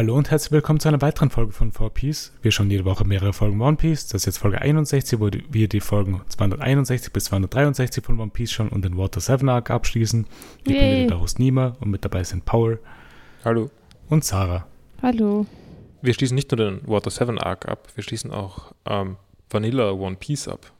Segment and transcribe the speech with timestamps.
[0.00, 2.30] Hallo und herzlich willkommen zu einer weiteren Folge von 4Piece.
[2.40, 4.06] Wir schauen jede Woche mehrere Folgen One Piece.
[4.06, 8.50] Das ist jetzt Folge 61, wo wir die Folgen 261 bis 263 von One Piece
[8.50, 10.26] schauen und den Water 7 Arc abschließen.
[10.64, 10.78] Ich Yay.
[10.78, 12.80] bin wieder der Host Nima und mit dabei sind Paul
[13.44, 13.70] Hallo.
[14.08, 14.66] und Sarah.
[15.02, 15.44] Hallo.
[16.00, 19.18] Wir schließen nicht nur den Water 7 Arc ab, wir schließen auch ähm,
[19.50, 20.72] Vanilla One Piece ab.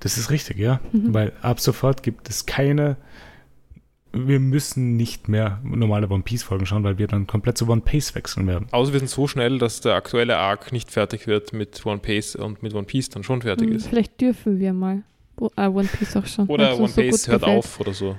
[0.00, 0.80] Das ist richtig, ja.
[0.90, 1.14] Mhm.
[1.14, 2.96] Weil ab sofort gibt es keine.
[4.16, 7.80] Wir müssen nicht mehr normale One Piece Folgen schauen, weil wir dann komplett zu One
[7.80, 8.66] Piece wechseln werden.
[8.70, 12.36] Außer wir sind so schnell, dass der aktuelle Arc nicht fertig wird mit One Piece
[12.36, 13.88] und mit One Piece dann schon fertig Hm, ist.
[13.88, 15.02] Vielleicht dürfen wir mal.
[15.56, 16.46] Äh, One Piece auch schon.
[16.46, 17.58] Oder One so Piece hört gefällt.
[17.58, 18.16] auf oder so.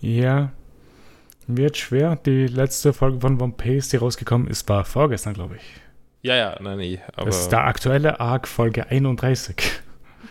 [0.00, 0.52] Ja.
[1.46, 2.16] Wird schwer.
[2.16, 5.62] Die letzte Folge von One Piece, die rausgekommen ist, war vorgestern, glaube ich.
[6.22, 7.00] Ja, ja, nein, nee.
[7.16, 9.56] Aber das ist der aktuelle Arc Folge 31.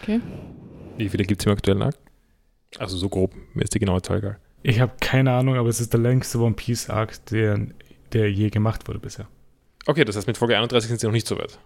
[0.02, 0.20] Okay.
[0.98, 1.96] wie viele gibt es im aktuellen Arc?
[2.80, 4.38] Also so grob, mir ist die genaue Zahl egal.
[4.64, 7.60] Ich habe keine Ahnung, aber es ist der längste One Piece Arc, der,
[8.14, 9.28] der je gemacht wurde bisher.
[9.86, 11.60] Okay, das heißt, mit Folge 31 sind sie noch nicht so weit.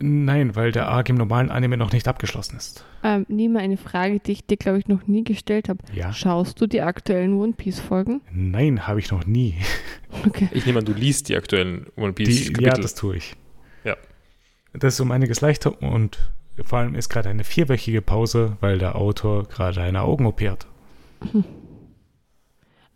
[0.00, 2.84] Nein, weil der Arc im normalen Anime noch nicht abgeschlossen ist.
[3.04, 5.78] Ähm, Nima, eine Frage, die ich dir, glaube ich, noch nie gestellt habe.
[5.94, 6.12] Ja.
[6.12, 8.20] Schaust du die aktuellen One Piece Folgen?
[8.32, 9.56] Nein, habe ich noch nie.
[10.26, 10.48] Okay.
[10.52, 12.66] Ich nehme an, du liest die aktuellen One Piece Die, Kapitel.
[12.68, 13.34] ja, das tue ich.
[13.82, 13.96] Ja.
[14.72, 16.30] Das ist um einiges leichter und
[16.64, 20.68] vor allem ist gerade eine vierwöchige Pause, weil der Autor gerade eine Augen-OP hat.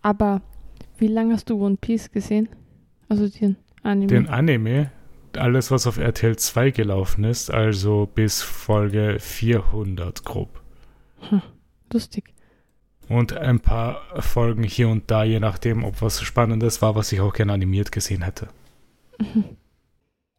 [0.02, 0.42] Aber
[0.98, 2.48] wie lange hast du One Piece gesehen?
[3.08, 4.06] Also den Anime.
[4.06, 4.90] Den Anime,
[5.36, 10.60] alles was auf RTL 2 gelaufen ist, also bis Folge 400 grob.
[11.92, 12.32] Lustig.
[13.08, 17.20] Und ein paar Folgen hier und da, je nachdem, ob was Spannendes war, was ich
[17.20, 18.48] auch gerne animiert gesehen hätte.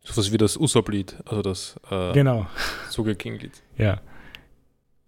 [0.04, 2.46] So was wie das Usopp-Lied, also das äh, Genau,
[2.90, 3.62] Sugar King-Lied.
[3.78, 4.00] ja.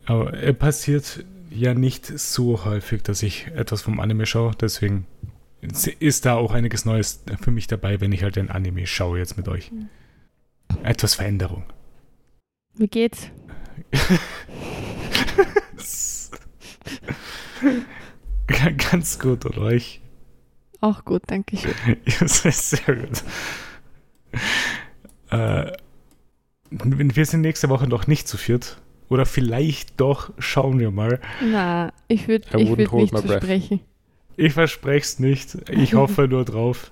[0.06, 5.06] Aber es passiert ja nicht so häufig, dass ich etwas vom Anime schaue, deswegen
[6.00, 9.38] ist da auch einiges Neues für mich dabei, wenn ich halt den Anime schaue jetzt
[9.38, 9.72] mit euch.
[10.84, 11.64] Etwas Veränderung.
[12.76, 13.30] Wie geht's?
[18.92, 20.02] Ganz gut, oder euch?
[20.80, 21.74] Auch gut, danke schön.
[22.20, 23.24] Das ist sehr gut.
[25.30, 25.72] Äh,
[26.72, 28.82] wir sind nächste Woche noch nicht zu viert.
[29.12, 31.20] Oder vielleicht doch, schauen wir mal.
[31.44, 33.82] Na, ich würde ich würd nicht versprechen.
[34.38, 35.70] Ich verspreche es nicht.
[35.70, 36.92] Ich hoffe nur drauf.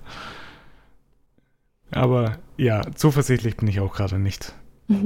[1.92, 4.54] Aber ja, zuversichtlich bin ich auch gerade nicht.
[4.90, 4.98] ich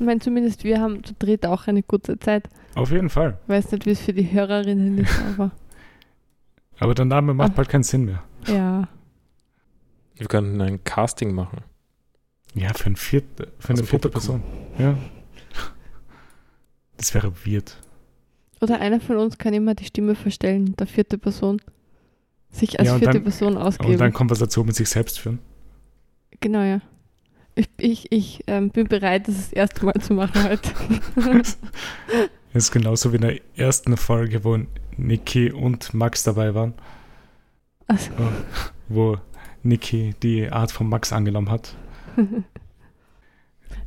[0.00, 2.48] meine, zumindest wir haben zu dritt auch eine gute Zeit.
[2.74, 3.38] Auf jeden Fall.
[3.46, 5.52] Weiß nicht, wie es für die Hörerinnen ist, aber
[6.80, 7.54] Aber der Name macht Ah.
[7.58, 8.22] bald keinen Sinn mehr.
[8.48, 8.88] ja.
[10.16, 11.60] Wir könnten ein Casting machen.
[12.54, 14.40] Ja, für, ein vierte, für eine dem vierte Publikum.
[14.42, 14.78] Person.
[14.78, 14.98] Ja.
[17.02, 17.76] Das wäre weird.
[18.60, 21.60] Oder einer von uns kann immer die Stimme verstellen, der vierte Person.
[22.48, 23.94] Sich als Ja, vierte dann- Person ausgeben.
[23.94, 25.40] Und dann Konversation mit sich selbst führen.
[26.40, 26.80] genau, ja.
[27.56, 30.70] Ich, ich, ich ähm, bin bereit, das das erste Mal zu machen heute.
[32.54, 34.58] Das ist genauso wie in der ersten Folge, wo
[34.96, 36.74] Niki und Max dabei waren.
[37.88, 38.10] Also,
[38.88, 39.16] Wo
[39.64, 41.74] Niki die Art von Max angenommen hat.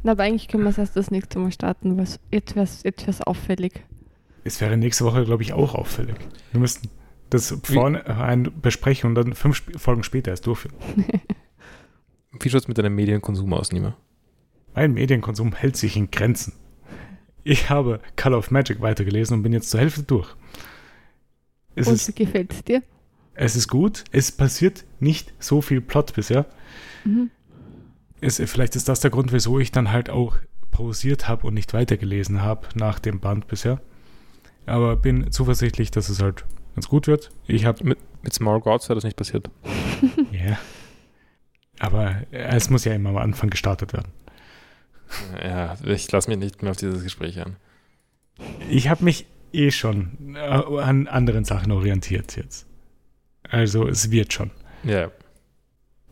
[0.05, 2.83] na, aber eigentlich können wir es erst das nächste Mal starten, weil jetzt wäre es
[2.83, 3.83] jetzt wär's auffällig.
[4.43, 6.15] Es Es wäre nächste Woche, glaube ich, auch auffällig.
[6.51, 6.89] Wir müssten
[7.31, 10.75] das vorne ein besprechen und dann fünf Sp Folgen später erst durchführen.
[12.39, 13.97] Wie schaut es mit deinem Medienkonsum aus, Nima?
[14.75, 16.53] Mein Medienkonsum hält sich in Grenzen.
[17.43, 20.35] Ich habe Color of Magic weitergelesen und bin jetzt zur Hälfte durch.
[21.75, 22.83] Es Und ist, wie gefällt es dir?
[23.33, 24.03] es ist gut.
[24.11, 26.45] Es passiert nicht so viel Plot bisher.
[27.03, 27.31] Mhm.
[28.21, 30.37] Es, vielleicht ist das der Grund, wieso ich dann halt auch
[30.71, 33.81] pausiert habe und nicht weitergelesen habe nach dem Band bisher.
[34.65, 37.31] Aber bin zuversichtlich, dass es halt ganz gut wird.
[37.47, 39.49] Ich habe Mit, mit Small Gods wäre das nicht passiert.
[40.31, 40.57] Ja.
[41.79, 44.11] Aber es muss ja immer am Anfang gestartet werden.
[45.43, 47.57] Ja, ich lasse mich nicht mehr auf dieses Gespräch an.
[48.69, 52.65] Ich habe mich eh schon äh, an anderen Sachen orientiert jetzt.
[53.43, 54.51] Also es wird schon.
[54.83, 55.11] Ja,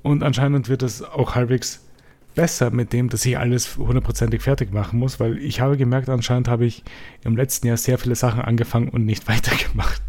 [0.01, 1.85] Und anscheinend wird es auch halbwegs
[2.35, 6.47] besser mit dem, dass ich alles hundertprozentig fertig machen muss, weil ich habe gemerkt, anscheinend
[6.47, 6.83] habe ich
[7.23, 10.01] im letzten Jahr sehr viele Sachen angefangen und nicht weitergemacht.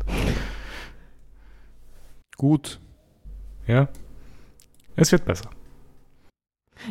[2.36, 2.80] gut.
[3.66, 3.88] Ja.
[4.96, 5.50] Es wird besser.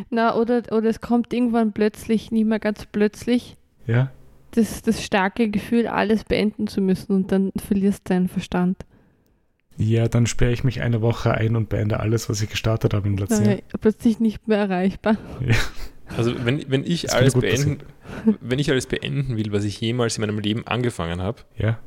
[0.10, 4.12] Na, oder, oder es kommt irgendwann plötzlich, nicht mehr ganz plötzlich, Ja.
[4.52, 8.78] das, das starke Gefühl, alles beenden zu müssen und dann verlierst du deinen Verstand.
[9.78, 13.08] Ja, dann sperre ich mich eine Woche ein und beende alles, was ich gestartet habe
[13.08, 13.58] im letzten Jahr.
[13.82, 15.18] Plötzlich nicht mehr erreichbar.
[16.16, 17.80] Also wenn, wenn ich Das alles beenden,
[18.40, 21.80] wenn ich alles beenden will, was ich jemals in meinem Leben angefangen habe, Ja.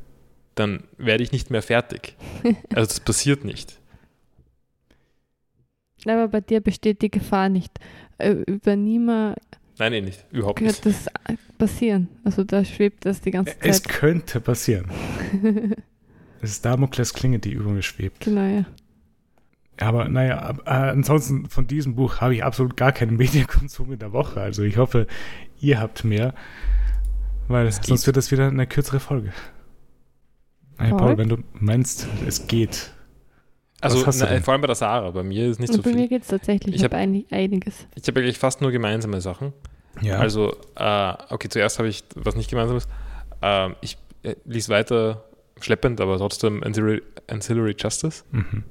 [0.55, 2.15] dann werde ich nicht mehr fertig.
[2.73, 3.79] Also das passiert nicht.
[6.05, 7.79] Aber bei dir besteht die Gefahr nicht.
[8.17, 9.37] Äh, Über niemand
[9.79, 10.25] Nein, eh nicht.
[10.31, 10.81] Überhaupt nicht.
[10.81, 11.05] könnte das
[11.57, 12.07] passieren.
[12.23, 13.91] Also da schwebt das die ganze Es Zeit.
[13.93, 14.89] könnte passieren.
[16.41, 18.19] Es ist Damokles Klinge, die über mir schwebt.
[18.21, 18.65] Genau, ja.
[19.79, 24.11] Aber naja, äh, ansonsten von diesem Buch habe ich absolut gar keinen Medienkonsum in der
[24.13, 24.41] Woche.
[24.41, 25.07] Also ich hoffe,
[25.59, 26.33] ihr habt mehr,
[27.47, 29.31] weil sonst wird das wieder eine kürzere Folge.
[30.79, 30.99] Hey, Paul?
[30.99, 32.91] Paul, wenn du meinst, es geht.
[33.79, 35.97] Also na, vor allem bei der Sarah, bei mir ist nicht so Und bei mir
[35.97, 36.07] viel.
[36.09, 36.73] geht es tatsächlich.
[36.75, 37.85] Ich Ich hab- habe einig, einiges.
[37.93, 39.53] Ich habe eigentlich fast nur gemeinsame Sachen.
[40.01, 40.17] Ja.
[40.17, 42.87] Also, äh, okay, zuerst habe ich was nicht gemeinsames.
[43.43, 45.25] Ähm, ich äh, lies weiter
[45.61, 48.23] schleppend, aber trotzdem Ancillary, Ancillary Justice.
[48.31, 48.63] mhm.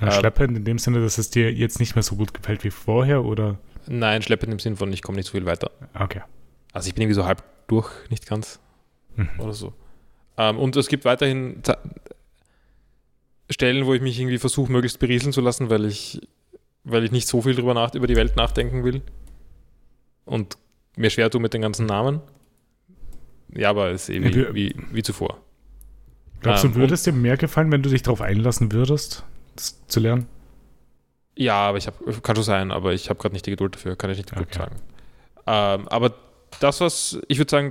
[0.00, 2.64] Ja, äh, schleppend in dem Sinne, dass es dir jetzt nicht mehr so gut gefällt
[2.64, 3.58] wie vorher, oder?
[3.86, 5.70] Nein, schleppend im Sinn von, ich komme nicht so viel weiter.
[5.94, 6.22] Okay.
[6.72, 8.58] Also ich bin irgendwie so halb durch, nicht ganz
[9.16, 9.28] Mhm.
[9.38, 9.72] oder so.
[10.36, 11.78] Ähm, und es gibt weiterhin Ze-
[13.50, 16.20] Stellen, wo ich mich irgendwie versuche, möglichst berieseln zu lassen, weil ich,
[16.82, 19.02] weil ich nicht so viel drüber nach, über die Welt nachdenken will.
[20.24, 20.56] Und
[20.96, 22.20] mir schwer tue mit den ganzen Namen.
[23.54, 25.40] Ja, aber es ist eh wie, wie, wie zuvor.
[26.40, 29.24] Glaubst Ähm, du, würde es dir mehr gefallen, wenn du dich darauf einlassen würdest,
[29.56, 30.26] das zu lernen?
[31.36, 33.96] Ja, aber ich habe, kann schon sein, aber ich habe gerade nicht die Geduld dafür,
[33.96, 34.58] kann ich nicht gut Okay.
[34.58, 34.76] sagen.
[35.46, 36.14] Ähm, aber
[36.60, 37.70] das, was ich würde sagen,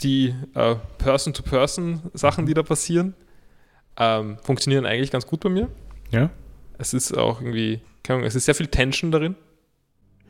[0.00, 3.14] die äh, Person-to-Person-Sachen, die da passieren,
[3.96, 5.68] ähm, funktionieren eigentlich ganz gut bei mir.
[6.10, 6.30] Ja?
[6.78, 9.36] Es ist auch irgendwie, keine Ahnung, es ist sehr viel Tension darin.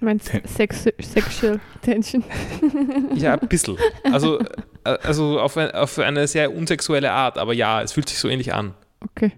[0.00, 2.24] Meinst Ten- Sex Sexual Tension?
[3.14, 3.76] Ja, ein bisschen.
[4.10, 4.38] Also,
[4.84, 8.28] äh, also auf, ein, auf eine sehr unsexuelle Art, aber ja, es fühlt sich so
[8.28, 8.74] ähnlich an.
[9.12, 9.32] Okay.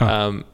[0.00, 0.44] Ähm,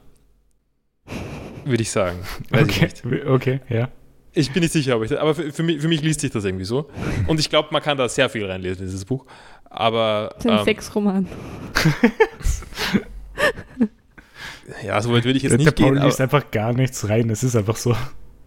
[1.65, 2.19] würde ich sagen.
[2.49, 2.91] Weiß ich okay.
[3.03, 3.25] nicht.
[3.25, 3.89] okay, ja.
[4.33, 6.45] Ich bin nicht sicher, aber, ich, aber für, für, mich, für mich liest sich das
[6.45, 6.89] irgendwie so.
[7.25, 9.25] Und ich glaube, man kann da sehr viel reinlesen in dieses Buch.
[9.65, 11.27] Aber Das ist ein ähm, Sexroman.
[14.85, 16.03] ja, so weit würde ich jetzt Der, der nicht Paul gehen.
[16.03, 17.31] liest Aber, einfach gar nichts rein.
[17.31, 17.95] Es ist einfach so.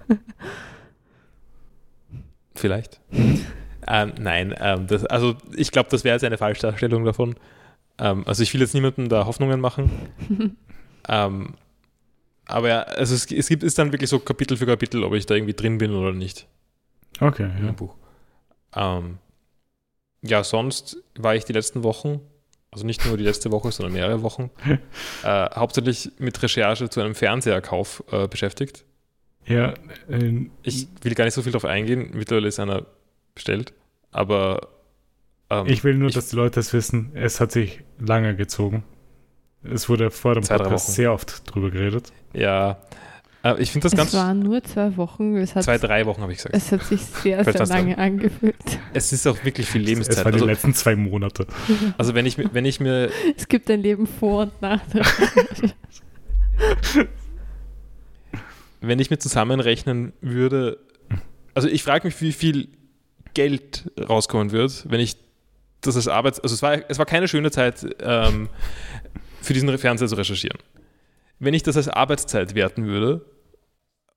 [2.60, 3.00] vielleicht.
[3.86, 7.36] ähm, nein, ähm, das, also ich glaube, das wäre jetzt eine Falschdarstellung davon.
[7.98, 9.90] Ähm, also ich will jetzt niemandem da Hoffnungen machen.
[11.08, 11.54] ähm,
[12.46, 15.26] aber ja, also es, es gibt ist dann wirklich so Kapitel für Kapitel, ob ich
[15.26, 16.46] da irgendwie drin bin oder nicht.
[17.20, 17.72] Okay, in ja.
[17.72, 17.94] dem Buch.
[18.74, 19.18] Ähm,
[20.22, 22.20] ja, sonst war ich die letzten Wochen,
[22.70, 24.50] also nicht nur die letzte Woche, sondern mehrere Wochen,
[25.24, 28.84] äh, hauptsächlich mit Recherche zu einem Fernseherkauf äh, beschäftigt.
[29.46, 29.74] Ja,
[30.08, 32.86] äh, Ich will gar nicht so viel darauf eingehen, mittlerweile ist einer
[33.34, 33.72] bestellt,
[34.12, 34.68] aber
[35.50, 37.10] ähm, ich will nur, ich- dass die Leute es wissen.
[37.14, 38.84] Es hat sich lange gezogen.
[39.62, 40.92] Es wurde vor dem Podcast Wochen.
[40.94, 42.12] sehr oft drüber geredet.
[42.32, 42.78] ja,
[43.42, 45.36] äh, ich finde das Es ganz, waren nur zwei Wochen.
[45.36, 46.54] Es hat, zwei, drei Wochen habe ich gesagt.
[46.54, 48.54] es hat sich sehr, sehr lange angefühlt.
[48.92, 50.18] Es ist auch wirklich viel Es Lebenszeit.
[50.24, 51.46] waren die Also, letzten zwei Monate.
[51.98, 54.80] also wenn ich, mir- wenn ich mir Es gibt ein Leben vor und nach.
[58.80, 60.78] wenn ich mir zusammenrechnen würde,
[61.54, 62.68] also ich frage mich, wie viel
[63.34, 65.16] Geld rauskommen wird, wenn ich
[65.80, 68.48] das als Arbeits-, also es war, es war keine schöne Zeit, ähm,
[69.40, 70.58] für diesen Fernseher zu recherchieren.
[71.38, 73.24] Wenn ich das als Arbeitszeit werten würde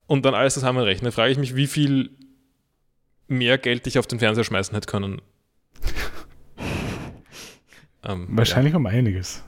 [0.07, 2.11] und dann alles zusammenrechne, frage ich mich, wie viel
[3.27, 5.21] mehr Geld ich auf den Fernseher schmeißen hätte können.
[8.05, 9.43] Ähm, Wahrscheinlich um einiges.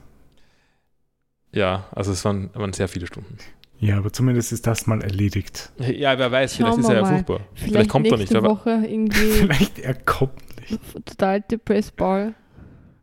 [1.52, 3.36] Ja, ja also es waren, waren sehr viele Stunden.
[3.78, 5.70] Ja, aber zumindest ist das mal erledigt.
[5.78, 7.08] Ja, wer weiß, Schauen vielleicht ist er ja mal.
[7.14, 7.40] furchtbar.
[7.54, 8.32] Vielleicht, kommt er nicht.
[8.34, 10.32] Woche irgendwie Vielleicht er kommt
[10.70, 10.80] nicht.
[11.04, 12.34] total depressed Ball.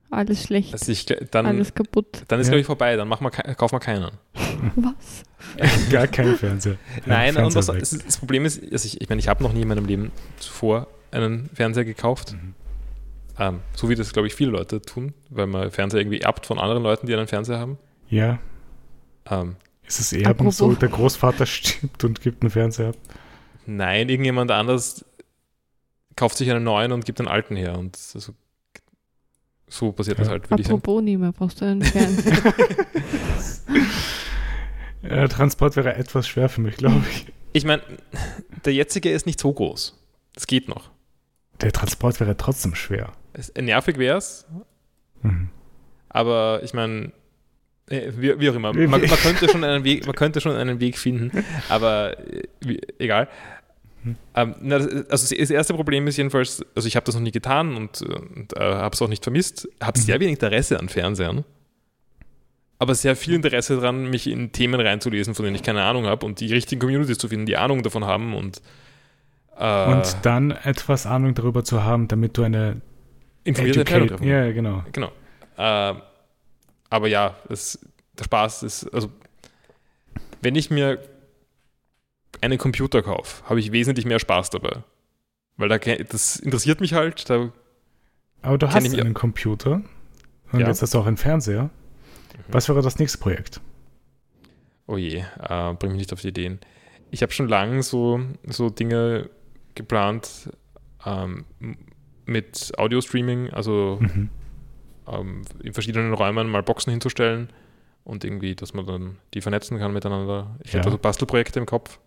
[0.09, 0.73] Alles schlecht.
[0.73, 2.23] also ich, dann, alles kaputt.
[2.27, 2.51] Dann ist, Ja.
[2.51, 2.95] glaube ich, vorbei.
[2.95, 4.11] Dann machen wir, kaufen wir keinen.
[4.75, 5.23] Was?
[5.91, 6.75] Gar kein Fernseher.
[7.07, 9.27] Nein, Ja, und was, Fernseher das, ist- das Problem ist, also ich, ich meine, ich
[9.27, 12.33] habe noch nie in meinem Leben zuvor einen Fernseher gekauft.
[12.33, 12.53] Mhm.
[13.39, 16.59] Ähm, so wie das, glaube ich, viele Leute tun, weil man Fernseher irgendwie erbt von
[16.59, 17.77] anderen Leuten, die einen Fernseher haben.
[18.09, 18.37] Ja,
[19.29, 19.55] Ähm,
[19.87, 22.95] ist es Erben Apropos- so, der Großvater stirbt und gibt einen Fernseher ab?
[23.65, 25.05] nein, irgendjemand anders
[26.15, 27.77] kauft sich einen neuen und gibt einen alten her.
[27.77, 28.33] Und so,
[29.67, 30.33] so passiert das Ja.
[30.33, 30.79] halt, würde ich sagen.
[30.79, 32.53] Apropos nicht mehr, brauchst du einen Fernseher.
[35.03, 37.25] Äh, Transport wäre etwas schwer für mich, glaube ich.
[37.51, 37.81] Ich meine,
[38.63, 39.99] der jetzige ist nicht so groß.
[40.33, 40.91] Das geht noch.
[41.61, 43.11] Der Transport wäre trotzdem schwer.
[43.33, 44.45] Es, nervig wäre es,
[45.21, 45.49] Mhm.
[46.09, 47.11] Aber ich meine,
[47.89, 50.97] wie, wie auch immer, man, man, könnte schon einen Weg, man könnte schon einen Weg
[50.97, 51.31] finden,
[51.69, 53.27] aber äh, wie, egal.
[54.03, 54.15] Hm.
[54.35, 57.31] Ähm, na, das, also das erste Problem ist jedenfalls, also ich habe das noch nie
[57.31, 60.03] getan und, und äh, habe es auch nicht vermisst, habe Mhm.
[60.03, 61.43] sehr wenig Interesse an Fernsehern,
[62.79, 66.25] aber sehr viel Interesse daran, mich in Themen reinzulesen, von denen ich keine Ahnung habe
[66.25, 68.61] und die richtigen Communities zu finden, die Ahnung davon haben und,
[69.57, 72.81] äh, Und dann etwas Ahnung darüber zu haben, damit du eine
[73.43, 74.83] informierte Entscheidung treffen Ja, genau.
[74.91, 75.11] Genau.
[75.57, 75.97] Ähm,
[76.93, 77.79] aber ja, es,
[78.19, 79.09] der Spaß ist, also
[80.41, 80.99] wenn ich mir
[82.41, 84.83] einen Computer kaufe, habe ich wesentlich mehr Spaß dabei.
[85.57, 87.29] Weil da, das interessiert mich halt.
[87.29, 87.51] Da,
[88.43, 89.81] Aber du hast einen Computer
[90.51, 90.67] und Ja.
[90.67, 91.69] jetzt hast du auch einen Fernseher.
[92.47, 93.59] Was wäre das nächste Projekt?
[94.85, 96.59] oh je, äh, bring mich nicht auf die Ideen.
[97.09, 99.29] Ich habe schon lange so, so Dinge
[99.75, 100.49] geplant
[101.05, 101.45] ähm,
[102.25, 104.29] mit Audio-Streaming, also Mhm.
[105.07, 107.51] Ähm, in verschiedenen Räumen mal Boxen hinzustellen
[108.03, 110.55] und irgendwie, dass man dann die vernetzen kann miteinander.
[110.63, 110.79] Ich Ja.
[110.79, 111.99] habe da so Bastelprojekte im Kopf.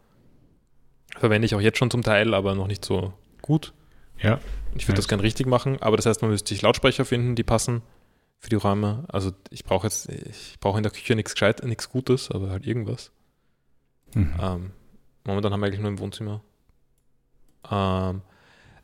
[1.16, 3.12] Verwende ich auch jetzt schon zum Teil, aber noch nicht so
[3.42, 3.72] gut.
[4.18, 4.40] Ja,
[4.74, 7.44] Ich würde das gern richtig machen, aber das heißt, man müsste sich Lautsprecher finden, die
[7.44, 7.82] passen
[8.38, 9.04] für die Räume.
[9.08, 12.66] Also ich brauche jetzt, ich brauche in der Küche nichts gescheit, nichts Gutes, aber halt
[12.66, 13.10] irgendwas.
[14.14, 14.34] mhm.
[14.40, 14.70] Ähm,
[15.24, 16.42] momentan haben wir eigentlich nur im Wohnzimmer.
[17.70, 18.22] Ähm,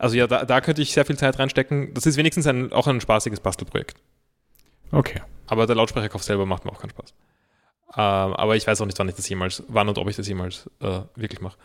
[0.03, 1.95] also ja, da, da könnte ich sehr viel Zeit reinstecken.
[1.95, 3.97] Das ist wenigstens ein, auch ein spaßiges Bastelprojekt.
[4.91, 5.23] okay.
[5.47, 7.15] Aber der Lautsprecherkauf selber macht mir auch keinen Spaß.
[7.95, 10.27] Ähm, aber ich weiß auch nicht, wann ich das jemals, wann und ob ich das
[10.27, 11.57] jemals äh, wirklich mache.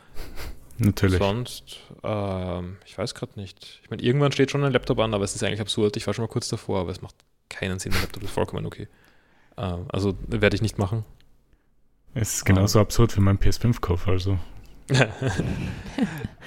[0.78, 1.18] Natürlich.
[1.18, 3.80] Sonst, ähm, ich weiß gerade nicht.
[3.84, 5.98] Ich meine, irgendwann steht schon ein Laptop an, aber es ist eigentlich absurd.
[5.98, 7.16] Ich war schon mal kurz davor, aber es macht
[7.50, 7.94] keinen Sinn.
[7.94, 8.88] Der Laptop ist vollkommen okay.
[9.58, 11.06] Ähm, also werde ich nicht machen.
[12.14, 14.38] Es ist genauso absurd wie mein PS5-Kauf, also.
[14.90, 15.08] ähm,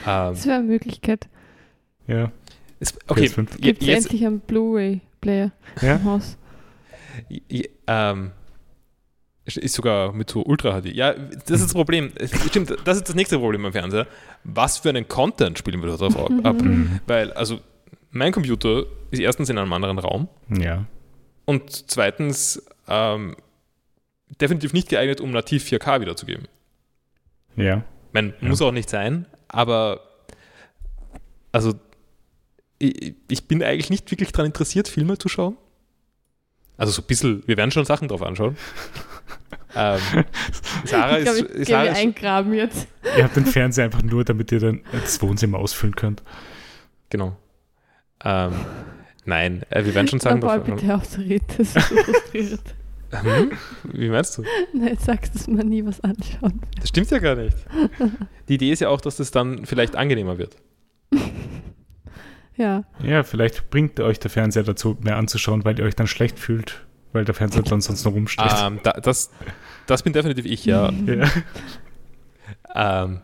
[0.05, 1.29] Das wäre eine Möglichkeit.
[2.11, 2.33] Ja.
[2.81, 3.49] ist, okay, PS5.
[3.53, 5.53] je- Gibt es jetzt, endlich einen Blu-ray-Player
[5.83, 5.97] Ja?
[5.97, 6.37] im Haus?
[7.29, 8.33] je- ähm,
[9.45, 10.95] ist sogar mit so Ultra HD.
[10.95, 12.13] Ja, das ist das Problem.
[12.17, 14.07] Es- Stimmt, das ist das nächste Problem am Fernseher.
[14.45, 16.63] Was für einen Content spielen wir da drauf ab?
[16.63, 17.01] Mhm.
[17.07, 17.59] Weil, also,
[18.11, 20.29] mein Computer ist erstens in einem anderen Raum.
[20.49, 20.87] Ja.
[21.47, 23.35] Und zweitens ähm,
[24.41, 26.47] definitiv nicht geeignet, um nativ 4K wiederzugeben.
[27.57, 27.83] Ja.
[28.13, 28.49] Man Ja.
[28.49, 30.01] muss auch nicht sein, aber
[31.53, 31.75] also
[32.81, 35.57] ich, bin eigentlich nicht wirklich daran interessiert, Filme zu schauen.
[36.77, 38.57] Also so ein bisschen, wir werden schon Sachen drauf anschauen.
[39.77, 40.01] ähm,
[40.85, 42.89] Sarah ich glaube, ist, ich gehe Sarah ist eingraben jetzt.
[43.17, 46.23] Ihr habt den Fernseher einfach nur, damit ihr dann das Wohnzimmer ausfüllen könnt.
[47.11, 47.37] genau.
[48.25, 48.53] Ähm,
[49.27, 50.77] nein, äh, wir werden schon Sachen drauf anschauen.
[50.77, 52.63] bitte aufzureden, das ist so frustrierend.
[53.11, 53.51] Hm?
[53.93, 54.45] Wie meinst du?
[54.73, 56.61] Nein, sagst, dass man nie was anschauen.
[56.79, 57.57] Das stimmt ja gar nicht.
[58.49, 60.57] Die Idee ist ja auch, dass das dann vielleicht angenehmer wird.
[62.61, 66.39] Ja, Ja, vielleicht bringt euch der Fernseher dazu, mehr anzuschauen, weil ihr euch dann schlecht
[66.39, 68.45] fühlt, weil der Fernseher dann sonst noch rumsteht.
[68.61, 69.31] Ähm, da, das,
[69.87, 70.93] das bin definitiv ich, ja.
[71.07, 71.29] Ja.
[72.75, 73.21] Ähm,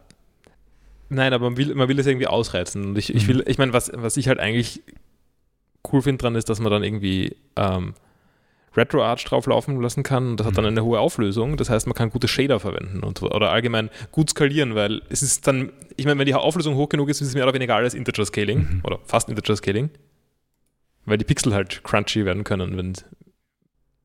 [1.08, 2.84] nein, aber man will, man will es irgendwie ausreizen.
[2.86, 3.28] Und ich, ich Mhm.
[3.28, 4.82] will, ich meine, was, was ich halt eigentlich
[5.92, 7.94] cool finde dran ist, dass man dann irgendwie ähm,
[8.76, 10.70] RetroArch drauflaufen lassen kann und das hat dann Mhm.
[10.70, 11.56] eine hohe Auflösung.
[11.56, 15.46] Das heißt, man kann gute Shader verwenden und, oder allgemein gut skalieren, weil es ist
[15.46, 17.94] dann, ich meine, wenn die Auflösung hoch genug ist, ist es mehr oder weniger alles
[17.94, 18.80] Integer Scaling Mhm.
[18.84, 19.90] oder fast Integer Scaling,
[21.04, 22.92] weil die Pixel halt crunchy werden können, wenn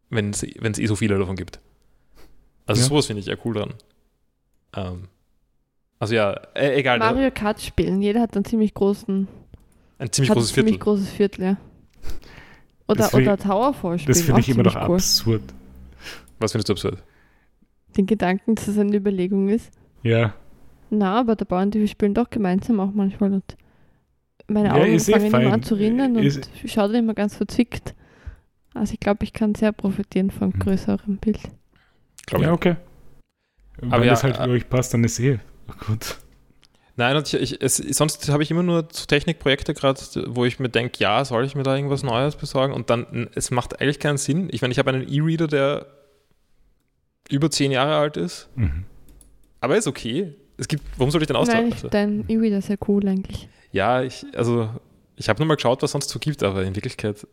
[0.09, 0.43] wenn es
[0.79, 1.59] eh so viele davon gibt.
[2.65, 2.87] Also Ja.
[2.87, 3.73] sowas finde ich ja cool dran.
[4.75, 5.07] Ähm,
[5.99, 8.01] also ja, äh, egal, Mario Kart spielen.
[8.01, 9.27] Jeder hat einen ziemlich großen,
[9.99, 10.83] ein ziemlich hat großes ein ziemlich Viertel.
[10.83, 11.57] großes Viertel, ja.
[12.91, 14.13] Oder, find oder ich- Towerfall spielen.
[14.13, 14.95] Das finde ich immer noch cool.
[14.95, 15.41] absurd.
[16.39, 17.03] Was findest du absurd?
[17.97, 19.71] Den Gedanken, dass es eine Überlegung ist.
[20.03, 20.33] Ja.
[20.89, 23.55] Na, aber der Bauern, die spielen doch gemeinsam auch manchmal und
[24.47, 25.51] meine Ja, Augen eh fangen immer fein.
[25.53, 27.93] an zu rinnen und Ist- ich schaue dann immer ganz verzwickt.
[28.73, 30.59] Also ich glaube, ich kann sehr profitieren vom Mhm.
[30.59, 31.39] größeren Bild.
[32.37, 32.75] Ja, okay.
[33.81, 35.39] Aber Wenn ja, das halt äh, für euch passt, dann ist eh
[35.87, 36.17] gut.
[37.01, 40.59] Nein, und ich, ich, es, sonst habe ich immer nur so Technikprojekte gerade, wo ich
[40.59, 42.73] mir denke, ja, soll ich mir da irgendwas Neues besorgen?
[42.73, 44.49] Und dann, es macht eigentlich keinen Sinn.
[44.51, 45.87] Ich meine, ich habe einen E-Reader, der
[47.29, 48.83] über zehn Jahre alt ist, Mhm.
[49.61, 50.35] aber ist okay.
[50.57, 51.67] Es gibt, warum soll ich den Nein, austauschen?
[51.69, 53.47] ich finde dein E-Reader sehr cool eigentlich.
[53.71, 54.69] ja, ich, also,
[55.15, 57.25] ich habe nur mal geschaut, was sonst so gibt, aber in Wirklichkeit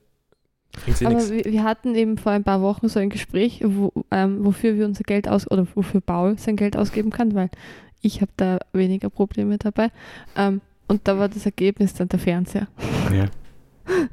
[0.73, 1.31] bringt es eh Aber nichts.
[1.31, 4.87] wir, wir hatten eben vor ein paar Wochen so ein Gespräch, wo, ähm, wofür wir
[4.87, 7.51] unser Geld aus oder wofür Paul sein Geld ausgeben kann, weil
[8.01, 9.91] ich habe da weniger Probleme dabei.
[10.37, 12.69] Ähm, und da war das Ergebnis dann der Fernseher.
[13.13, 13.27] Ja.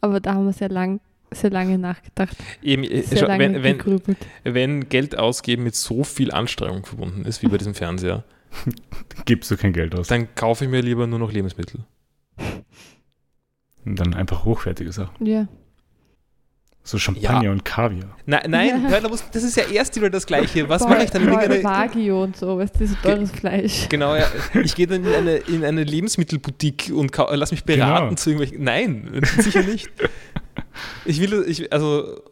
[0.00, 1.00] Aber da haben wir sehr lang,
[1.32, 4.18] sehr lange nachgedacht, Eben, äh, sehr schau, lange wenn, wenn, gegrübelt.
[4.44, 8.24] wenn Geld ausgeben mit so viel Anstrengung verbunden ist, wie bei diesem Fernseher,
[9.26, 10.08] Gibst du kein Geld aus.
[10.08, 11.80] dann kaufe ich mir lieber nur noch Lebensmittel.
[13.84, 15.24] Und dann einfach hochwertige Sachen.
[15.24, 15.48] Ja.
[16.88, 17.50] So Champagner Ja.
[17.50, 18.16] und Kaviar.
[18.24, 19.06] Nein, nein, Ja.
[19.10, 20.66] muss- das ist ja erst wieder das Gleiche.
[20.70, 23.90] Was mache ich dann irgendeine, Wagyu und so, weißt du, so teures Fleisch.
[23.90, 24.26] Genau, ja.
[24.64, 28.14] Ich gehe dann in eine, in eine Lebensmittelboutique und lass mich beraten Genau.
[28.16, 28.64] zu irgendwelchen.
[28.64, 29.90] Nein, sicher nicht.
[31.04, 32.22] Ich will, ich, also.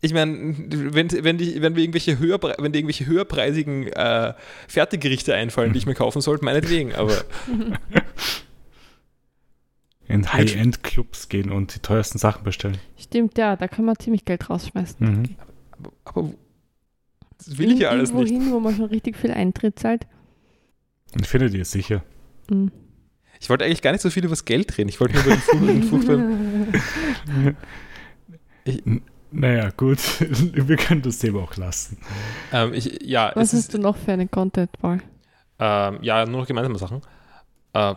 [0.00, 4.32] Ich meine, wenn, wenn, die, wenn, wir irgendwelche höherpre- wenn dir irgendwelche höherpreisigen äh,
[4.66, 7.12] Fertiggerichte einfallen, die ich mir kaufen sollte, meinetwegen, aber
[10.08, 12.76] In High-End-Clubs gehen und die teuersten Sachen bestellen.
[12.98, 14.96] Stimmt, ja, da kann man ziemlich Geld rausschmeißen.
[15.06, 15.36] Mhm.
[15.78, 16.30] aber, aber
[17.38, 18.30] Das will ich ja alles nicht.
[18.30, 20.06] hin, wo man schon richtig viel Eintritt zahlt.
[21.18, 22.02] Ich finde die sicher.
[22.50, 22.72] Mhm.
[23.40, 24.88] Ich wollte eigentlich gar nicht so viel über das Geld reden.
[24.88, 27.56] Ich wollte nur über den, Fluch, den.
[28.64, 28.82] Ich-
[29.30, 29.98] Naja, gut.
[30.20, 31.96] Wir können das Thema auch lassen.
[32.52, 34.98] Ähm, ich, ja, Was hast ist, du noch für einen Content, Paul?
[35.58, 37.00] ähm, ja, nur noch gemeinsame Sachen.
[37.72, 37.94] Äh,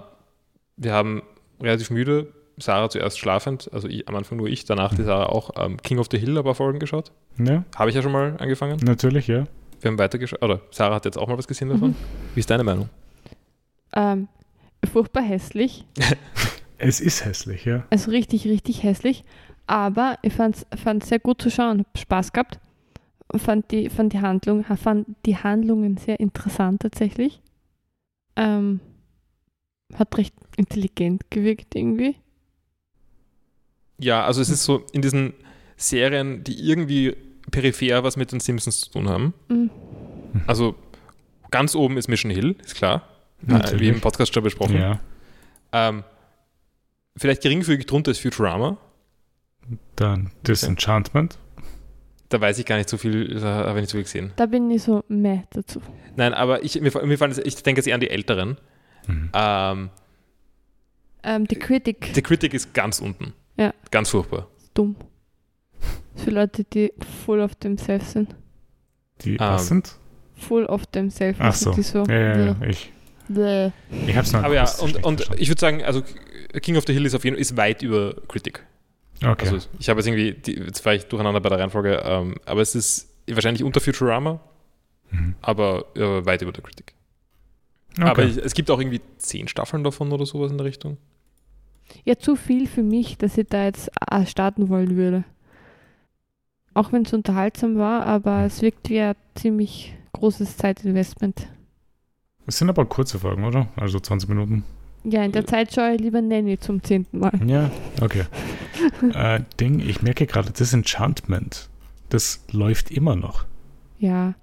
[0.77, 1.23] wir haben
[1.61, 5.51] relativ müde, Sarah zuerst schlafend, also ich, am Anfang nur ich, danach die Sarah auch
[5.57, 7.11] ähm, King of the Hill ein paar Folgen geschaut.
[7.37, 8.79] Ja, Habe ich ja schon mal angefangen.
[8.83, 9.45] natürlich, ja.
[9.81, 11.89] Wir haben weitergeschaut, oder Sarah hat jetzt auch mal was gesehen davon.
[11.89, 11.95] Mhm.
[12.33, 12.89] Wie ist deine Meinung?
[13.93, 14.27] Ähm,
[14.85, 15.85] furchtbar hässlich.
[16.77, 17.85] Es ist hässlich, ja.
[17.89, 19.23] Also richtig, richtig hässlich.
[19.65, 21.79] Aber ich fand es sehr gut zu schauen.
[21.79, 22.59] Hab Spaß gehabt.
[23.31, 27.41] Und Fand die, fand die Handlung, fand die Handlungen sehr interessant tatsächlich.
[28.35, 28.81] Ähm,
[29.93, 32.15] hat recht intelligent gewirkt irgendwie.
[33.97, 35.33] Ja, also es ist so in diesen
[35.77, 37.15] Serien, die irgendwie
[37.51, 39.33] peripher was mit den Simpsons zu tun haben.
[39.47, 39.69] Mhm.
[40.47, 40.75] Also
[41.51, 43.07] ganz oben ist Mission Hill, ist klar.
[43.47, 43.81] Äh, Natürlich.
[43.81, 44.77] wie im Podcast schon besprochen.
[44.77, 44.99] Ja.
[45.71, 46.03] Ähm,
[47.15, 48.77] vielleicht geringfügig drunter ist Futurama.
[49.95, 51.37] Dann Disenchantment.
[52.29, 54.33] Da weiß ich gar nicht so viel, da habe ich nicht so viel gesehen.
[54.35, 55.81] Da bin ich so meh dazu.
[56.15, 58.57] Nein, aber ich, mir, mir fallen, ich denke jetzt eher an die Älteren.
[59.07, 59.29] Mhm.
[59.33, 59.89] Ähm,
[61.23, 63.33] Ähm, die Critic, The Critic ist ganz unten.
[63.57, 63.73] Ja.
[63.91, 64.47] Ganz furchtbar.
[64.73, 64.95] dumm.
[66.15, 66.93] Für Leute, die
[67.25, 68.35] voll auf dem Self sind.
[69.21, 69.95] Die Ähm, was sind?
[70.37, 71.71] Voll auf dem Self Ach so.
[71.73, 72.03] die so.
[72.03, 72.55] Ja, ja, ja.
[72.67, 72.91] Ich,
[73.27, 73.71] Bäh.
[74.07, 76.03] ich hab's noch Aber ja, und, und ich würde sagen, also
[76.61, 78.63] King of the Hill ist auf jeden Fall ist weit über Critic.
[79.23, 79.45] Okay.
[79.49, 82.61] Also ich habe jetzt irgendwie, die, jetzt war ich durcheinander bei der Reihenfolge, ähm, aber
[82.61, 84.39] es ist wahrscheinlich unter Futurama,
[85.11, 85.35] Mhm.
[85.41, 86.93] aber äh, weit über der Critic.
[87.97, 88.09] Okay.
[88.09, 90.97] Aber ich, es gibt auch irgendwie zehn Staffeln davon oder sowas in der Richtung.
[92.03, 95.23] Ja, zu viel für mich, dass ich da jetzt äh, starten wollen würde.
[96.73, 101.47] Auch wenn es unterhaltsam war, aber es wirkt wie ein ziemlich großes Zeitinvestment.
[102.47, 103.67] es sind aber kurze Folgen, oder?
[103.75, 104.63] Also 20 Minuten.
[105.03, 107.39] Ja, in der Zeit schaue ich lieber Nanny zum zehnten Mal.
[107.45, 107.69] Ja,
[108.01, 108.23] okay.
[109.13, 111.69] äh, Ding, ich merke gerade, Disenchantment,
[112.09, 113.45] das läuft immer noch.
[113.99, 114.33] Ja,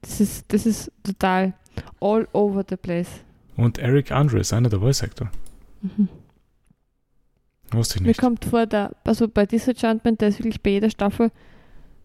[0.00, 1.52] das ist, das ist total
[2.00, 3.08] all over the place.
[3.56, 5.30] Und Eric Andre ist einer der Voice Actor.
[5.82, 6.08] Mhm.
[7.72, 8.20] Wusste ich Mir nicht.
[8.20, 11.30] kommt vor, da, also bei Disenchantment, da ist wirklich bei jeder Staffel,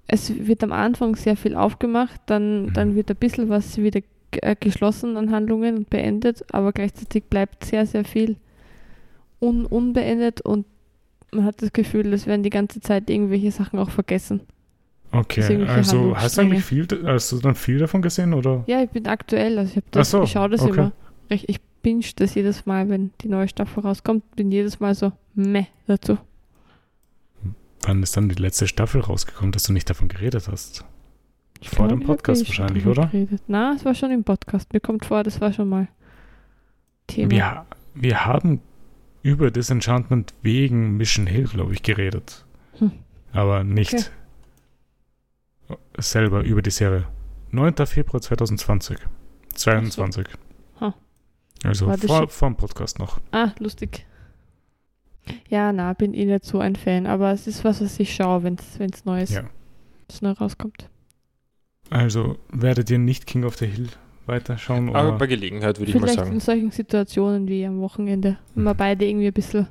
[0.08, 2.74] es wird am Anfang sehr viel aufgemacht, dann, Mhm.
[2.74, 4.02] dann wird ein bisschen was wieder
[4.42, 8.38] äh, geschlossen an Handlungen und beendet, aber gleichzeitig bleibt sehr, sehr viel
[9.40, 10.66] un unbeendet und
[11.32, 14.42] man hat das Gefühl, es werden die ganze Zeit irgendwelche Sachen auch vergessen.
[15.14, 18.64] Okay, also hast du eigentlich viel, hast du dann viel davon gesehen, oder?
[18.68, 20.72] Ja, ich bin aktuell, also ich, hab Ach das, so, ich schaue das okay.
[20.72, 20.92] immer.
[21.28, 25.12] Ich, ich binge das jedes Mal, wenn die neue Staffel rauskommt, bin jedes Mal so
[25.34, 26.18] meh dazu.
[27.82, 30.86] Wann ist dann die letzte Staffel rausgekommen, dass du nicht davon geredet hast?
[31.64, 33.08] Vor dem glaub, ich hab Podcast eh wahrscheinlich, oder?
[33.08, 33.42] Geredet.
[33.48, 34.72] Na, es war schon im Podcast.
[34.72, 35.88] Mir kommt vor, das war schon mal
[37.08, 37.32] Thema.
[37.32, 38.62] Wir, wir haben
[39.24, 42.46] über Disenchantment wegen Mission Hill, glaube ich, geredet.
[42.80, 42.92] Hm.
[43.34, 44.12] Aber nicht
[45.98, 47.06] selber über die Serie.
[47.52, 47.74] 9.
[47.86, 48.98] Februar 2020.
[49.56, 50.28] 22.
[50.80, 50.94] Ha.
[51.64, 53.20] Also War vor, vor dem Podcast noch.
[53.32, 54.06] Ah, lustig.
[55.50, 58.44] Ja, na, bin ich nicht so ein Fan, aber es ist was, was ich schaue,
[58.44, 59.34] wenn es neu ist.
[59.34, 59.44] Ja.
[60.08, 60.90] Das neu rauskommt.
[61.90, 63.90] Also werdet ihr nicht King of the Hill
[64.26, 64.90] weiterschauen?
[64.96, 65.18] Aber Oder?
[65.18, 66.34] bei Gelegenheit würde ich mal Vielleicht sagen.
[66.34, 69.68] in solchen Situationen wie am Wochenende, wenn wir beide irgendwie ein bisschen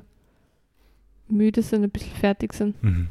[1.27, 3.07] müde sind, ein bisschen fertig sind Mhm.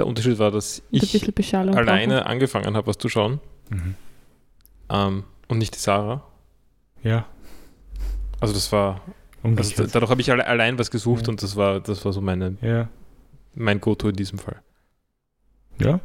[0.00, 3.94] Der Unterschied war, dass ich alleine angefangen habe, was zu schauen Mhm.
[4.88, 6.24] ähm, und nicht die Sarah.
[7.02, 7.26] Ja,
[8.40, 9.02] Also das war,
[9.42, 11.30] also dadurch habe ich alle, allein was gesucht Ja.
[11.32, 12.88] und das war, das war so meine, ja.
[13.54, 14.56] mein Go-To in diesem Fall.
[15.78, 16.00] Ja,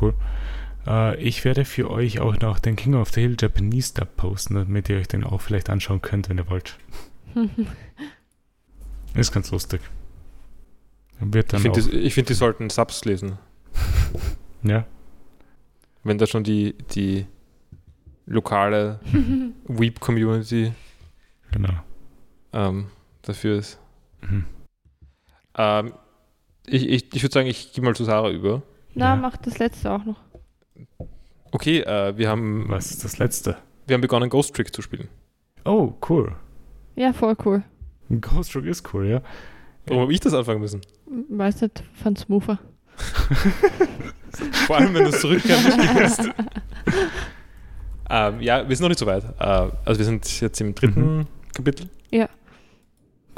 [0.00, 0.14] cool.
[0.86, 4.54] Äh, ich werde für euch auch noch den King of the Hill Japanese Dub posten,
[4.54, 6.76] damit ihr euch den auch vielleicht anschauen könnt, wenn ihr wollt.
[7.34, 7.68] brauchen.
[9.14, 9.80] Ist ganz lustig.
[11.20, 13.38] Wird Ich dann finde, ich find, die sollten Subs lesen.
[14.62, 14.86] ja,
[16.04, 17.26] Wenn da schon die, die
[18.26, 19.00] lokale
[19.66, 20.72] Weep-Community
[21.50, 21.72] genau.
[22.52, 22.86] ähm,
[23.22, 23.78] dafür ist.
[24.22, 24.44] Mhm.
[25.56, 25.92] Ähm,
[26.66, 28.62] ich ich, ich würde sagen, ich gehe mal zu Sarah über.
[28.94, 29.16] Na, Ja.
[29.16, 30.20] mach das letzte auch noch.
[31.50, 33.56] Okay, äh, wir, haben, Was ist das letzte?
[33.86, 35.08] wir haben begonnen, Ghost Trick zu spielen.
[35.64, 36.36] Oh, cool.
[36.94, 37.62] Ja, voll cool.
[38.20, 39.22] Ghost Trick ist cool, ja.
[39.86, 40.82] Warum habe ich das anfangen müssen?
[41.28, 42.58] Weiß nicht, fand smoother.
[44.66, 46.20] Vor allem, wenn du es zurückkehren hast.
[48.10, 49.24] ähm, ja, wir sind noch nicht so weit.
[49.38, 51.26] Äh, also wir sind jetzt im dritten Mhm.
[51.54, 51.88] Kapitel.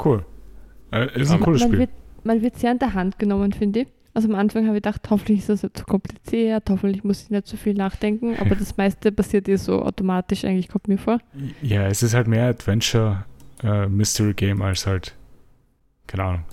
[0.03, 0.25] Cool.
[0.91, 1.79] Äh, ist ein Ähm, cooles man, Spiel.
[1.79, 1.89] wird,
[2.23, 3.87] man wird sehr an der Hand genommen, finde ich.
[4.15, 7.29] Also am Anfang habe ich gedacht, hoffentlich ist das nicht zu kompliziert, hoffentlich muss ich
[7.29, 11.19] nicht zu viel nachdenken, aber das meiste passiert eh so automatisch, eigentlich kommt mir vor.
[11.61, 13.25] Ja, es ist halt mehr Adventure
[13.63, 15.13] äh, Mystery Game als halt,
[16.07, 16.43] keine Ahnung,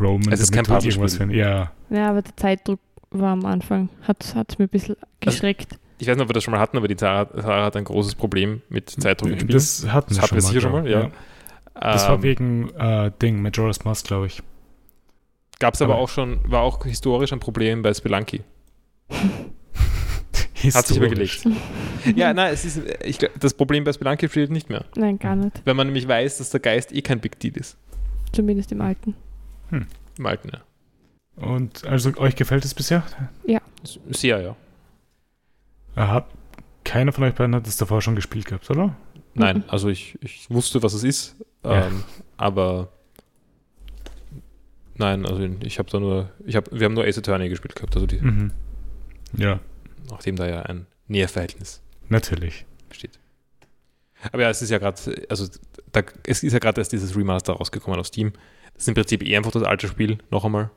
[0.00, 0.32] Roman.
[0.32, 1.30] Es ist kein finden.
[1.34, 5.78] Ja, Ja, aber der Zeitdruck war am Anfang, hat es mir ein bisschen geschreckt.
[5.98, 7.84] Ich weiß nicht, ob wir das schon mal hatten, aber die Sarah, Sarah hat ein
[7.84, 9.52] großes Problem mit Zeitdruck im Spiel.
[9.54, 10.42] das hatten Das wir schon mal.
[10.42, 10.92] sicher schon mal, ich.
[10.92, 11.10] ja.
[11.74, 14.42] Das war Ähm, wegen äh, Ding, Majora's Mask, glaube ich.
[15.58, 18.42] Gab es aber aber- auch schon, war auch historisch ein Problem bei Spelunky.
[20.74, 21.44] Hat sich gelegt.
[22.16, 24.84] ja, nein, es ist, ich, glaub, das Problem bei Spelunky besteht nicht mehr.
[24.94, 25.62] Nein, gar nicht.
[25.64, 27.76] Wenn man nämlich weiß, dass der Geist eh kein Big Deal ist.
[28.32, 29.14] Zumindest im Alten.
[30.22, 30.60] Alten, ja.
[31.44, 33.02] Und also euch gefällt es bisher?
[34.10, 34.56] Sehr, ja.
[35.96, 36.26] Äh, Hat,
[36.84, 38.96] keiner von euch beiden hat es davor schon gespielt gehabt, oder?
[39.34, 39.64] Nein, Mhm.
[39.68, 41.86] also ich, ich wusste, was es ist, Ja.
[41.86, 42.04] ähm,
[42.36, 42.88] aber
[44.96, 47.94] nein, also ich habe da nur, ich hab, wir haben nur Ace Attorney gespielt gehabt,
[47.94, 48.50] also die, Mhm.
[49.36, 49.60] Ja,
[50.10, 52.66] nachdem da ja ein Näherverhältnis natürlich.
[52.88, 53.18] besteht.
[54.32, 54.96] Aber ja, es ist ja gerade,
[55.30, 55.46] also
[55.92, 58.32] da, es ist ja gerade erst dieses Remaster rausgekommen auf Steam.
[58.74, 60.70] Das ist im Prinzip eh einfach das alte Spiel, noch einmal.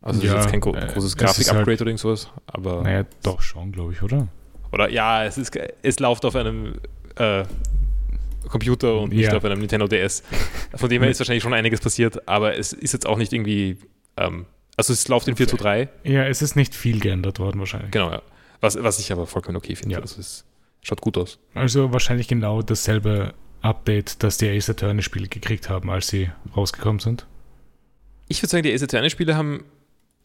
[0.00, 2.00] Also es Ja, ist jetzt kein gro äh, großes es ist Grafik-Upgrade halt- oder irgend
[2.00, 4.28] sowas, aber Naja, doch schon, glaube ich, oder?
[4.72, 6.74] oder ja, es ist es läuft auf einem
[7.16, 7.44] äh,
[8.48, 9.36] Computer und nicht Ja.
[9.36, 10.22] auf einem Nintendo DS.
[10.76, 13.78] Von dem her ist wahrscheinlich schon einiges passiert, aber es ist jetzt auch nicht irgendwie,
[14.16, 17.58] ähm, also es läuft in 4 zu 3, Ja, es ist nicht viel geändert worden
[17.58, 17.90] wahrscheinlich.
[17.90, 18.22] genau, ja.
[18.60, 19.94] Was, was ich aber vollkommen okay finde.
[19.96, 20.00] Ja.
[20.00, 20.44] Also es
[20.82, 21.38] schaut gut aus.
[21.54, 27.00] Also wahrscheinlich genau dasselbe Update, das die Ace Attorney Spiele gekriegt haben, als sie rausgekommen
[27.00, 27.26] sind.
[28.28, 29.64] Ich würde sagen, die Ace Attorney-Spiele haben,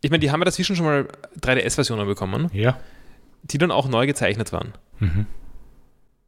[0.02, 1.08] ich meine, die haben ja dazwischen schon mal
[1.40, 2.78] 3DS-Versionen bekommen, Ja.
[3.44, 4.74] die dann auch neu gezeichnet waren.
[5.00, 5.26] Mhm.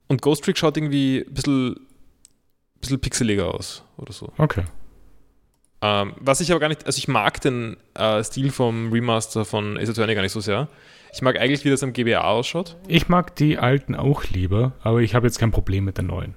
[0.08, 1.76] Und Ghost Trick schaut irgendwie ein bisschen,
[2.80, 4.32] bisschen pixeliger aus oder so.
[4.38, 4.64] Okay.
[5.82, 9.78] Ähm, was ich aber gar nicht, also ich mag den äh, Stil vom Remaster von
[9.78, 10.70] Ace Attorney gar nicht so sehr.
[11.14, 12.78] Ich mag eigentlich, wie das am GBA ausschaut.
[12.88, 16.36] Ich mag die alten auch lieber, aber ich habe jetzt kein Problem mit den neuen.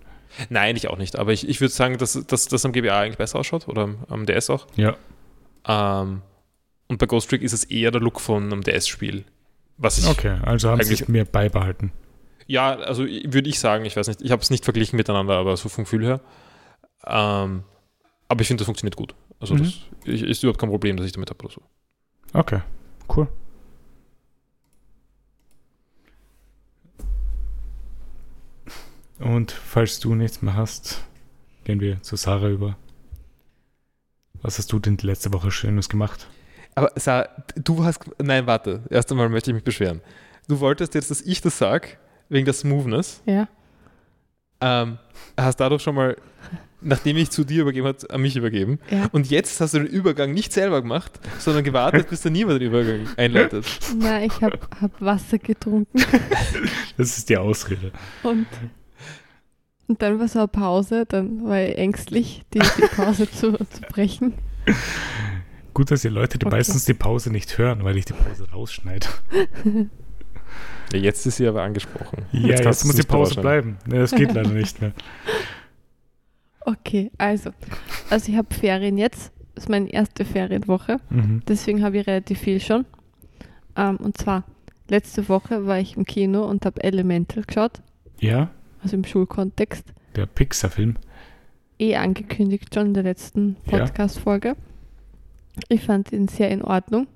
[0.51, 1.16] Nein, ich auch nicht.
[1.16, 2.12] Aber ich, ich würde sagen, dass,
[2.46, 4.66] das am GBA eigentlich besser ausschaut oder am, DS auch.
[4.77, 4.96] Ja.
[5.66, 6.22] Ähm,
[6.88, 9.24] und bei Ghost Trick ist es eher der Look von einem DS-Spiel.
[9.77, 11.92] Was ich Okay, also haben sie eigentlich- es mir beibehalten.
[12.46, 15.57] Ja, also würde ich sagen, ich weiß nicht, ich habe es nicht verglichen miteinander, aber
[15.57, 16.20] so vom Gefühl her.
[17.07, 17.62] Ähm,
[18.29, 19.14] aber ich finde, das funktioniert gut.
[19.40, 19.59] Also Mhm.
[19.64, 19.74] das
[20.05, 21.62] ich, ist überhaupt kein Problem, dass ich damit habe oder so.
[22.33, 22.61] Okay,
[23.14, 23.29] cool.
[29.18, 31.02] Und falls du nichts mehr hast,
[31.64, 32.76] gehen wir zu Sarah über.
[34.42, 36.28] Was hast du denn die letzte Woche Schönes gemacht?
[36.74, 38.00] Aber Sa, du hast.
[38.22, 38.83] Nein, warte.
[38.90, 40.00] Erst einmal möchte ich mich beschweren.
[40.46, 43.20] Du wolltest jetzt, dass ich das sag, wegen der Smoothness.
[43.26, 43.48] Ja.
[44.61, 44.98] Ähm,
[45.37, 46.16] hast dadurch schon mal,
[46.81, 48.78] nachdem ich zu dir übergeben habe, an mich übergeben.
[48.90, 49.09] Ja.
[49.12, 52.68] Und jetzt hast du den Übergang nicht selber gemacht, sondern gewartet, bis da niemand den
[52.68, 53.66] Übergang einleitet.
[53.98, 56.00] Nein, ich habe hab Wasser getrunken
[56.96, 57.92] Das ist die Ausrede.
[58.22, 58.46] und,
[59.88, 63.81] und dann war so eine Pause, dann war ich ängstlich, die, die Pause zu, zu
[63.88, 64.35] brechen.
[65.74, 66.57] Gut, dass die Leute die Okay.
[66.57, 69.07] meistens die Pause nicht hören, weil ich die Pause rausschneide.
[70.90, 72.24] Ja, jetzt ist sie aber angesprochen.
[72.33, 73.77] Ja, jetzt, du muss die Pause bleiben.
[73.87, 74.92] Ne, das geht leider nicht mehr.
[76.62, 77.51] Okay, also,
[78.09, 79.31] also ich habe Ferien jetzt.
[79.55, 80.96] Das ist meine erste Ferienwoche.
[81.11, 81.42] Mhm.
[81.46, 82.87] Deswegen habe ich relativ viel schon.
[83.77, 84.44] Ähm, und zwar,
[84.88, 87.83] letzte Woche war ich im Kino und habe Elemental geschaut,
[88.20, 88.51] Ja,
[88.83, 89.93] also im Schulkontext.
[90.17, 90.97] der Pixar-Film.
[91.79, 93.79] Eh angekündigt schon in der letzten Ja.
[93.79, 94.57] Podcast-Folge.
[95.69, 97.07] Ich fand ihn sehr in Ordnung.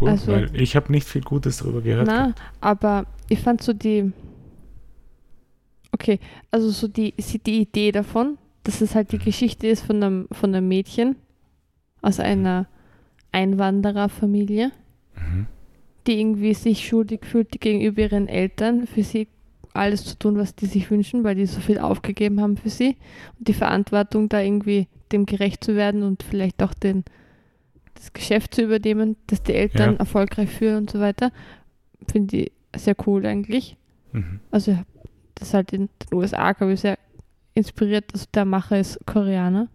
[0.00, 2.06] Cool, Also- weil ich habe nicht viel Gutes darüber gehört.
[2.06, 4.12] Na, aber ich fand so die.
[5.92, 6.18] Okay,
[6.50, 7.12] also so die,
[7.46, 11.16] die Idee davon, dass es halt die Geschichte ist von einem, von einem Mädchen
[12.02, 12.66] aus einer
[13.32, 14.70] Einwandererfamilie,
[15.16, 15.46] Mhm.
[16.06, 19.28] die irgendwie sich schuldig fühlt gegenüber ihren Eltern, für sie
[19.74, 22.96] alles zu tun, was die sich wünschen, weil die so viel aufgegeben haben für sie.
[23.38, 27.04] Und die Verantwortung, da irgendwie dem gerecht zu werden und vielleicht auch den,
[27.94, 29.98] das Geschäft zu übernehmen, das die Eltern Ja.
[30.00, 31.30] erfolgreich führen und so weiter,
[32.10, 33.76] finde ich sehr cool eigentlich.
[34.12, 34.40] Mhm.
[34.50, 34.78] Also
[35.36, 36.98] das ist halt in den USA, glaube ich, sehr
[37.54, 38.04] inspiriert.
[38.12, 39.68] Also der Macher ist Koreaner.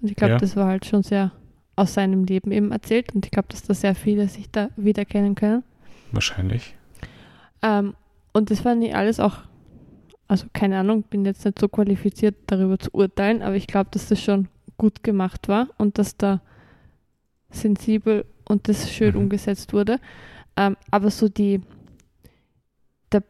[0.00, 0.38] Und ich glaube, Ja.
[0.38, 1.32] das war halt schon sehr
[1.76, 3.14] aus seinem Leben eben erzählt.
[3.14, 5.62] Und ich glaube, dass da sehr viele sich da wiedererkennen können.
[6.12, 6.74] Wahrscheinlich.
[7.62, 7.94] Ähm,
[8.38, 9.38] und das fand ich alles auch,
[10.28, 14.08] also keine Ahnung, bin jetzt nicht so qualifiziert darüber zu urteilen, aber ich glaube, dass
[14.08, 16.40] das schon gut gemacht war und dass da
[17.50, 19.22] sensibel und das schön Mhm.
[19.22, 19.98] umgesetzt wurde.
[20.56, 21.60] Ähm, aber so die,
[23.12, 23.22] der,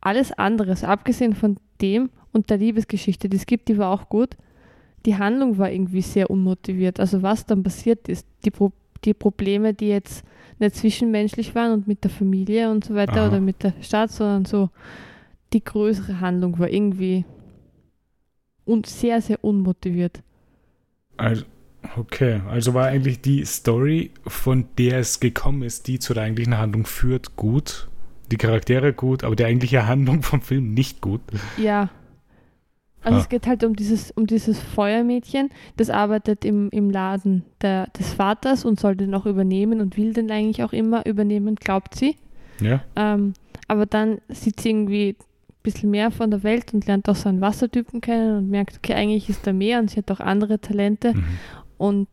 [0.00, 4.08] alles andere, so abgesehen von dem und der Liebesgeschichte, die es gibt, die war auch
[4.08, 4.36] gut.
[5.06, 7.00] Die Handlung war irgendwie sehr unmotiviert.
[7.00, 8.72] Also was dann passiert ist, die, Pro
[9.04, 10.24] die Probleme, die jetzt
[10.58, 13.28] nicht zwischenmenschlich waren und mit der Familie und so weiter Aha.
[13.28, 14.70] oder mit der Stadt, sondern so
[15.52, 17.24] die größere Handlung war irgendwie
[18.64, 20.22] und sehr, sehr unmotiviert.
[21.16, 21.44] Also,
[21.96, 26.86] okay, also war eigentlich die Story, von der es gekommen ist, die zur eigentlichen Handlung
[26.86, 27.88] führt, gut.
[28.30, 31.20] Die Charaktere gut, aber die eigentliche Handlung vom Film nicht gut.
[31.56, 31.90] Ja.
[33.02, 33.20] Also Ah.
[33.20, 38.12] es geht halt um dieses, um dieses Feuermädchen, das arbeitet im, im Laden der, des
[38.12, 42.16] Vaters und soll den auch übernehmen und will den eigentlich auch immer übernehmen, glaubt sie.
[42.60, 43.32] Ja, Ähm,
[43.68, 47.28] aber dann sieht sie irgendwie ein bisschen mehr von der Welt und lernt auch so
[47.28, 50.58] einen Wassertypen kennen und merkt, okay, eigentlich ist da mehr und sie hat auch andere
[50.60, 51.24] Talente mhm.
[51.78, 52.08] und,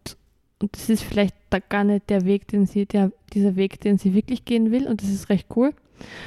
[0.61, 3.97] und das ist vielleicht da gar nicht der Weg, den sie, der, dieser Weg, den
[3.97, 5.73] sie wirklich gehen will und das ist recht cool.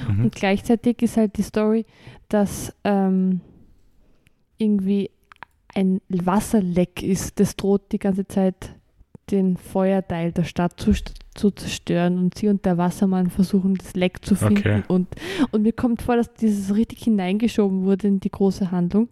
[0.08, 0.24] Mhm.
[0.24, 1.86] Und gleichzeitig ist halt die Story,
[2.28, 3.40] dass ähm,
[4.60, 5.10] irgendwie
[5.74, 7.40] ein Wasserleck ist.
[7.40, 8.74] Das droht die ganze Zeit
[9.30, 10.92] den Feuerteil der Stadt zu,
[11.34, 12.18] zu zerstören.
[12.18, 14.58] Und sie und der Wassermann versuchen, das Leck zu finden.
[14.58, 14.82] Okay.
[14.88, 15.08] Und,
[15.52, 19.08] und mir kommt vor, dass dieses richtig hineingeschoben wurde in die große Handlung.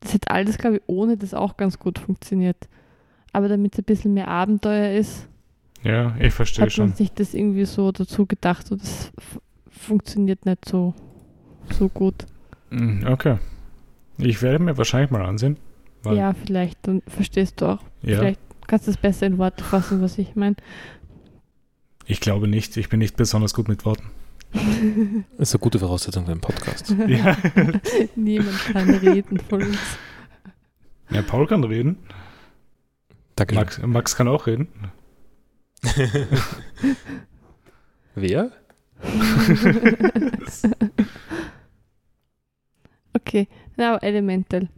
[0.00, 2.68] Das hat alles, glaube ich, ohne das auch ganz gut funktioniert.
[3.32, 5.28] Aber damit es ein bisschen mehr Abenteuer ist,
[5.82, 6.92] ja ich verstehe hat man schon.
[6.96, 8.66] sich das irgendwie so dazu gedacht.
[8.66, 9.12] So, das
[9.68, 10.94] funktioniert nicht so,
[11.70, 12.26] so gut.
[12.70, 13.38] Mhm, Okay.
[14.18, 15.56] Ich werde mir wahrscheinlich mal ansehen.
[16.02, 17.78] Weil- Ja, vielleicht, dann verstehst du auch.
[18.02, 20.56] Ja, Vielleicht kannst du es besser in Worte fassen, was ich meine.
[22.06, 22.76] ich glaube nicht.
[22.76, 24.04] Ich bin nicht besonders gut mit Worten.
[25.38, 26.94] Das ist eine gute Voraussetzung für einen Podcast.
[27.08, 27.36] ja.
[28.16, 29.78] Niemand kann reden von uns.
[31.10, 31.96] ja, Paul kann reden.
[33.36, 33.54] Danke.
[33.54, 34.68] Max, Max kann auch reden.
[38.14, 38.50] Wer?
[43.14, 44.68] Okay, now Elemental.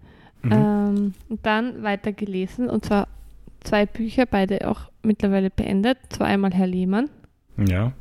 [0.42, 0.52] Mhm.
[0.52, 3.08] Ähm, und dann weiter gelesen und zwar
[3.62, 5.98] zwei Bücher, beide auch mittlerweile beendet.
[6.10, 7.08] Zwar einmal Herr Lehmann,
[7.56, 7.92] Ja.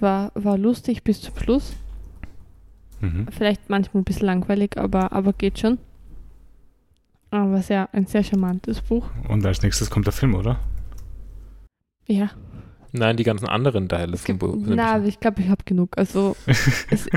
[0.00, 1.74] war, war lustig bis zum Schluss.
[3.00, 3.26] Mhm.
[3.30, 5.78] Vielleicht manchmal ein bisschen langweilig, aber, aber geht schon.
[7.30, 9.08] Aber sehr, ein sehr charmantes Buch.
[9.28, 10.58] Und als nächstes kommt der Film, oder?
[12.06, 12.30] Ja,
[12.94, 14.54] Nein, die ganzen anderen Teile vom Buch.
[14.58, 15.96] na, aber ich glaube, ich habe genug.
[15.96, 17.08] Also es,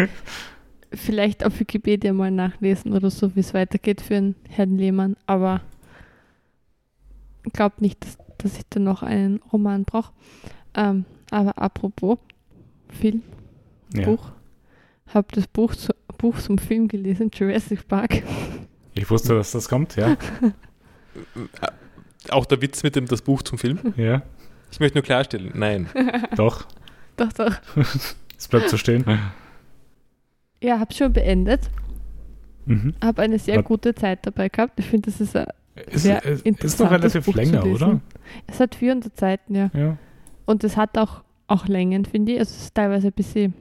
[0.95, 5.61] vielleicht auf Wikipedia mal nachlesen oder so, wie es weitergeht für einen Herrn Lehmann, aber
[7.45, 10.11] ich glaube nicht, dass, dass ich da noch einen Roman brauche.
[10.73, 12.17] Ähm, aber apropos
[12.89, 13.23] Film,
[13.93, 14.05] ja.
[14.05, 14.31] Buch,
[15.13, 18.23] habe das Buch, zu, Buch zum Film gelesen, Jurassic Park.
[18.93, 20.15] Ich wusste, dass das kommt, ja.
[22.29, 23.93] Auch der Witz mit dem das Buch zum Film.
[23.97, 24.23] Ja,
[24.71, 25.89] Ich möchte nur klarstellen, nein.
[26.35, 26.65] doch.
[27.17, 27.55] doch, doch.
[28.37, 29.05] Es bleibt so stehen.
[30.65, 31.69] Ja, habe schon beendet.
[32.65, 32.93] Mhm.
[33.03, 34.79] Habe eine sehr Hat- gute Zeit dabei gehabt.
[34.79, 35.45] Ich finde, das ist ein,
[35.91, 37.99] Ist, Sehr ist, ist noch relativ Buch länger, oder?
[38.47, 39.69] es hat 400 Seiten, ja.
[39.73, 39.97] Ja.
[40.45, 42.39] Und es hat auch, auch Längen, finde ich.
[42.39, 43.53] Also es ist teilweise ein bisschen,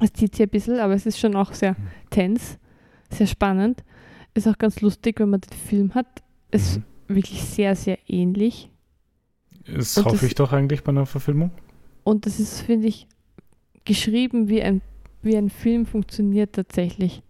[0.00, 1.76] es zieht sich ein bisschen, aber es ist schon auch sehr Mhm.
[2.10, 2.56] tense,
[3.10, 3.84] sehr spannend.
[4.34, 6.06] Ist auch ganz lustig, wenn man den Film hat.
[6.50, 6.84] Ist Mhm.
[7.14, 8.70] wirklich sehr, sehr ähnlich.
[9.66, 11.50] Das Und hoffe das- ich doch eigentlich bei einer Verfilmung.
[12.04, 13.06] Und das ist, finde ich,
[13.84, 14.80] geschrieben wie ein,
[15.28, 17.22] wie ein Film funktioniert tatsächlich.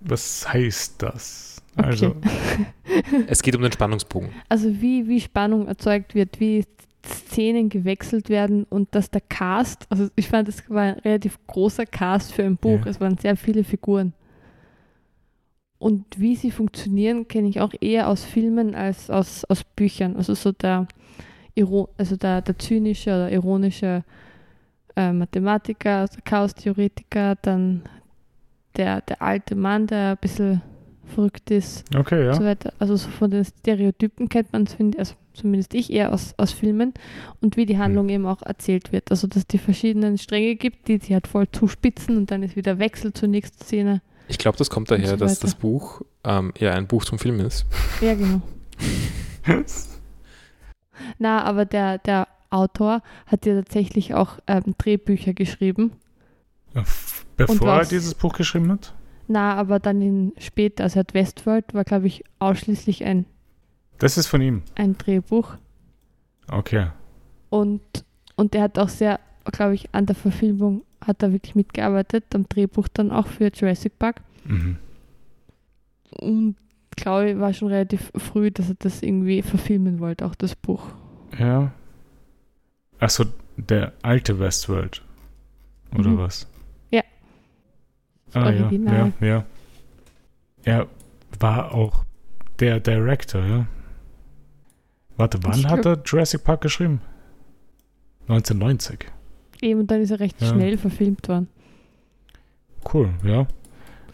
[0.00, 1.62] Was heißt das?
[1.76, 1.86] Okay.
[1.88, 2.16] Also,
[3.28, 4.30] Es geht um den Spannungsbogen.
[4.48, 6.64] Also wie, wie Spannung erzeugt wird, wie
[7.04, 11.86] Szenen gewechselt werden und dass der Cast, also ich fand, es war ein relativ großer
[11.86, 12.90] Cast für ein Buch, Ja.
[12.90, 14.12] es waren sehr viele Figuren.
[15.78, 20.16] Und wie sie funktionieren, kenne ich auch eher aus Filmen als aus, aus Büchern.
[20.16, 20.88] Also so der,
[21.98, 24.02] also der, der zynische oder ironische
[24.96, 27.82] äh, Mathematiker, also Chaos-Theoretiker, dann
[28.76, 30.62] der, der alte Mann, der ein bisschen
[31.04, 32.48] verrückt ist, okay, und so ja.
[32.48, 32.72] weiter.
[32.78, 36.52] Also so von den Stereotypen kennt man es, finde also zumindest ich eher aus, aus
[36.52, 36.94] Filmen
[37.40, 39.10] und wie die Handlung eben auch erzählt wird.
[39.10, 42.56] Also dass es die verschiedenen Stränge gibt, die sie halt voll zuspitzen und dann ist
[42.56, 44.02] wieder Wechsel zur nächsten Szene.
[44.28, 47.38] Ich glaube, das kommt daher, so dass das Buch ähm, ja ein Buch zum Film
[47.40, 47.66] ist.
[48.00, 48.40] Ja, genau.
[51.18, 55.92] Na, aber der, der Autor hat ja tatsächlich auch ähm, Drehbücher geschrieben.
[57.36, 58.94] Bevor er dieses Buch geschrieben hat?
[59.28, 63.26] Na, aber dann in später, also hat Westworld, war glaube ich ausschließlich ein,
[63.98, 64.62] Das ist von ihm.
[64.76, 65.54] ein Drehbuch.
[66.48, 66.88] Okay.
[67.50, 67.80] Und,
[68.36, 69.18] und er hat auch sehr,
[69.50, 73.98] glaube ich, an der Verfilmung hat er wirklich mitgearbeitet, am Drehbuch dann auch für Jurassic
[73.98, 74.20] Park.
[74.44, 74.76] Mhm.
[76.20, 76.56] Und
[76.96, 80.88] glaube ich, war schon relativ früh, dass er das irgendwie verfilmen wollte, auch das Buch.
[81.38, 81.72] Ja.
[82.98, 83.24] Achso,
[83.56, 85.02] der alte Westworld.
[85.94, 86.18] Oder Mhm.
[86.18, 86.46] was?
[86.90, 87.02] Ja.
[88.26, 89.44] Das Ah, ja, ja, ja.
[90.64, 90.86] Er
[91.38, 92.04] war auch
[92.58, 93.66] der Director, ja.
[95.16, 97.00] Warte, wann Ich hat er Jurassic Park geschrieben?
[98.28, 99.06] 1990.
[99.62, 100.48] Eben, und dann ist er recht Ja.
[100.48, 101.48] schnell verfilmt worden.
[102.92, 103.46] Cool, ja.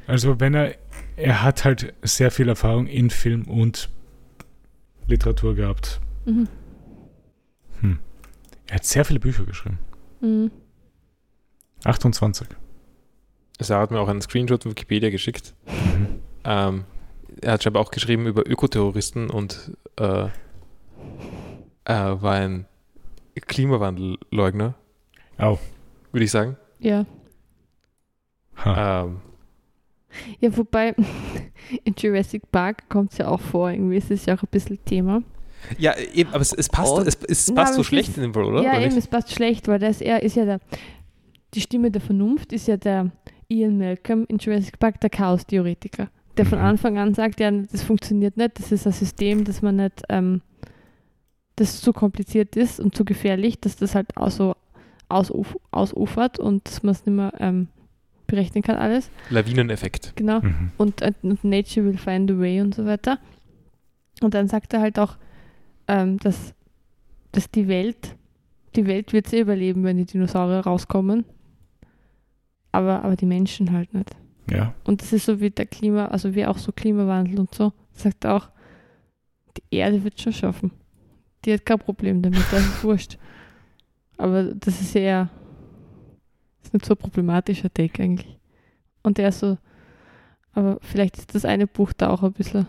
[0.07, 0.75] Also wenn er,
[1.17, 3.89] er hat halt sehr viel Erfahrung in Film und
[5.07, 6.01] Literatur gehabt.
[6.27, 6.49] Mhm.
[8.73, 9.79] Er hat sehr viele Bücher geschrieben.
[10.23, 10.51] Mhm.
[11.85, 12.49] 28.
[13.61, 15.55] Sarah hat mir auch einen Screenshot von Wikipedia geschickt.
[15.67, 16.21] Mhm.
[16.45, 16.85] Ähm,
[17.43, 20.29] er hat scheinbar auch geschrieben über Ökoterroristen und äh, äh,
[21.85, 22.65] war ein
[23.35, 24.75] Klimawandelleugner,
[25.37, 25.59] Au.
[26.11, 26.57] würde ich sagen.
[26.79, 27.05] Ja.
[28.65, 29.21] Ähm,
[30.41, 30.95] Ja, wobei
[31.85, 34.83] in Jurassic Park kommt es ja auch vor, irgendwie ist es ja auch ein bisschen
[34.87, 35.23] Thema.
[35.79, 37.01] Ja, eben, aber es, es passt, Oh.
[37.01, 38.63] es, es Na, passt aber so schlecht ist- in dem Fall, oder?
[38.63, 40.61] ja, oder eben, es passt schlecht, weil das er ist ja der,
[41.55, 43.11] die Stimme der Vernunft ist ja der
[43.49, 46.65] Ian Malcolm in Jurassic Park, der Chaos-Theoretiker, der von Mhm.
[46.65, 50.41] Anfang an sagt, ja, das funktioniert nicht, das ist ein System, das man nicht, ähm,
[51.57, 54.55] das zu kompliziert ist und zu gefährlich, dass das halt auch so
[55.09, 57.69] ausuf ausufert und dass man es nicht mehr ähm,
[58.27, 59.11] berechnen kann alles.
[59.29, 60.13] Lawineneffekt.
[60.17, 60.41] Genau.
[60.41, 60.71] Mhm.
[60.79, 63.19] und, äh, und Nature will find a way und so weiter.
[64.23, 65.17] Und dann sagt er halt auch,
[65.89, 66.55] ähm, dass,
[67.33, 68.17] dass die Welt,
[68.77, 71.25] die Welt wird sie überleben, wenn die Dinosaurier rauskommen.
[72.73, 74.17] Aber, aber die Menschen halt nicht.
[74.51, 74.75] Ja.
[74.85, 78.27] Und das ist so wie der Klima, also wie auch so Klimawandel und so, sagt
[78.27, 78.49] auch,
[79.57, 80.73] die Erde wird schon schaffen.
[81.45, 83.19] Die hat kein Problem damit, das ist wurscht.
[84.17, 85.31] Aber das ist eher,
[86.59, 88.39] das ist nicht so ein problematischer Take eigentlich.
[89.03, 89.59] Und der ist so,
[90.53, 92.67] aber vielleicht ist das eine Buch da auch ein bisschen.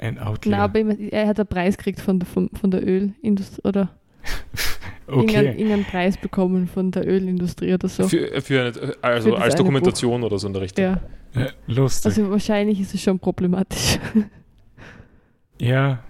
[0.00, 0.50] Ein Outlaw.
[0.56, 3.90] Na, aber ihm- er hat einen Preis gekriegt von der, von, von der Ölindustrie oder
[5.06, 5.46] okay.
[5.48, 8.08] irgendeinen Preis bekommen von der Ölindustrie oder so.
[8.08, 10.84] Für, für eine, also Für als Dokumentation oder so in der Richtung.
[10.84, 11.00] Ja,
[11.34, 12.06] Äh, lustig.
[12.06, 13.98] also wahrscheinlich ist es schon problematisch.
[15.60, 16.02] ja.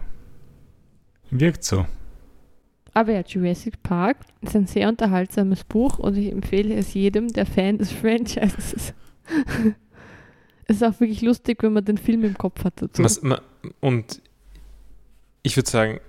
[1.30, 1.86] Wirkt so.
[2.92, 7.46] Aber ja, Jurassic Park ist ein sehr unterhaltsames Buch und ich empfehle es jedem, der
[7.46, 8.94] Fan des Franchises ist.
[10.70, 13.02] es ist auch wirklich lustig, wenn man den Film im Kopf hat dazu.
[13.02, 13.40] Was, ma,
[13.80, 14.22] und
[15.42, 16.00] ich würde sagen,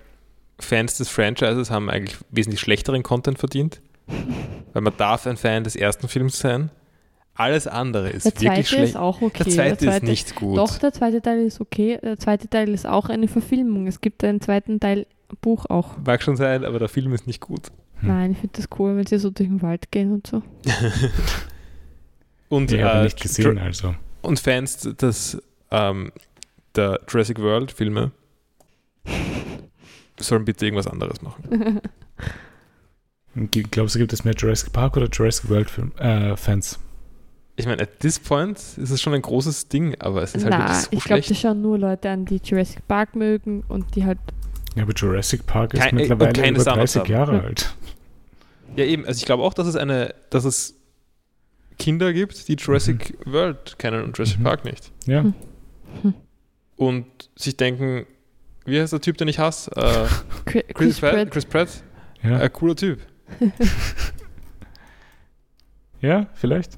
[0.60, 3.82] Fans des Franchises haben eigentlich wesentlich schlechteren Content verdient,
[4.74, 6.70] weil man darf ein Fan des ersten Films sein.
[7.34, 8.90] Alles andere ist der wirklich zweite schlecht.
[8.90, 9.44] ist auch okay.
[9.46, 10.58] der zweite ist nicht gut.
[10.60, 11.98] Doch, der zweite Teil ist okay.
[12.04, 13.88] Der zweite Teil ist auch eine Verfilmung.
[13.88, 15.08] Es gibt einen zweiten Teil
[15.40, 15.98] Buch auch.
[16.06, 17.70] Mag schon sein, aber der Film ist nicht gut.
[18.02, 18.10] Hm.
[18.10, 20.44] Nein, ich finde das cool, wenn sie so durch den Wald gehen und so.
[22.50, 23.96] und, Ich habe äh, nicht gesehen, also.
[24.22, 26.12] Und Fans des, ähm,
[26.76, 28.12] der Jurassic World Filme
[30.20, 31.82] sollen bitte irgendwas anderes machen.
[33.72, 36.80] Glaubst du, gibt es mehr Jurassic Park oder Jurassic World Film, äh, Fans?
[37.56, 40.54] Ich meine, at this point ist es schon ein großes Ding, aber es ist halt
[40.54, 41.32] Na, wirklich so ich glaube, schlecht.
[41.32, 44.20] das schauen nur Leute an, die Jurassic Park mögen und die halt.
[44.76, 47.12] Ja, aber Jurassic Park ist Kein- äh, mittlerweile über Sounds 30 haben.
[47.12, 47.42] Jahre Ja.
[47.44, 47.76] alt.
[48.78, 49.06] Ja, eben.
[49.06, 50.76] Also ich glaube auch, dass es eine, dass es
[51.80, 54.44] Kinder gibt, die Jurassic World kennen und Jurassic Mhm.
[54.44, 54.92] Park nicht.
[55.06, 55.24] Ja.
[55.24, 55.34] Hm.
[56.02, 56.14] Hm.
[56.78, 57.06] Und
[57.36, 58.06] sich denken,
[58.66, 59.72] wie heißt der Typ, den ich hasse?
[59.76, 60.08] Äh,
[60.46, 61.32] Chris, Chris, Pratt, Pratt.
[61.32, 61.84] Chris Pratt.
[62.24, 62.38] Ja.
[62.38, 63.00] Ein cooler Typ.
[66.02, 66.78] ja, vielleicht.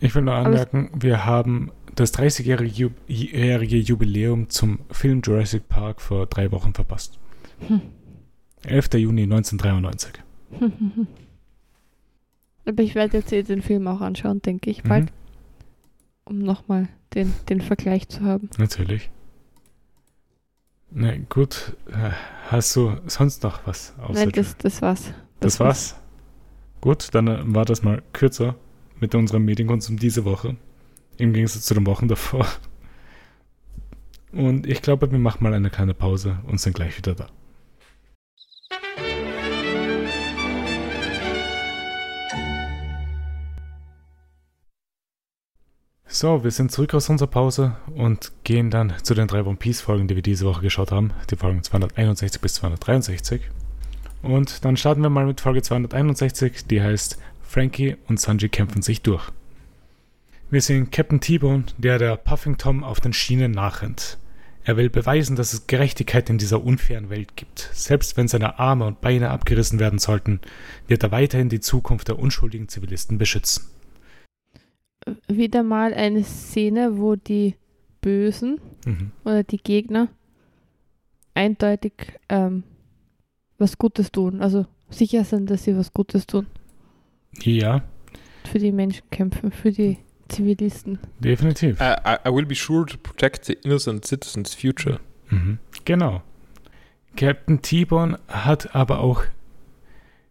[0.00, 6.00] Ich will nur anmerken, wir haben das 30-jährige Ju jährige Jubiläum zum Film Jurassic Park
[6.00, 7.18] vor drei Wochen verpasst.
[7.66, 7.80] Hm.
[8.64, 8.94] 11.
[8.94, 10.12] Juni 1993.
[12.68, 15.10] Aber ich werde jetzt eh den Film auch anschauen, denke ich, bald, Mhm,
[16.24, 18.50] um nochmal den, den Vergleich zu haben.
[18.58, 19.10] natürlich.
[20.90, 22.10] Na gut, äh,
[22.50, 25.12] hast du sonst noch was außer Nein, das, das war's.
[25.40, 25.96] Das war's.
[26.80, 28.54] Gut, dann äh, war das mal kürzer
[29.00, 30.56] mit unserem Medienkonsum diese Woche.
[31.16, 32.46] Im Gegensatz zu den Wochen davor.
[34.32, 37.28] Und ich glaube, wir machen mal eine kleine Pause und sind gleich wieder da.
[46.10, 49.82] So, wir sind zurück aus unserer Pause und gehen dann zu den drei One Piece
[49.82, 51.12] Folgen, die wir diese Woche geschaut haben.
[51.30, 53.42] Die Folgen 261 bis 263.
[54.22, 59.02] Und dann starten wir mal mit Folge 261, die heißt Frankie und Sanji kämpfen sich
[59.02, 59.30] durch.
[60.50, 64.16] Wir sehen Captain T-Bone, der der Puffing Tom auf den Schienen nachrennt.
[64.64, 67.68] Er will beweisen, dass es Gerechtigkeit in dieser unfairen Welt gibt.
[67.74, 70.40] Selbst wenn seine Arme und Beine abgerissen werden sollten,
[70.86, 73.66] wird er weiterhin die Zukunft der unschuldigen Zivilisten beschützen.
[75.28, 77.54] Wieder mal eine Szene, wo die
[78.00, 79.10] Bösen Mhm.
[79.24, 80.08] oder die Gegner
[81.34, 81.92] eindeutig
[82.28, 82.62] ähm,
[83.58, 84.40] was Gutes tun.
[84.40, 86.46] Also sicher sind, dass sie was Gutes tun.
[87.42, 87.82] Ja,
[88.50, 90.98] Für die Menschen kämpfen, für die Zivilisten.
[91.20, 91.80] definitiv.
[91.80, 95.00] I, I, I will be sure to protect the innocent citizens' future.
[95.30, 95.58] Mhm.
[95.84, 96.22] Genau.
[97.16, 99.24] Captain T-Bone hat aber auch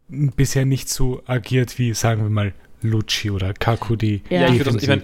[0.07, 4.41] bisher nicht so agiert wie, sagen wir mal, Lucci oder Kaku, die Ja.
[4.41, 5.03] Ja, ich, würd das, ich meine,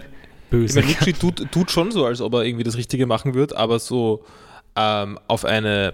[0.49, 0.79] böse.
[0.79, 3.55] Ich meine, Lucci tut, tut schon so, als ob er irgendwie das Richtige machen wird,
[3.55, 4.23] aber so
[4.75, 5.93] ähm, auf eine,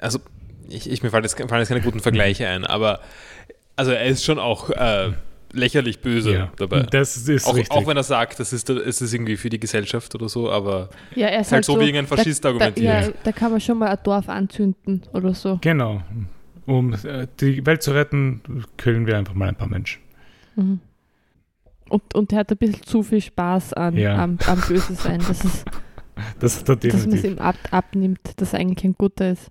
[0.00, 0.18] also
[0.68, 3.00] ich, ich mir fallen jetzt, fallen jetzt keine guten Vergleiche ein, aber
[3.76, 5.12] also er ist schon auch äh,
[5.52, 6.82] lächerlich böse ja, dabei.
[6.82, 7.70] das ist Auch, richtig.
[7.76, 10.90] auch wenn er sagt, das ist, es ist irgendwie für die Gesellschaft oder so, aber
[11.14, 12.86] Ja, er ist halt so, wie irgendein Faschist da, argumentiert.
[12.86, 15.58] Da, ja, da kann man schon mal ein Dorf anzünden oder so.
[15.60, 16.02] genau.
[16.66, 18.40] Um äh, die Welt zu retten,
[18.78, 20.00] killen wir einfach mal ein paar Menschen.
[20.56, 20.80] Mhm.
[21.88, 24.16] Und, und er hat ein bisschen zu viel Spaß an, Ja.
[24.22, 25.20] am, am Böse sein.
[25.28, 25.64] Das ist,
[26.40, 29.50] Das ist da dass man es ihm ab, abnimmt, dass er eigentlich ein guter ist.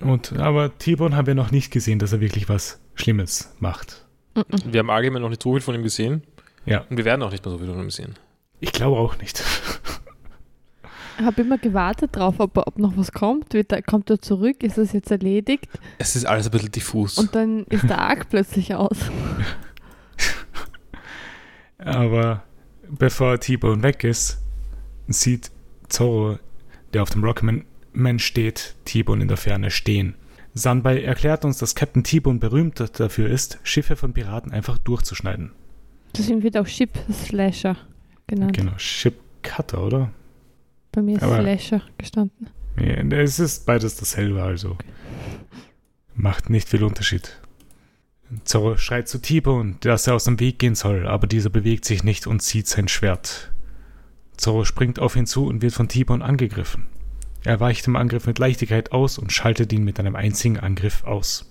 [0.00, 4.04] Und, aber T-Bone haben wir noch nicht gesehen, dass er wirklich was Schlimmes macht.
[4.36, 4.44] Mhm.
[4.72, 6.22] wir haben allgemein noch nicht so viel von ihm gesehen
[6.66, 8.14] Ja, und wir werden auch nicht mehr so viel von ihm sehen.
[8.60, 9.42] ich glaube auch nicht.
[11.18, 13.52] Ich habe immer gewartet drauf, ob, ob noch was kommt.
[13.54, 14.64] Wird er, kommt er zurück?
[14.64, 15.68] Ist das jetzt erledigt?
[15.98, 17.18] Es ist alles ein bisschen diffus.
[17.18, 18.96] Und dann ist der Arc plötzlich aus.
[21.84, 22.42] Aber
[22.88, 24.38] bevor T-Bone weg ist,
[25.08, 25.50] sieht
[25.88, 26.38] Zorro,
[26.92, 30.14] der auf dem Rockman Man steht, T-Bone in der Ferne stehen.
[30.54, 35.52] Sanbei erklärt uns, dass Captain T-Bone berühmt dafür ist, Schiffe von Piraten einfach durchzuschneiden.
[36.16, 37.76] Deswegen wird auch Ship Slasher
[38.26, 38.56] genannt.
[38.56, 40.10] Genau, Ship Cutter, oder?
[40.92, 42.48] Bei mir ist Aber- Slasher gestanden.
[42.78, 44.76] Ja, es ist beides dasselbe, also
[46.14, 47.40] macht nicht viel Unterschied.
[48.44, 52.02] Zorro schreit zu T-Bone, dass er aus dem Weg gehen soll, aber dieser bewegt sich
[52.04, 53.52] nicht und zieht sein Schwert.
[54.36, 56.86] Zorro springt auf ihn zu und wird von T-Bone angegriffen.
[57.44, 61.50] Er weicht dem Angriff mit Leichtigkeit aus und schaltet ihn mit einem einzigen Angriff aus.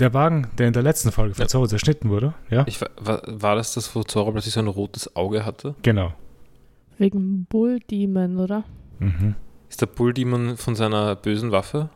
[0.00, 1.48] Der Wagen, der in der letzten Folge von Ja.
[1.48, 4.66] Zorro zerschnitten wurde, ja, Ich, wa- war, war das das, wo Zorro plötzlich so ein
[4.66, 5.74] rotes Auge hatte?
[5.82, 6.14] genau.
[6.98, 8.64] Wegen Bull Demon, oder?
[9.00, 9.34] Mhm.
[9.68, 11.90] Ist der Bulldemon von seiner bösen Waffe?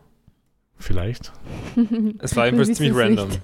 [0.80, 1.32] Vielleicht.
[2.18, 3.28] Es war jedenfalls wissen ziemlich random.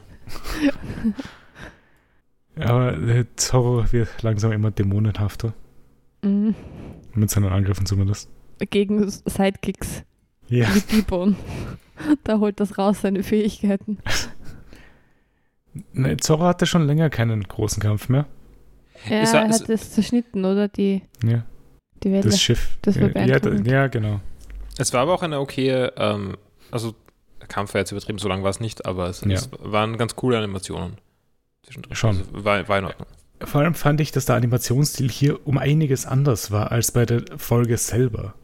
[2.58, 2.96] Aber
[3.36, 5.52] Zorro wird langsam immer dämonenhafter.
[6.22, 6.54] Mhm.
[7.14, 8.30] Mit seinen Angriffen zumindest.
[8.70, 10.02] Gegen Sidekicks
[10.48, 10.66] Ja.
[10.90, 11.04] wie.
[12.24, 13.98] Da holt das raus, seine Fähigkeiten.
[15.92, 18.26] Ne, Zorro hatte schon länger keinen großen Kampf mehr.
[19.08, 20.68] Ja, Es war- er hat es zerschnitten, oder?
[20.68, 21.44] Die, Ja,
[22.02, 22.22] die Welle.
[22.22, 22.78] das Schiff.
[22.82, 24.20] das war ja, ja, genau.
[24.78, 26.36] Es war aber auch eine okaye, ähm,
[26.70, 26.94] also
[27.48, 29.32] der Kampf war jetzt übertrieben, so lang war es nicht, aber es, Ja.
[29.34, 30.98] es waren ganz coole Animationen.
[31.92, 32.16] Schon.
[32.18, 33.06] Also war, war in Ordnung.
[33.44, 37.22] Vor allem fand ich, dass der Animationsstil hier um einiges anders war als bei der
[37.36, 38.34] Folge selber.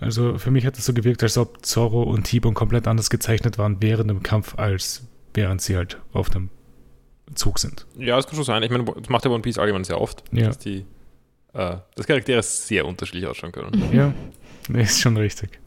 [0.00, 3.56] Also für mich hat es so gewirkt, als ob Zorro und T-Bone komplett anders gezeichnet
[3.56, 6.50] waren während dem Kampf, als während sie halt auf dem
[7.34, 7.86] Zug sind.
[7.96, 8.62] Ja, das kann schon sein.
[8.62, 10.48] Ich meine, das macht ja One Piece allgemein sehr oft, Ja.
[10.48, 10.84] dass die
[11.54, 13.90] äh, dass Charaktere sehr unterschiedlich ausschauen können.
[13.94, 14.12] Ja,
[14.68, 15.60] nee, ist schon richtig.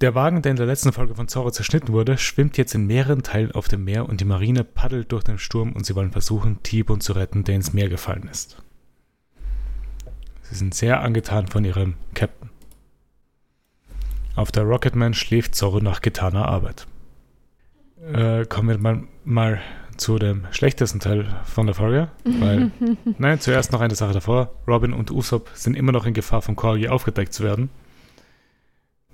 [0.00, 3.22] Der Wagen, der in der letzten Folge von Zorro zerschnitten wurde, schwimmt jetzt in mehreren
[3.22, 6.62] Teilen auf dem Meer und die Marine paddelt durch den Sturm und sie wollen versuchen,
[6.62, 8.62] T-Bone zu retten, der ins Meer gefallen ist.
[10.42, 12.50] Sie sind sehr angetan von ihrem Captain.
[14.36, 16.86] Auf der Rocketman schläft Zorro nach getaner Arbeit.
[18.12, 19.60] Äh, kommen wir mal, mal
[19.96, 22.70] zu dem schlechtesten Teil von der Folge, weil
[23.18, 24.52] Nein, zuerst noch eine Sache davor.
[24.68, 27.70] Robin und Usopp sind immer noch in Gefahr, von Corgi aufgedeckt zu werden,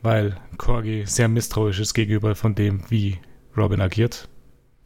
[0.03, 3.19] weil Corgi sehr misstrauisch ist gegenüber von dem, wie
[3.57, 4.29] Robin agiert.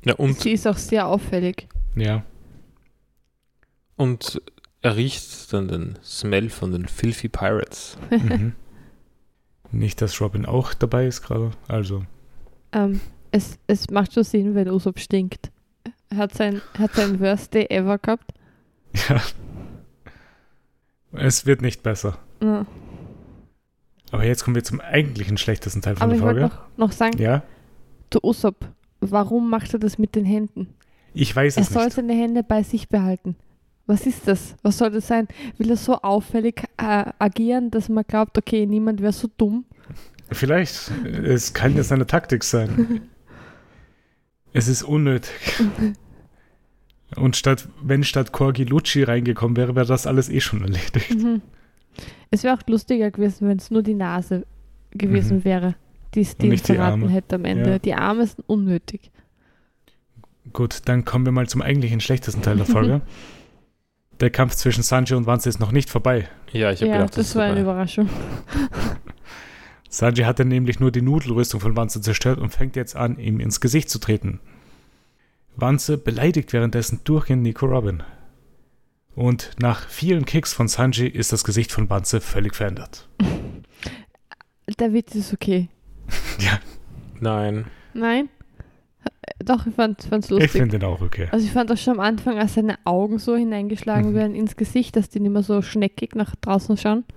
[0.05, 1.69] Ja, und, Sie ist auch sehr auffällig.
[1.97, 2.25] Ja,
[3.97, 4.41] und
[4.83, 7.97] er riecht dann den Smell von den Filthy Pirates.
[8.11, 8.53] mhm.
[9.73, 11.51] Nicht, dass Robin auch dabei ist gerade.
[11.67, 12.05] Also,
[12.73, 13.01] Ähm,
[13.33, 15.51] es, es macht schon Sinn, wenn Usopp stinkt.
[16.09, 18.33] Er hat sein, hat sein Worst Day ever gehabt.
[19.09, 19.21] ja.
[21.12, 22.19] Es wird nicht besser.
[22.43, 22.64] Ja.
[24.13, 26.55] Aber jetzt kommen wir zum eigentlichen schlechtesten Teil von Aber der ich wollte Folge.
[26.77, 27.43] noch, noch sagen, Ja,
[28.11, 28.69] zu Usopp,
[29.01, 30.69] warum macht er das mit den Händen?
[31.15, 31.95] ich weiß Er es soll nicht.
[31.95, 33.37] seine Hände bei sich behalten.
[33.87, 34.55] Was ist das?
[34.63, 35.29] Was soll das sein?
[35.59, 39.65] Will er so auffällig äh, agieren, dass man glaubt, okay, niemand wäre so dumm?
[40.33, 40.91] Vielleicht.
[41.25, 43.03] Es kann jetzt eine Taktik sein.
[44.53, 45.31] Es ist unnötig.
[47.17, 51.15] Und statt, wenn statt Corgi Lucci reingekommen wäre, wäre das alles eh schon erledigt.
[51.15, 51.43] Mhm.
[52.30, 54.47] Es wäre auch lustiger gewesen, wenn es nur die Nase
[54.90, 55.44] gewesen Mhm.
[55.44, 55.74] wäre,
[56.14, 57.70] die es die verraten hätte am Ende.
[57.72, 57.78] Ja.
[57.78, 59.11] Die Arme sind unnötig.
[60.53, 63.01] Gut, dann kommen wir mal zum eigentlichen schlechtesten Teil der Folge.
[64.20, 66.26] Der Kampf zwischen Sanji und Wanze ist noch nicht vorbei.
[66.51, 67.70] Ja, ich habe Ja, gedacht, das, ist war eine vorbei.
[67.72, 68.09] Überraschung.
[69.90, 73.61] Sanji hatte nämlich nur die Nudelrüstung von Wanze zerstört und fängt jetzt an, ihm ins
[73.61, 74.40] Gesicht zu treten.
[75.55, 78.03] Wanze beleidigt währenddessen durchgehend Nico Robin.
[79.17, 83.09] Und nach vielen Kicks von Sanji ist das Gesicht von Wanze völlig verändert.
[84.79, 85.69] Der Witz ist okay.
[86.39, 86.61] Ja,
[87.19, 87.64] Nein.
[87.95, 88.29] Nein?
[89.43, 90.51] Doch, ich fand es ich lustig.
[90.51, 91.29] finde den auch okay.
[91.31, 94.14] Also ich fand auch schon am Anfang, als seine Augen so hineingeschlagen Mhm.
[94.14, 97.05] werden ins Gesicht, dass die nicht mehr so schneckig nach draußen schauen.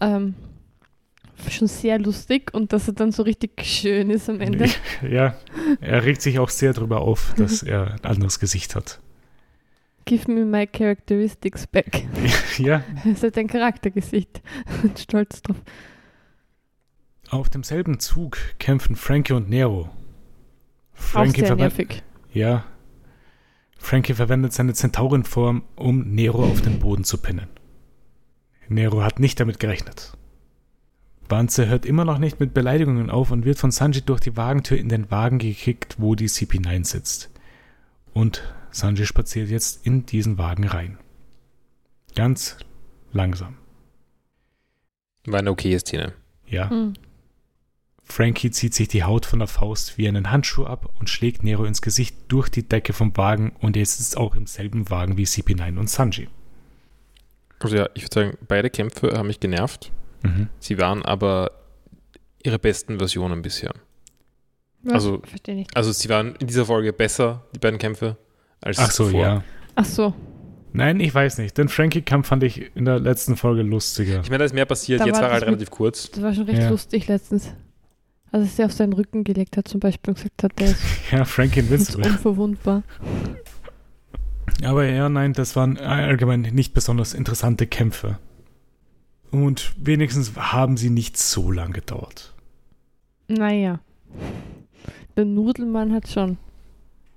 [0.00, 0.34] Ähm,
[1.50, 4.68] schon sehr lustig und dass er dann so richtig schön ist am Ende.
[5.08, 5.34] Ja,
[5.80, 9.00] er regt sich auch sehr darüber auf, dass er ein anderes Gesicht hat.
[10.06, 12.04] Give me my characteristics back.
[12.58, 14.42] Ja, Es hat ein Charaktergesicht.
[14.82, 15.56] Und stolz drauf.
[17.30, 19.88] auf demselben Zug kämpfen Frankie und Nero.
[19.88, 19.90] Auch
[20.92, 22.02] Frankie, sehr verwendet, nervig.
[22.32, 22.64] ja,
[23.78, 27.48] Frankie verwendet seine Zentaurenform, um Nero auf den Boden zu pinnen.
[28.68, 30.16] Nero hat nicht damit gerechnet.
[31.28, 34.78] Banze hört immer noch nicht mit Beleidigungen auf und wird von Sanji durch die Wagentür
[34.78, 37.30] in den Wagen gekickt, wo die CP9 sitzt.
[38.12, 38.42] Und
[38.74, 40.98] Sanji spaziert jetzt in diesen Wagen rein.
[42.16, 42.56] Ganz
[43.12, 43.56] langsam.
[45.26, 46.12] War eine okaye Szene.
[46.46, 46.68] Ja.
[46.70, 46.94] Hm.
[48.02, 51.64] Frankie zieht sich die Haut von der Faust wie einen Handschuh ab und schlägt Nero
[51.64, 55.24] ins Gesicht durch die Decke vom Wagen und er sitzt auch im selben Wagen wie
[55.24, 56.28] CP9 und Sanji.
[57.60, 59.90] Also ja, ich würde sagen, beide Kämpfe haben mich genervt.
[60.22, 60.48] Mhm.
[60.58, 61.52] Sie waren aber
[62.42, 63.72] ihre besten Versionen bisher.
[64.82, 64.94] Was?
[64.94, 65.74] Also- Verstehe nicht.
[65.74, 68.18] Also sie waren in dieser Folge besser, die beiden Kämpfe,
[68.64, 69.20] als Ach so, zuvor.
[69.20, 69.44] ja.
[69.74, 70.14] Ach so.
[70.72, 71.56] Nein, ich weiß nicht.
[71.56, 74.20] Den Frankie-Kampf fand ich in der letzten Folge lustiger.
[74.22, 75.00] Ich meine, da ist mehr passiert.
[75.00, 76.10] Da Jetzt war war er halt mit- relativ kurz.
[76.10, 76.70] Das war schon recht Ja.
[76.70, 77.52] lustig letztens.
[78.32, 80.82] Als er sich auf seinen Rücken gelegt hat zum Beispiel und gesagt hat, der ist
[81.12, 82.04] Ja, Frankie Invincible.
[82.10, 82.82] unverwundbar.
[84.64, 88.18] Aber ja, nein, das waren allgemein nicht besonders interessante Kämpfe.
[89.30, 92.34] Und wenigstens haben sie nicht so lang gedauert.
[93.28, 93.80] Naja.
[95.16, 96.38] Der Nudelmann hat schon.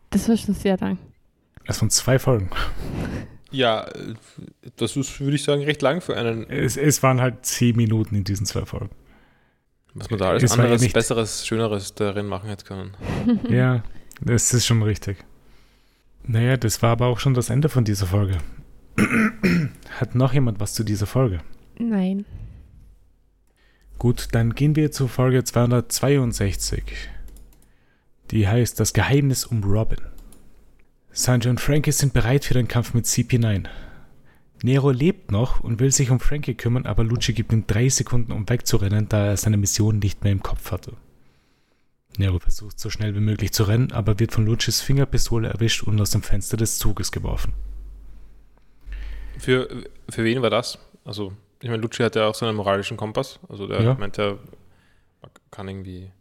[0.10, 0.98] Das war schon sehr lang.
[1.68, 2.49] Es waren zwei Folgen.
[3.51, 3.88] Ja,
[4.78, 8.15] das ist, würde ich sagen, recht lang für einen, Es, es waren halt zehn Minuten
[8.15, 8.89] in diesen zwei Folgen.
[9.93, 12.91] was man da alles Es ja anderes, nicht- Besseres, Schöneres darin machen hätte können.
[13.49, 13.84] Ja,
[14.22, 15.18] das ist schon richtig.
[16.24, 18.38] Naja, das war aber auch schon das Ende von dieser Folge.
[19.99, 21.39] Hat noch jemand was zu dieser Folge?
[21.80, 22.26] Nein.
[23.97, 26.84] Gut, dann gehen wir zu Folge 262.
[28.32, 29.99] Die heißt Das Geheimnis um Robin.
[31.18, 33.65] Sanji und Frankie sind bereit für den Kampf mit CP9.
[34.61, 38.32] Nero lebt noch und will sich um Frankie kümmern, aber Lucci gibt ihm drei Sekunden,
[38.32, 40.93] um wegzurennen, da er seine Mission nicht mehr im Kopf hatte.
[42.20, 45.99] Nero versucht so schnell wie möglich zu rennen, aber wird von Luccis Fingerpistole erwischt und
[45.99, 47.53] aus dem Fenster des Zuges geworfen.
[49.39, 49.68] Für,
[50.09, 50.78] für wen war das?
[51.03, 53.39] Also, ich meine, Lucci hat ja auch so einen moralischen Kompass.
[53.49, 53.93] Also, der Ja.
[53.95, 54.34] meint ja,
[55.24, 56.11] man kann irgendwie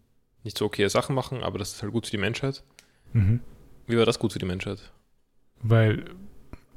[0.42, 2.62] nicht so okaye Sachen machen, aber das ist halt gut für die Menschheit.
[3.12, 3.40] Mhm.
[3.86, 4.90] Wie war das gut für die Menschheit?
[5.62, 6.04] Weil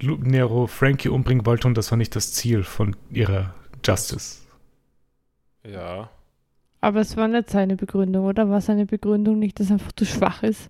[0.01, 3.53] Nero Frankie umbringen wollte und das war nicht das Ziel von ihrer
[3.86, 4.38] Justice.
[5.64, 6.10] Ja.
[6.82, 8.49] Aber es war nicht seine Begründung, oder?
[8.49, 10.70] War seine Begründung nicht, dass er einfach zu schwach ist?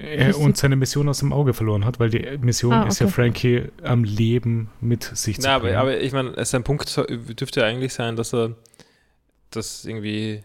[0.00, 3.06] Er und seine Mission aus dem Auge verloren hat, weil die Mission Ah, ist ja
[3.06, 3.14] okay.
[3.14, 5.76] Frankie am Leben mit sich zu Na, aber, bringen.
[5.76, 6.96] aber ich meine, sein Punkt
[7.40, 8.54] dürfte ja eigentlich sein, dass er
[9.50, 10.42] das irgendwie.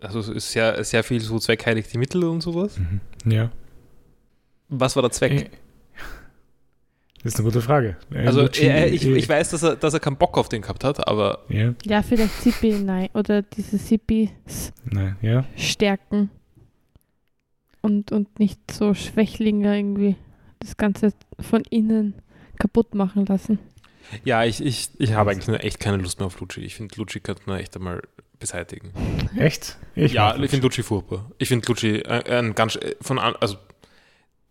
[0.00, 2.78] Also, es ist sehr, sehr viel so zweckheiligte Mittel und sowas.
[2.78, 3.00] Mhm.
[3.30, 3.50] Ja.
[4.70, 5.32] Was war der Zweck?
[5.32, 5.50] Äh,
[7.22, 7.96] Das ist eine gute Frage.
[8.12, 10.62] Äh, also, äh, ich, äh, ich weiß, dass er, dass er keinen Bock auf den
[10.62, 13.08] gehabt hat, aber Ja, Ja, vielleicht CP, nein.
[13.12, 15.44] Oder diese CPs nein, ja.
[15.56, 16.30] stärken.
[17.82, 20.16] Und, und nicht so Schwächlinge irgendwie
[20.60, 22.14] das Ganze von innen
[22.58, 23.58] kaputt machen lassen.
[24.24, 26.60] ja, ich, ich, ich habe eigentlich nur echt keine Lust mehr auf Lucci.
[26.60, 28.02] Ich finde, Lucci könnte man echt einmal
[28.38, 28.92] beseitigen.
[29.36, 29.78] Echt?
[29.94, 31.30] Ich ja, ich finde Lucci furchtbar.
[31.38, 33.56] Ich finde Lucci äh, ein ganz von also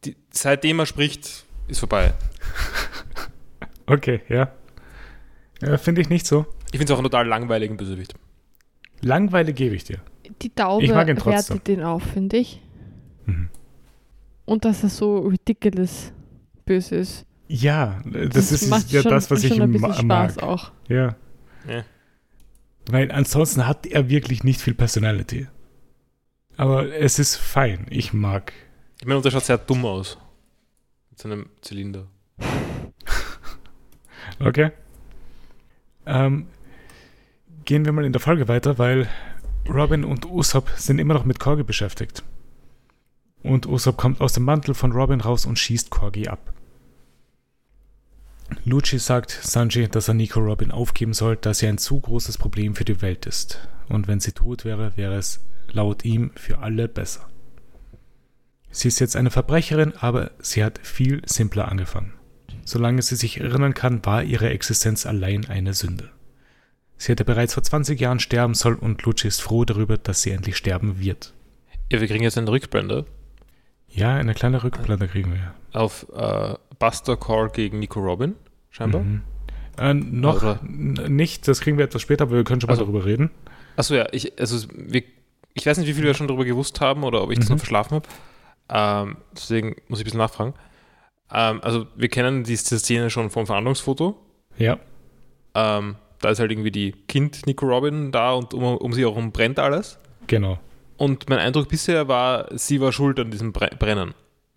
[0.06, 2.14] die, seitdem er spricht, ist vorbei.
[3.86, 4.52] Okay, ja.
[5.64, 6.45] ja Finde ich nicht so.
[6.72, 8.14] Ich finde es auch einen total langweiligen Bösewicht.
[9.02, 9.97] Langweile gebe ich dir.
[10.43, 11.56] Die Taube Ich mag ihn trotzdem.
[11.56, 12.62] wertet den auf, finde ich.
[13.26, 13.50] Mhm.
[14.45, 16.12] Und dass er so ridiculous
[16.66, 17.26] böse ist.
[17.47, 20.04] Ja, das, ist macht ja schon, das, was ich ihm ma- Spaß
[20.36, 20.43] mag.
[20.43, 20.72] auch.
[20.88, 21.16] Ja.
[21.68, 21.84] Ja.
[22.91, 25.47] Weil ansonsten hat er wirklich nicht viel Personality.
[26.58, 27.88] Aber es ist fein.
[27.89, 28.54] Ich mag.
[29.02, 30.18] Ich meine, der schaut sehr dumm aus.
[31.10, 32.08] Mit seinem Zylinder.
[34.39, 34.72] Okay.
[36.06, 36.47] Ähm,
[37.66, 39.10] gehen wir mal in der Folge weiter, weil
[39.68, 42.24] Robin und Usopp sind immer noch mit Corgi beschäftigt.
[43.43, 46.54] Und Usopp kommt aus dem Mantel von Robin raus und schießt Corgi ab.
[48.66, 52.76] Lucci sagt Sanji, dass er Nico Robin aufgeben soll, da sie ein zu großes Problem
[52.76, 53.68] für die Welt ist.
[53.89, 55.41] Und wenn sie tot wäre, wäre es
[55.72, 57.28] laut ihm für alle besser.
[58.72, 62.13] Sie ist jetzt eine Verbrecherin, aber sie hat viel simpler angefangen.
[62.65, 66.09] Solange sie sich erinnern kann, war ihre Existenz allein eine Sünde.
[66.97, 70.32] Sie hätte bereits vor 20 Jahren sterben sollen und Lucci ist froh darüber, dass sie
[70.32, 71.34] endlich sterben wird.
[71.91, 73.05] Ja, wir kriegen jetzt eine Rückblende
[73.88, 75.53] Ja, eine kleine Rückblende kriegen wir.
[75.74, 78.36] auf äh, Buster Call gegen Nico Robin,
[78.70, 79.01] scheinbar.
[79.01, 79.22] Mhm.
[79.80, 82.84] Äh, noch n- nicht, das kriegen wir etwas später, aber wir können schon mal Also-
[82.84, 83.32] darüber reden.
[83.78, 85.01] Achso, ja, ich, also wir,
[85.53, 87.53] ich weiß nicht, wie viel wir schon darüber gewusst haben oder ob ich das Mhm.
[87.55, 88.09] noch verschlafen habe.
[88.70, 90.53] Ähm, deswegen muss ich ein bisschen nachfragen.
[91.32, 94.15] Ähm, also wir kennen diese Szene schon vom Verhandlungsfoto.
[94.57, 94.78] Ja,
[95.55, 99.32] Ähm, da ist halt irgendwie die Kind Nico Robin da und um, um sie herum
[99.32, 99.97] brennt alles.
[100.28, 100.59] genau.
[100.97, 104.13] Und mein Eindruck bisher war, sie war schuld an diesem Bre Brennen.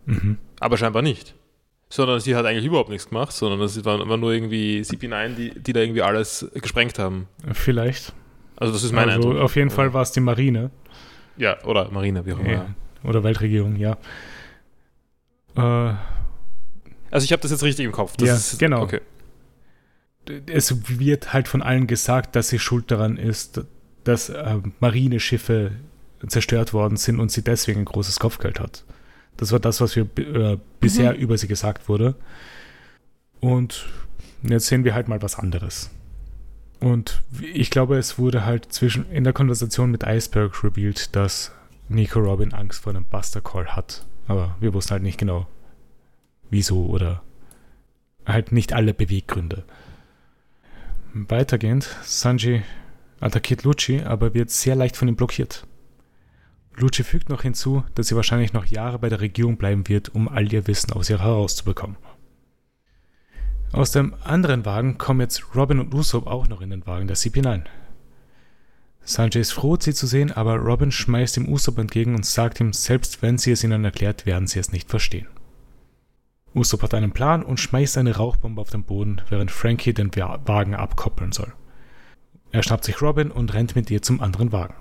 [0.06, 0.38] Mhm.
[0.58, 1.36] Aber scheinbar nicht.
[1.88, 5.50] Sondern sie hat eigentlich überhaupt nichts gemacht, sondern es war, war nur irgendwie CP9, die,
[5.50, 7.28] die da irgendwie alles gesprengt haben.
[7.52, 8.12] Vielleicht.
[8.56, 9.44] Also das ist mein also Eindruck.
[9.44, 10.70] auf jeden Fall war es die Marine
[11.36, 12.50] Ja, oder Marine, wie auch immer.
[12.50, 12.66] ja.
[13.04, 13.96] Oder Weltregierung, ja.
[15.56, 15.94] Äh,
[17.10, 18.16] Also ich habe das jetzt richtig im Kopf.
[18.16, 18.82] Das Ja, ist, genau.
[18.82, 19.00] Okay.
[20.46, 23.60] es wird halt von allen gesagt, dass sie schuld daran ist,
[24.04, 25.72] dass äh, Marineschiffe
[26.26, 28.84] zerstört worden sind und sie deswegen ein großes Kopfgeld hat.
[29.36, 32.14] Das war das, was wir äh, bisher über sie gesagt wurde.
[33.40, 33.86] Und
[34.42, 35.90] jetzt sehen wir halt mal was anderes.
[36.78, 41.52] Und ich glaube, es wurde halt zwischen in der Konversation mit Iceberg revealed, dass
[41.88, 44.06] Nico Robin Angst vor einem Buster Call hat.
[44.26, 45.46] Aber wir wussten halt nicht genau,
[46.50, 47.22] wieso oder
[48.24, 49.64] halt nicht alle Beweggründe.
[51.12, 52.62] Weitergehend, Sanji
[53.20, 55.66] attackiert Lucci, aber wird sehr leicht von ihm blockiert.
[56.74, 60.28] Lucci fügt noch hinzu, dass sie wahrscheinlich noch Jahre bei der Regierung bleiben wird, um
[60.28, 61.96] all ihr Wissen aus ihr herauszubekommen.
[63.72, 67.16] Aus dem anderen Wagen kommen jetzt Robin und Usopp auch noch in den Wagen der
[67.16, 67.64] CP9.
[69.04, 72.72] Sanjay ist froh, sie zu sehen, aber Robin schmeißt ihm Usopp entgegen und sagt ihm,
[72.72, 75.26] selbst wenn sie es ihnen erklärt, werden sie es nicht verstehen.
[76.54, 80.40] Usopp hat einen Plan und schmeißt eine Rauchbombe auf den Boden, während Frankie den Wa-
[80.46, 81.52] Wagen abkoppeln soll.
[82.52, 84.74] Er schnappt sich Robin und rennt mit ihr zum anderen Wagen.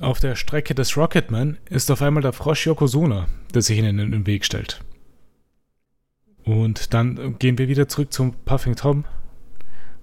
[0.00, 4.10] Auf der Strecke des Rocketman ist auf einmal der Frosch Yokozuna, der sich ihnen in
[4.10, 4.80] den Weg stellt.
[6.44, 9.04] Und dann gehen wir wieder zurück zum Puffing Tom,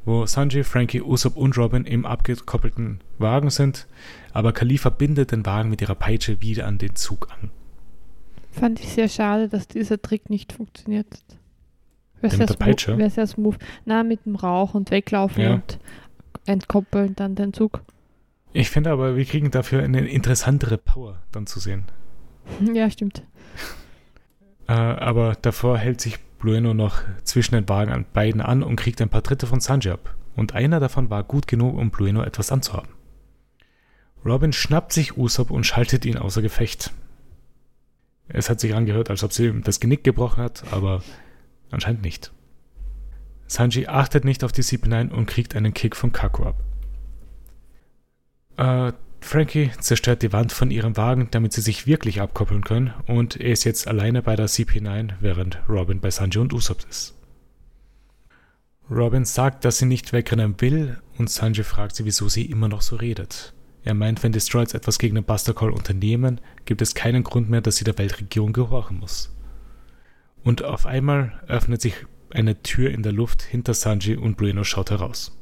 [0.06, 3.88] wo Sanji, Frankie, Usopp und Robin im abgekoppelten Wagen sind,
[4.34, 7.50] aber Khalifa bindet den Wagen mit ihrer Peitsche wieder an den Zug an.
[8.52, 11.08] Fand ich sehr schade, dass dieser Trick nicht funktioniert.
[12.22, 12.98] Wäre sehr, mit der Peitsche?
[12.98, 13.58] wär sehr smooth.
[13.86, 15.54] Na, mit dem Rauch und weglaufen Ja.
[15.56, 15.80] und
[16.46, 17.82] entkoppeln dann den Zug.
[18.54, 21.84] Ich finde aber, wir kriegen dafür eine interessantere Power dann zu sehen.
[22.74, 23.24] Ja, stimmt.
[24.68, 29.02] Äh, aber davor hält sich Blueno noch zwischen den Wagen an beiden an und kriegt
[29.02, 30.14] ein paar Tritte von Sanji ab.
[30.36, 32.92] Und einer davon war gut genug, um Blueno etwas anzuhaben.
[34.24, 36.92] Robin schnappt sich Usopp und schaltet ihn außer Gefecht.
[38.28, 41.02] Es hat sich angehört, als ob sie ihm das Genick gebrochen hat, aber
[41.72, 42.32] anscheinend nicht.
[43.48, 46.62] Sanji achtet nicht auf die CP9 und kriegt einen Kick von Kaku ab.
[48.58, 48.94] Äh,
[49.26, 53.52] Frankie zerstört die Wand von ihrem Wagen, damit sie sich wirklich abkoppeln können und er
[53.52, 57.16] ist jetzt alleine bei der CP9, während Robin bei Sanji und Usopp ist.
[58.90, 62.84] Robin sagt, dass sie nicht wegrennen will und Sanji fragt sie, wieso sie immer noch
[62.84, 63.54] so redet.
[63.84, 67.62] Er meint, wenn Destroyers etwas gegen den Buster Call unternehmen, gibt es keinen Grund mehr,
[67.62, 69.36] dass sie der Weltregierung gehorchen muss.
[70.44, 71.96] Und auf einmal öffnet sich
[72.30, 75.36] eine Tür in der Luft hinter Sanji und Bruno schaut heraus.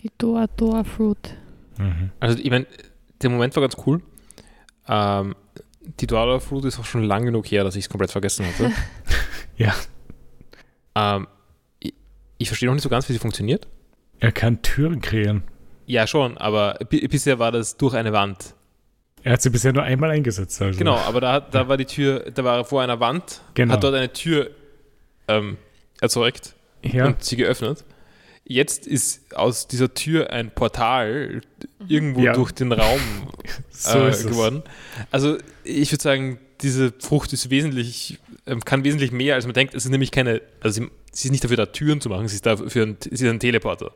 [0.00, 1.36] Die Doa Doa Fruit.
[1.78, 2.10] Mhm.
[2.18, 2.66] Also ich meine,
[3.22, 4.00] der Moment war ganz cool.
[4.88, 5.34] Ähm,
[6.00, 8.72] die Dwarf Fruit ist auch schon lang genug her, dass ich es komplett vergessen hatte.
[9.56, 9.74] Ja.
[10.94, 11.26] Ähm,
[11.80, 11.94] ich,
[12.38, 13.66] ich verstehe noch nicht so ganz, wie sie funktioniert.
[14.20, 15.42] Er kann Türen kreieren.
[15.86, 18.54] Ja, schon, aber bi- bisher war das durch eine Wand.
[19.24, 20.62] Er hat sie bisher nur einmal eingesetzt.
[20.62, 20.78] Also.
[20.78, 23.74] Genau, aber da, da war die Tür, da war vor einer Wand, Genau.
[23.74, 24.50] hat dort eine Tür
[25.26, 25.56] ähm,
[26.00, 26.54] erzeugt
[26.84, 27.84] Ja, und sie geöffnet.
[28.50, 31.42] Jetzt ist aus dieser Tür ein Portal
[31.86, 32.32] irgendwo Ja.
[32.32, 32.98] durch den Raum
[33.70, 34.62] so äh, geworden.
[35.10, 39.74] Also ich würde sagen, diese Frucht ist wesentlich, ähm, kann wesentlich mehr, als man denkt.
[39.74, 42.36] Es ist nämlich keine, also sie, sie ist nicht dafür da, Türen zu machen, sie
[42.36, 43.92] ist dafür ein, sie ist ein Teleporter.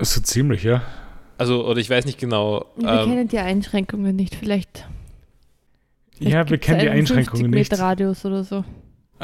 [0.00, 0.82] So ziemlich, ja.
[1.36, 2.66] Also, oder ich weiß nicht genau.
[2.76, 4.36] Wir ähm, kennen die Einschränkungen nicht.
[4.36, 4.86] Vielleicht.
[6.16, 7.80] vielleicht Ja, wir kennen die Einschränkungen 50 nicht.
[7.80, 8.64] Radius oder so.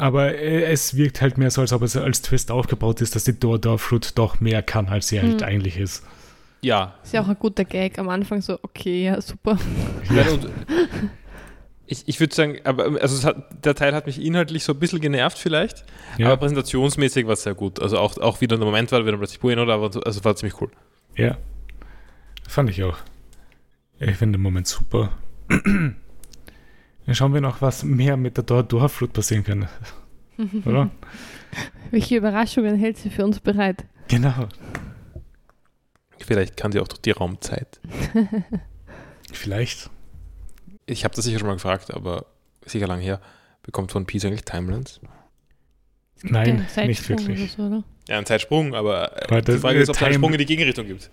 [0.01, 3.23] Aber äh, es wirkt halt mehr so, als ob es als Twist aufgebaut ist, dass
[3.23, 5.43] die Door Fruit doch mehr kann, als sie halt Mhm.
[5.47, 6.03] eigentlich ist.
[6.61, 7.99] ja, Ist ja auch ein guter Gag.
[7.99, 9.59] Am Anfang so, okay, ja, super.
[10.11, 10.23] Ja,
[11.85, 14.79] ich, ich würde sagen, aber also es hat, der Teil hat mich inhaltlich so ein
[14.79, 15.85] bisschen genervt vielleicht,
[16.17, 17.79] Ja, aber präsentationsmäßig war es sehr gut.
[17.79, 20.35] Also auch, auch wieder der Moment war, wenn er plötzlich Bueno da war, also war
[20.35, 20.71] ziemlich cool.
[21.15, 21.37] ja.
[22.47, 22.97] Fand ich auch.
[23.99, 25.11] Ich finde den Moment super.
[27.05, 29.67] Dann schauen wir noch, was mehr mit der Door Fruit passieren kann.
[30.65, 30.89] Oder?
[31.91, 33.85] Welche Überraschungen hält sie für uns bereit?
[34.07, 34.47] Genau.
[36.19, 37.79] Vielleicht kann sie auch durch die Raumzeit.
[39.31, 39.89] Vielleicht.
[40.85, 42.25] Ich habe das sicher schon mal gefragt, aber
[42.65, 43.19] sicher lang her.
[43.63, 44.99] Bekommt One Piece eigentlich Timelines?
[46.23, 47.51] Nein, Der nicht wirklich.
[47.53, 47.83] So, oder?
[48.07, 50.37] Ja, ein Zeitsprung, aber, Aber äh, die das- Frage ist, ob es einen Sprung in
[50.37, 51.09] die Gegenrichtung gibt.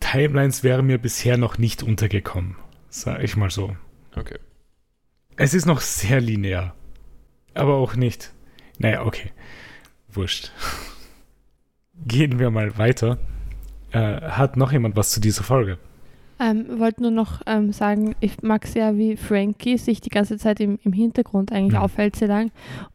[0.00, 2.56] Timelines wären mir bisher noch nicht untergekommen.
[2.88, 3.76] Sag ich mal so.
[4.16, 4.38] Okay.
[5.36, 6.74] Es ist noch sehr linear.
[7.54, 8.32] Aber auch nicht.
[8.78, 9.30] Naja, okay.
[10.12, 10.52] Wurscht.
[12.06, 13.18] Gehen wir mal weiter.
[13.92, 15.78] Äh, hat noch jemand was zu dieser Folge?
[16.40, 20.58] Ähm, wollte nur noch ähm, sagen, ich mag sehr, wie Frankie sich die ganze Zeit
[20.58, 21.84] im, im Hintergrund eigentlich Mhm.
[21.84, 22.50] aufhält sehr lang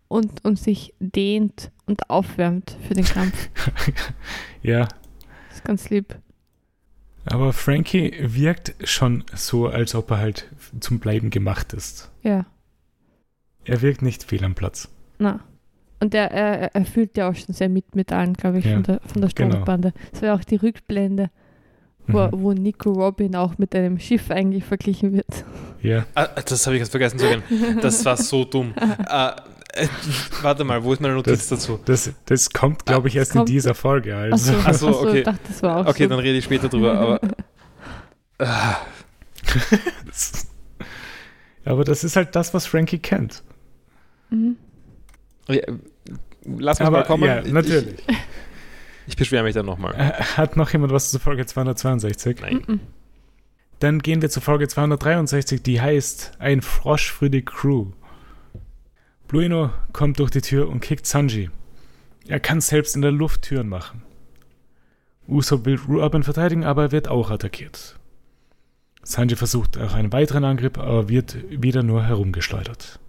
[0.09, 3.49] und, und sich dehnt und aufwärmt für den Kampf.
[4.61, 4.81] ja,
[5.47, 6.17] Das ist ganz lieb.
[7.25, 10.49] aber Frankie wirkt schon so, als ob er halt
[10.81, 12.08] zum Bleiben gemacht ist.
[12.23, 12.45] Ja,
[13.65, 14.89] Er wirkt nicht fehl am Platz.
[15.19, 15.39] na.
[16.01, 18.75] Und er, er, er fühlt ja auch schon sehr mit mit allen, glaube ich, Ja,
[18.75, 19.51] von der, von der genau.
[19.51, 19.91] Sturmbande.
[20.13, 21.29] Das wäre auch die Rückblende,
[22.07, 22.29] wo, Mhm.
[22.41, 25.43] wo Nico Robin auch mit einem Schiff eigentlich verglichen wird.
[25.81, 27.43] Ja, Ah, das habe ich jetzt vergessen zu erwähnen.
[27.81, 28.73] Das war so dumm.
[28.77, 29.31] äh,
[29.73, 29.87] äh,
[30.41, 31.77] warte mal, wo ist meine Notiz dazu?
[31.83, 34.15] das, das kommt, glaube ich, erst in kommt- dieser Folge.
[34.15, 34.53] Also.
[34.53, 35.17] Achso, Ach so, achso, okay.
[35.19, 36.09] ich dachte, das war auch Okay, so.
[36.11, 37.19] dann rede ich später drüber, aber.
[38.41, 38.77] Ah,
[41.69, 43.43] aber das ist halt das, was Frankie kennt.
[44.31, 44.57] Mhm.
[45.47, 45.61] ja,
[46.45, 47.23] lass mich Aber mal kommen.
[47.25, 47.99] ja, natürlich.
[48.07, 48.17] Ich,
[49.07, 49.93] ich beschwere mich dann nochmal.
[49.93, 52.41] Äh, Hat noch jemand was zur Folge 262?
[52.41, 52.63] Nein.
[52.65, 52.79] Mhm.
[53.79, 57.91] Dann gehen wir zur Folge 263, die heißt Ein Frosch für die Crew.
[59.27, 61.51] Blueno kommt durch die Tür und kickt Sanji.
[62.27, 64.01] Er kann selbst in der Luft Türen machen.
[65.27, 67.98] Usopp will Robin verteidigen, aber er wird auch attackiert.
[69.03, 72.99] Sanji versucht auch einen weiteren Angriff, aber wird wieder nur herumgeschleudert.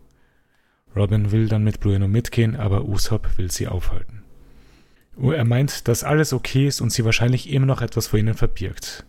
[0.97, 4.23] Robin will dann mit Blueno mitgehen, aber Usopp will sie aufhalten.
[5.21, 9.05] Er meint, dass alles okay ist und sie wahrscheinlich immer noch etwas vor ihnen verbirgt.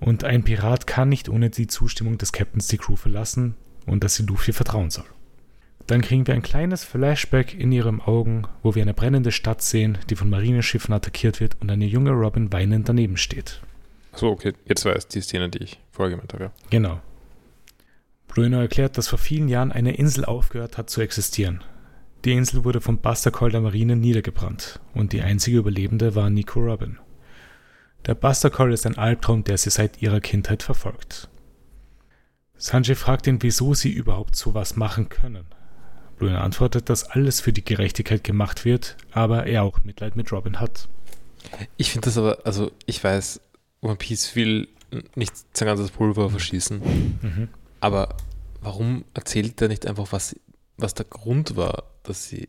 [0.00, 3.54] Und ein Pirat kann nicht ohne die Zustimmung des Captains die Crew verlassen
[3.86, 5.06] und dass sie Luffy vertrauen soll.
[5.86, 9.96] Dann kriegen wir ein kleines Flashback in ihren Augen, wo wir eine brennende Stadt sehen,
[10.10, 13.62] die von Marineschiffen attackiert wird und eine junge Robin weinend daneben steht.
[14.14, 16.44] So, okay, jetzt war es die Szene, die ich vorher gemeint habe.
[16.44, 16.52] Ja.
[16.70, 17.00] Genau.
[18.26, 21.62] Bruno erklärt, dass vor vielen Jahren eine Insel aufgehört hat zu existieren.
[22.24, 26.60] Die Insel wurde vom Buster Call der Marine niedergebrannt und die einzige Überlebende war Nico
[26.60, 26.98] Robin.
[28.06, 31.28] Der Buster Call ist ein Albtraum, der sie seit ihrer Kindheit verfolgt.
[32.56, 35.46] Sanjay fragt ihn, wieso sie überhaupt sowas machen können.
[36.18, 40.58] Bruno antwortet, dass alles für die Gerechtigkeit gemacht wird, aber er auch Mitleid mit Robin
[40.58, 40.88] hat.
[41.76, 43.40] Ich finde das aber, also ich weiß,
[43.80, 44.68] One Piece will
[45.14, 46.78] nicht sein ganzes Pulver verschießen,
[47.22, 47.48] Mhm.
[47.80, 48.16] aber
[48.60, 50.34] warum erzählt er nicht einfach, was,
[50.76, 52.48] was der Grund war, dass sie,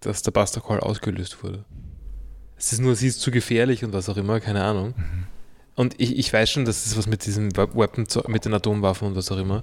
[0.00, 1.64] dass der Buster Call ausgelöst wurde?
[2.56, 4.94] Es ist nur, sie ist zu gefährlich und was auch immer, keine Ahnung.
[5.74, 9.08] Und ich, ich weiß schon, dass es was mit diesem We- Weapon, mit den Atomwaffen
[9.08, 9.62] und was auch immer.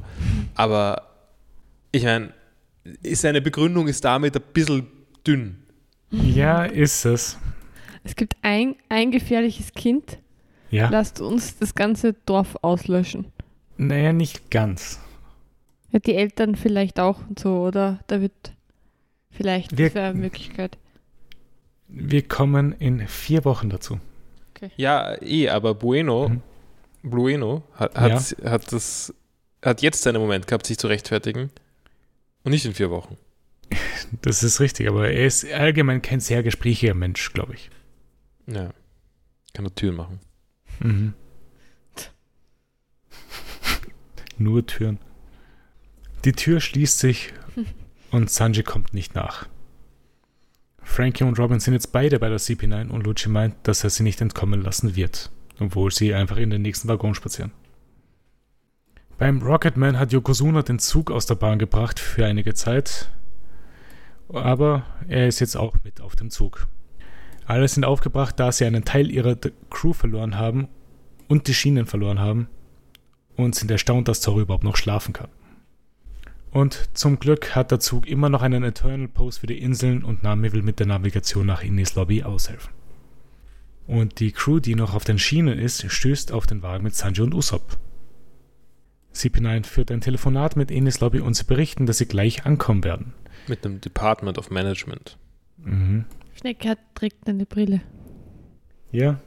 [0.54, 1.10] Aber
[1.92, 2.34] ich meine,
[3.14, 4.86] seine Begründung ist damit ein bisschen
[5.26, 5.64] dünn.
[6.12, 7.38] Ja, ist es.
[8.04, 10.20] Es gibt ein, ein gefährliches Kind.
[10.74, 10.90] Ja.
[10.90, 13.26] Lasst uns das ganze Dorf auslöschen.
[13.78, 15.00] Naja, nicht ganz.
[15.92, 18.00] Ja, die Eltern vielleicht auch und so, oder?
[18.08, 18.54] Da wird
[19.30, 20.78] vielleicht Wir- eine Möglichkeit.
[21.88, 24.00] Wir kommen in vier Wochen dazu.
[24.78, 26.42] Ja, eh, aber Bueno, Mhm.
[27.04, 29.14] Bueno hat, hat, hat, das,
[29.62, 31.52] hat jetzt seinen Moment gehabt, sich zu rechtfertigen.
[32.44, 33.18] Und nicht in vier Wochen.
[34.22, 37.70] Das ist richtig, aber er ist allgemein kein sehr gesprächiger Mensch, glaube ich.
[38.48, 38.70] Ja.
[39.54, 40.20] Kann er Türen machen.
[40.84, 41.14] Mhm.
[44.38, 45.00] Nur Türen.
[46.26, 47.34] Die Tür schließt sich
[48.12, 49.48] und Sanji kommt nicht nach.
[50.82, 54.04] Frankie und Robin sind jetzt beide bei der CP9 und Lucci meint, dass er sie
[54.04, 57.52] nicht entkommen lassen wird, obwohl sie einfach in den nächsten Waggon spazieren.
[59.18, 63.10] Beim Rocketman hat Yokozuna den Zug aus der Bahn gebracht für einige Zeit,
[64.30, 66.68] aber er ist jetzt auch mit auf dem Zug.
[67.46, 69.36] Alle sind aufgebracht, da sie einen Teil ihrer
[69.70, 70.68] Crew verloren haben
[71.28, 72.48] und die Schienen verloren haben
[73.36, 75.30] und sind erstaunt, dass Zoro überhaupt noch schlafen kann.
[76.52, 80.22] Und zum Glück hat der Zug immer noch einen Eternal Post für die Inseln und
[80.22, 82.72] Nami will mit der Navigation nach Innis Lobby aushelfen.
[83.88, 87.22] Und die Crew, die noch auf den Schienen ist, stößt auf den Wagen mit Sanji
[87.24, 87.78] und Usopp.
[89.16, 93.14] CP9 führt ein Telefonat mit Innis Lobby und sie berichten, dass sie gleich ankommen werden.
[93.48, 95.18] Mit dem Department of Management.
[95.58, 96.06] Mhm.
[96.36, 97.82] Schnecke hat, trägt eine Brille.
[98.92, 99.20] Ja.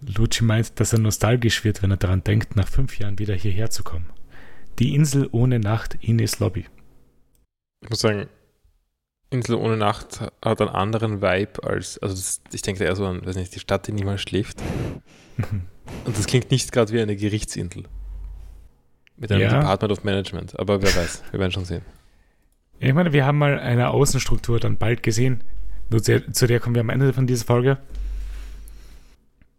[0.00, 3.70] Lucci meint, dass er nostalgisch wird, wenn er daran denkt, nach fünf Jahren wieder hierher
[3.70, 4.10] zu kommen.
[4.78, 6.66] Die Insel ohne Nacht, Ines Lobby.
[7.82, 8.28] Ich muss sagen,
[9.30, 13.24] Insel ohne Nacht hat einen anderen Vibe als, also das, ich denke eher so an,
[13.24, 14.60] weiß nicht, die Stadt, die niemals schläft.
[16.04, 17.84] Und das klingt nicht gerade wie eine Gerichtsinsel.
[19.16, 19.60] Mit einem Ja.
[19.60, 21.82] Department of Management, aber wer weiß, wir werden schon sehen.
[22.84, 25.44] Ich meine, wir haben mal eine Außenstruktur dann bald gesehen.
[25.92, 27.78] Zu der kommen wir am Ende von dieser Folge.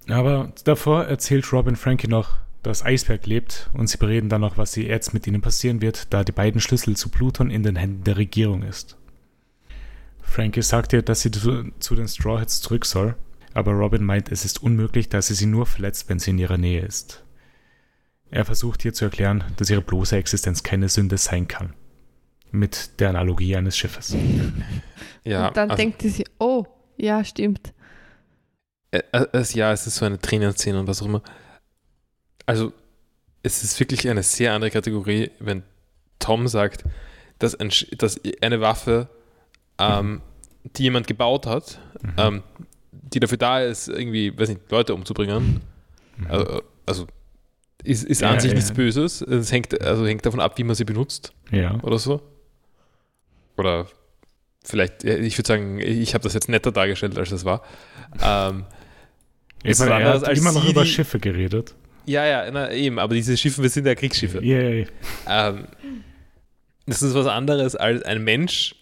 [0.10, 4.76] Aber davor erzählt Robin Frankie noch, dass Eisberg lebt und sie bereden dann noch, was
[4.76, 8.18] jetzt mit ihnen passieren wird, da die beiden Schlüssel zu Pluton in den Händen der
[8.18, 8.98] Regierung ist.
[10.22, 13.16] Frankie sagt ihr, dass sie zu, zu den Straw Hats zurück soll,
[13.54, 16.58] aber Robin meint, es ist unmöglich, da sie sie nur verletzt, wenn sie in ihrer
[16.58, 17.24] Nähe ist.
[18.32, 21.74] Er versucht ihr zu erklären, dass ihre bloße Existenz keine Sünde sein kann
[22.54, 24.16] mit der Analogie eines Schiffes.
[25.26, 26.66] Ja, und dann also, denkt sie sich, oh,
[26.98, 27.74] ja, stimmt.
[28.92, 31.24] äh, äh, ja, es ist so eine Tränenszene und was auch immer.
[32.46, 32.72] Also,
[33.42, 35.64] es ist wirklich eine sehr andere Kategorie, wenn
[36.20, 36.86] Tom sagt,
[37.40, 39.10] dass, ein, dass eine Waffe,
[39.80, 40.22] ähm,
[40.78, 42.14] die jemand gebaut hat, Mhm.
[42.18, 42.44] ähm,
[42.92, 45.62] die dafür da ist, irgendwie, weiß nicht, Leute umzubringen,
[46.18, 46.28] Mhm.
[46.28, 47.08] also, also
[47.84, 48.56] ist, ist Ja, an sich ja.
[48.56, 49.22] nichts Böses.
[49.22, 51.80] Es hängt, also hängt davon ab, wie man sie benutzt ja.
[51.82, 52.22] oder so.
[53.58, 53.88] Oder
[54.64, 57.62] vielleicht, ja, ich würde sagen, ich habe das jetzt netter dargestellt, als das war.
[58.24, 58.66] Ähm,
[59.64, 61.74] er anderes hat als immer noch über die- Schiffe geredet.
[62.06, 64.44] ja, ja, na, eben, aber diese Schiffe, wir sind ja Kriegsschiffe.
[64.44, 64.88] Yay.
[65.28, 65.66] Ähm,
[66.86, 68.76] das ist was anderes als ein Mensch,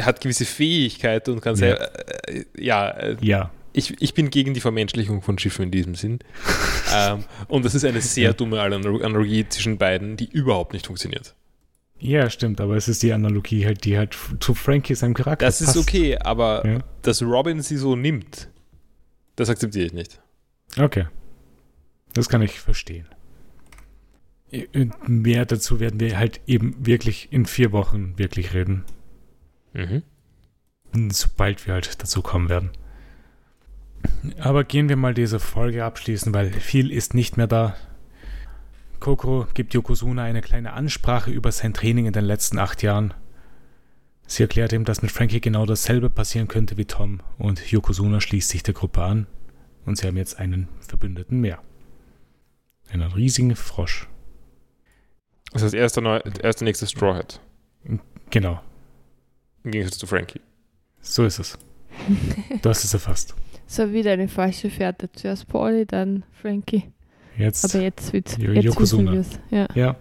[0.00, 1.58] hat gewisse Fähigkeiten und kann Ja.
[1.58, 3.50] sehr, äh, ja, äh, Ja.
[3.74, 6.18] ich, ich bin gegen die Vermenschlichung von Schiffen in diesem Sinn.
[6.94, 11.34] ähm, und das ist eine sehr dumme Analo- Analogie zwischen beiden, die überhaupt nicht funktioniert.
[12.04, 15.60] Ja, stimmt, aber es ist die Analogie halt, die halt zu Frankie seinem Charakter Das
[15.60, 15.78] ist passt.
[15.78, 16.78] okay, aber Ja.
[17.02, 18.48] dass Robin sie so nimmt,
[19.36, 20.20] das akzeptiere ich nicht.
[20.78, 21.06] Okay.
[22.14, 23.06] Das kann ich verstehen.
[24.74, 28.84] Und Mehr dazu werden wir halt eben wirklich in vier Wochen wirklich reden.
[29.72, 30.02] Mhm.
[31.12, 32.70] Sobald wir halt dazu kommen werden.
[34.40, 37.76] Aber gehen wir mal diese Folge abschließen, weil viel ist nicht mehr da.
[39.02, 43.12] Koko gibt Yokozuna eine kleine Ansprache über sein Training in den letzten acht Jahren.
[44.28, 48.48] Sie erklärt ihm, dass mit Frankie genau dasselbe passieren könnte wie Tom und Yokozuna schließt
[48.48, 49.26] sich der Gruppe an
[49.86, 51.58] und sie haben jetzt einen Verbündeten mehr.
[52.92, 54.08] Einen riesigen Frosch.
[55.52, 57.40] Das ist der, neu, er ist der nächste Straw Hat.
[58.30, 58.60] Genau,
[59.64, 60.40] Im Gegensatz zu Frankie.
[61.00, 61.58] so ist es.
[62.62, 63.34] Du hast es erfasst.
[63.66, 65.10] So wieder eine falsche Fährte.
[65.10, 66.84] Zuerst Pauli, dann Frankie.
[67.36, 67.74] Jetzt.
[67.74, 69.40] Aber jetzt wissen wir's.
[69.50, 69.68] Ja.
[69.74, 69.96] Ja.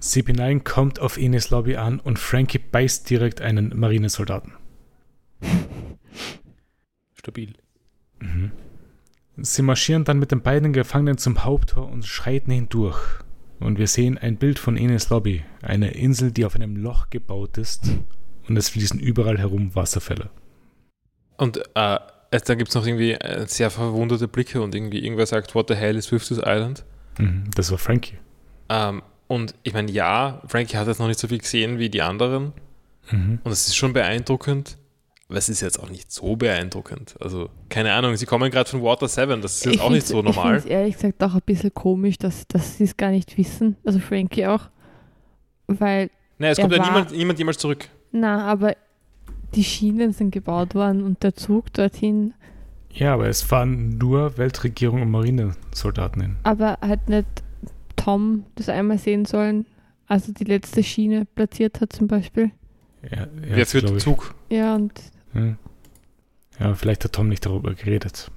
[0.00, 4.52] CP9 kommt auf Ines Lobby an und Frankie beißt direkt einen Marinesoldaten.
[7.14, 7.54] Stabil.
[8.20, 8.52] Mhm.
[9.36, 13.00] Sie marschieren dann mit den beiden Gefangenen zum Haupttor und schreiten hindurch.
[13.60, 17.56] Und wir sehen ein Bild von Ines Lobby, eine Insel, die auf einem Loch gebaut
[17.56, 17.88] ist.
[18.46, 20.30] Und es fließen überall herum Wasserfälle.
[21.38, 21.98] Und äh,
[22.36, 25.68] es- dann gibt es noch irgendwie äh, sehr verwunderte Blicke und irgendwie irgendwer sagt, what
[25.68, 26.84] the hell is with this island?
[27.18, 27.44] Mhm.
[27.54, 28.18] Das war Frankie.
[28.68, 32.02] Ähm, und ich meine, ja, Frankie hat jetzt noch nicht so viel gesehen wie die
[32.02, 32.52] anderen.
[33.10, 33.38] Mhm.
[33.44, 34.76] Und es ist schon beeindruckend.
[35.28, 37.14] Aber es ist jetzt auch nicht so beeindruckend.
[37.20, 40.06] Also, keine Ahnung, sie kommen gerade von Water 7, das ist jetzt Ich auch nicht
[40.06, 40.44] so Ich normal.
[40.44, 43.76] finde es ehrlich gesagt auch ein bisschen komisch, dass, dass sie es gar nicht wissen.
[43.84, 44.68] Also Frankie auch.
[45.66, 47.88] Weil, Nein, es kommt ja niemand, niemand jemals zurück.
[48.12, 48.76] na, aber
[49.54, 52.34] die Schienen sind gebaut worden und der Zug dorthin,
[52.90, 56.36] Ja, aber es fahren nur Weltregierung und Marinesoldaten hin.
[56.42, 57.26] aber hat nicht
[57.96, 59.66] Tom das einmal sehen sollen,
[60.06, 62.50] als er die letzte Schiene platziert hat zum Beispiel.
[63.10, 64.04] Ja, ja, Wer das führt glaub den ich.
[64.04, 64.34] Zug?
[64.50, 64.92] Ja, und
[65.34, 65.56] Ja.
[66.60, 68.30] ja, vielleicht hat Tom nicht darüber geredet.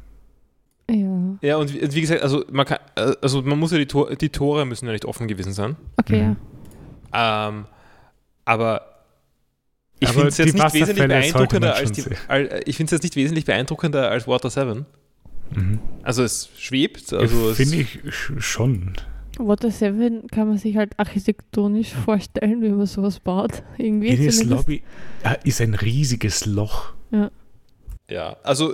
[0.90, 3.88] ja, Ja, und wie, wie gesagt, also man kann, äh, also man muss ja die,
[3.88, 5.76] Tor, die Tore müssen ja nicht offen gewesen sein.
[5.98, 6.36] okay, Mhm.
[7.14, 7.66] Ähm,
[8.46, 8.82] aber
[10.00, 12.16] ich finde es jetzt nicht wesentlich beeindruckender als die, sehen.
[12.28, 14.86] al- ich finde es jetzt nicht wesentlich beeindruckender als Water 7.
[15.56, 15.80] Mhm.
[16.04, 18.94] Also es schwebt, also Finde ich sch- schon.
[19.40, 23.64] Water 7 kann man sich halt architektonisch vorstellen, wie man sowas baut.
[23.78, 24.10] Irgendwie.
[24.16, 24.46] Zumindest.
[24.46, 24.84] Lobby
[25.24, 26.94] äh, ist ein riesiges Loch.
[28.10, 28.74] ja, also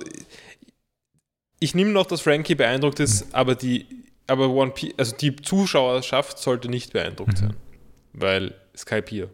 [1.60, 3.86] ich nehme noch, dass Frankie beeindruckt ist, aber die,
[4.28, 7.38] aber One Piece, also die Zuschauerschaft sollte nicht beeindruckt Mhm.
[7.38, 7.56] sein,
[8.14, 9.30] weil Skype hier.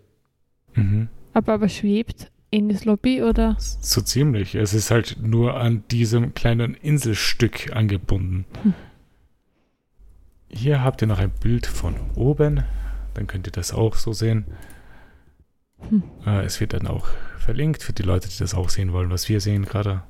[0.76, 1.10] Mhm.
[1.34, 3.56] Aber, aber schwebt in das Lobby oder?
[3.60, 4.56] So ziemlich.
[4.56, 8.46] Es ist halt nur an diesem kleinen Inselstück angebunden.
[8.64, 8.74] Hm.
[10.50, 12.64] Hier habt ihr noch ein Bild von oben.
[13.14, 14.46] Dann könnt ihr das auch so sehen.
[15.90, 16.04] Hm.
[16.26, 17.08] Äh, es wird dann auch
[17.38, 20.04] verlinkt für die Leute, die das auch sehen wollen, was wir sehen gerade.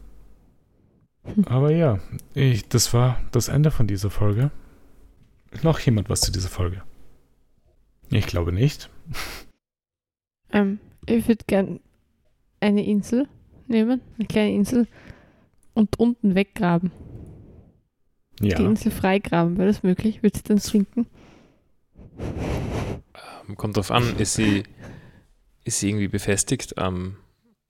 [1.23, 1.43] Hm.
[1.45, 1.99] Aber ja,
[2.33, 4.51] ich, das war das Ende von dieser Folge.
[5.61, 6.83] Noch jemand was zu dieser Folge?
[8.11, 8.89] Ich glaube nicht.
[10.51, 10.79] Ähm,
[11.09, 11.79] ich würde gern
[12.59, 13.27] eine Insel
[13.67, 14.87] nehmen, eine kleine Insel,
[15.73, 16.91] und unten weggraben.
[18.41, 18.59] Die Ja.
[18.59, 20.23] Insel freigraben, wäre das möglich?
[20.23, 21.07] Wird sie dann sinken?
[22.19, 24.63] Ähm, Kommt drauf an, ist sie,
[25.63, 27.17] ist sie irgendwie befestigt am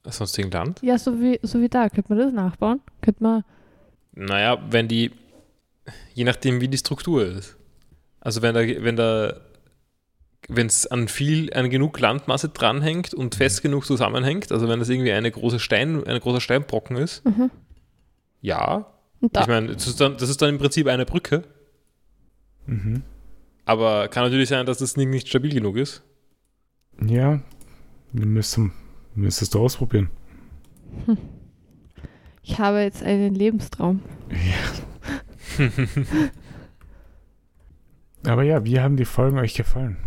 [0.06, 0.82] sonstigen Land?
[0.82, 1.90] Ja, so wie, so wie da.
[1.90, 2.82] Könnte man das nachbauen?
[3.02, 3.44] Könnte man.
[4.14, 5.12] Naja, wenn die,
[6.14, 7.58] je nachdem wie die Struktur ist.
[8.20, 9.40] Also wenn da, wenn da,
[10.48, 14.90] wenn es an viel, an genug Landmasse dranhängt und fest genug zusammenhängt, also wenn das
[14.90, 17.52] irgendwie eine große Stein, ein großer Steinbrocken ist, Mhm.
[18.42, 18.86] ja.
[19.22, 21.44] Da, Ich meine, das ist, dann, das ist dann im Prinzip eine Brücke,
[22.66, 23.04] Mhm.
[23.66, 26.04] aber kann natürlich sein, dass das Ding nicht stabil genug ist.
[27.06, 27.42] Ja,
[28.14, 28.72] wir müssen,
[29.16, 30.10] müsstest du ausprobieren.
[32.44, 34.02] ich habe jetzt einen Lebenstraum.
[38.26, 39.98] Aber ja, wie haben die Folgen euch gefallen?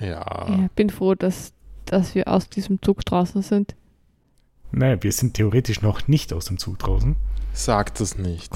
[0.00, 0.46] Ja.
[0.48, 1.52] Ja, bin froh, dass,
[1.84, 3.74] dass wir aus diesem Zug draußen sind.
[4.72, 7.16] Naja, wir sind theoretisch noch nicht aus dem Zug draußen.
[7.52, 8.52] Sag das nicht.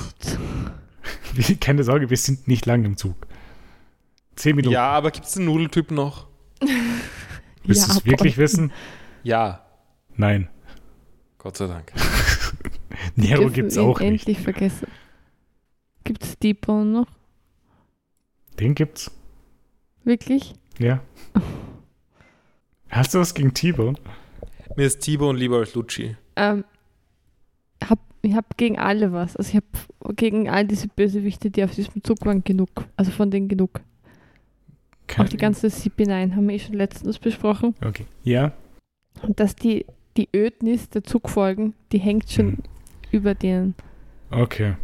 [1.61, 3.27] Keine Sorge, wir sind nicht lang im Zug.
[4.37, 4.75] Zehn Minuten.
[4.75, 6.27] Ja, aber gibt es den Nudeltyp noch?
[7.65, 8.73] Willst du es wirklich wissen?
[9.23, 9.65] Ja.
[10.17, 10.49] Nein.
[11.39, 11.93] Gott sei Dank.
[13.17, 14.09] Nero gibt es auch nicht.
[14.09, 14.89] endlich vergessen.
[16.05, 17.07] Gibt es Deeper noch?
[18.59, 19.11] Den gibt's.
[20.05, 20.55] Wirklich?
[20.81, 21.01] Ja.
[22.89, 23.97] Hast du was gegen T-Bone?
[24.77, 26.17] Mir ist T-Bone lieber als Lucci.
[26.37, 26.65] Ähm,
[27.89, 29.37] hab, ich habe gegen alle was.
[29.37, 32.71] Also ich habe gegen all diese Bösewichte, die auf diesem Zug waren, genug.
[32.97, 33.81] Also von denen genug.
[35.19, 37.75] Auch die ganze CP9 haben wir eh schon letztens besprochen.
[37.85, 38.07] Okay.
[38.23, 38.53] Ja.
[39.23, 39.85] Und dass die,
[40.17, 42.59] die Ödnis der Zugfolgen, die hängt schon Mhm.
[43.11, 43.75] über denen.
[44.31, 44.77] Okay.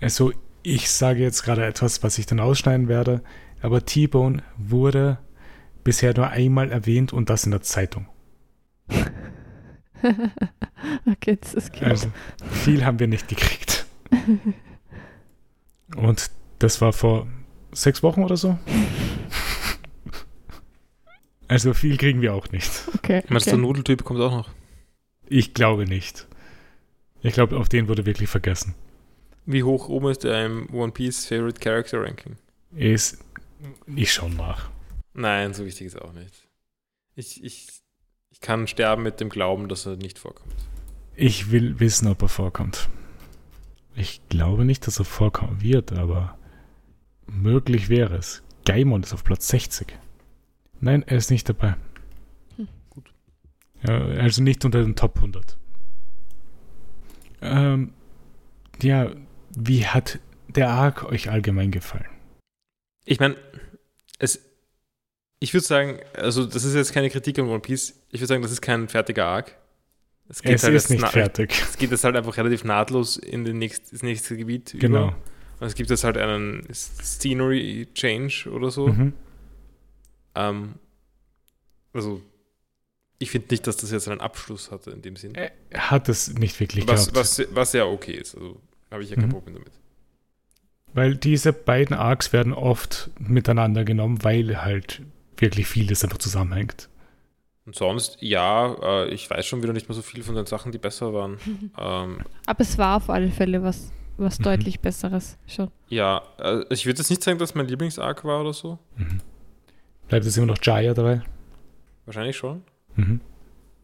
[0.00, 0.32] Also,
[0.62, 3.22] ich sage jetzt gerade etwas, was ich dann ausschneiden werde,
[3.62, 5.18] aber T-Bone wurde
[5.84, 8.06] bisher nur einmal erwähnt und das in der Zeitung.
[11.06, 11.90] okay, das ist klar.
[11.90, 12.10] Also,
[12.50, 13.86] viel haben wir nicht gekriegt.
[15.96, 17.26] Und das war vor
[17.72, 18.58] sechs Wochen oder so.
[21.50, 22.70] Also viel kriegen wir auch nicht.
[22.94, 23.66] Okay, Meinst du, der okay.
[23.66, 24.50] Nudeltyp kommt auch noch?
[25.26, 26.26] Ich glaube nicht.
[27.22, 28.74] Ich glaube, auf den wurde wirklich vergessen.
[29.46, 32.36] Wie hoch oben ist er im One Piece Favorite Character Ranking?
[32.76, 33.24] Ist,
[33.86, 34.70] ich schau nach.
[35.14, 36.48] Nein, so wichtig ist auch nicht.
[37.14, 37.66] Ich, ich,
[38.30, 40.54] ich kann sterben mit dem Glauben, dass er nicht vorkommt.
[41.16, 42.88] Ich will wissen, ob er vorkommt.
[43.96, 46.38] Ich glaube nicht, dass er vorkommen wird, aber
[47.26, 48.42] möglich wäre es.
[48.64, 49.98] Gaimon ist auf Platz 60.
[50.80, 51.74] Nein, er ist nicht dabei.
[52.56, 52.68] Hm.
[52.90, 53.12] Gut.
[53.82, 55.58] Ja, also nicht unter den Top 100.
[57.40, 57.92] Ähm,
[58.80, 59.10] ja,
[59.50, 62.17] wie hat der Arc euch allgemein gefallen?
[63.10, 63.36] Ich meine,
[64.18, 64.40] es.
[65.40, 67.94] Ich würde sagen, also das ist jetzt keine Kritik an One Piece.
[68.10, 69.56] Ich würde sagen, das ist kein fertiger Arc.
[70.28, 71.50] Es Es halt ist nicht fertig.
[71.70, 75.08] Es geht jetzt halt einfach relativ nahtlos in den nächst, das nächste Gebiet Genau.
[75.08, 75.16] über.
[75.60, 78.88] Und es gibt jetzt halt einen Scenery Change oder so.
[78.88, 79.12] Mhm.
[80.34, 80.74] Ähm,
[81.92, 82.20] also,
[83.18, 85.34] ich finde nicht, dass das jetzt einen Abschluss hatte in dem Sinn.
[85.34, 85.52] Er
[85.90, 87.16] hat es nicht wirklich Was, gehabt.
[87.16, 88.34] was, was ja okay ist.
[88.34, 89.30] Also, habe ich ja kein Mhm.
[89.32, 89.72] Problem damit.
[90.94, 95.02] Weil diese beiden Arcs werden oft miteinander genommen, weil halt
[95.36, 96.88] wirklich vieles einfach zusammenhängt.
[97.66, 100.72] Und sonst, ja, äh, ich weiß schon wieder nicht mehr so viel von den Sachen,
[100.72, 101.38] die besser waren.
[101.78, 104.44] ähm, Aber es war auf alle Fälle was, was Mhm.
[104.44, 105.70] deutlich Besseres schon.
[105.88, 108.78] ja, äh, ich würde jetzt nicht sagen, dass mein Lieblings-Arc war oder so.
[108.96, 109.20] Mhm.
[110.08, 111.20] Bleibt jetzt immer noch Jaya dabei?
[112.06, 112.62] Wahrscheinlich schon.
[112.96, 113.20] Mhm.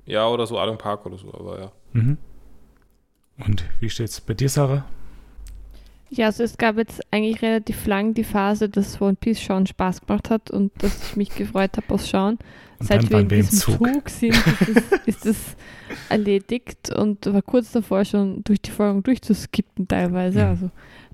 [0.06, 1.72] Ja, oder so Adam Park oder so, aber ja.
[1.92, 2.16] Mhm.
[3.46, 4.86] Und wie steht's bei dir, Sarah?
[6.16, 10.02] Ja, also es gab jetzt eigentlich relativ lang die Phase, dass One Piece schauen Spaß
[10.02, 12.38] gemacht hat und dass ich mich gefreut habe aufs Schauen.
[12.78, 13.78] Und Seit wir in wir diesem Zug.
[13.78, 14.36] Zug, sind,
[15.06, 15.56] ist es,
[16.08, 20.40] erledigt und war kurz davor schon durch die Folgen durchzuskippen teilweise.
[20.40, 20.46] Mhm.
[20.46, 20.70] Also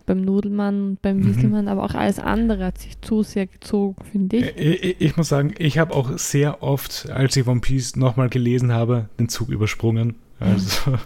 [0.06, 1.26] beim Nudelmann, beim Mhm.
[1.28, 4.56] Wieselmann, aber auch alles andere hat sich zu sehr gezogen, finde ich.
[4.56, 8.72] Ich, ich, muss sagen, ich habe auch sehr oft, als ich One Piece nochmal gelesen
[8.72, 10.16] habe, den Zug übersprungen.
[10.40, 10.98] Also,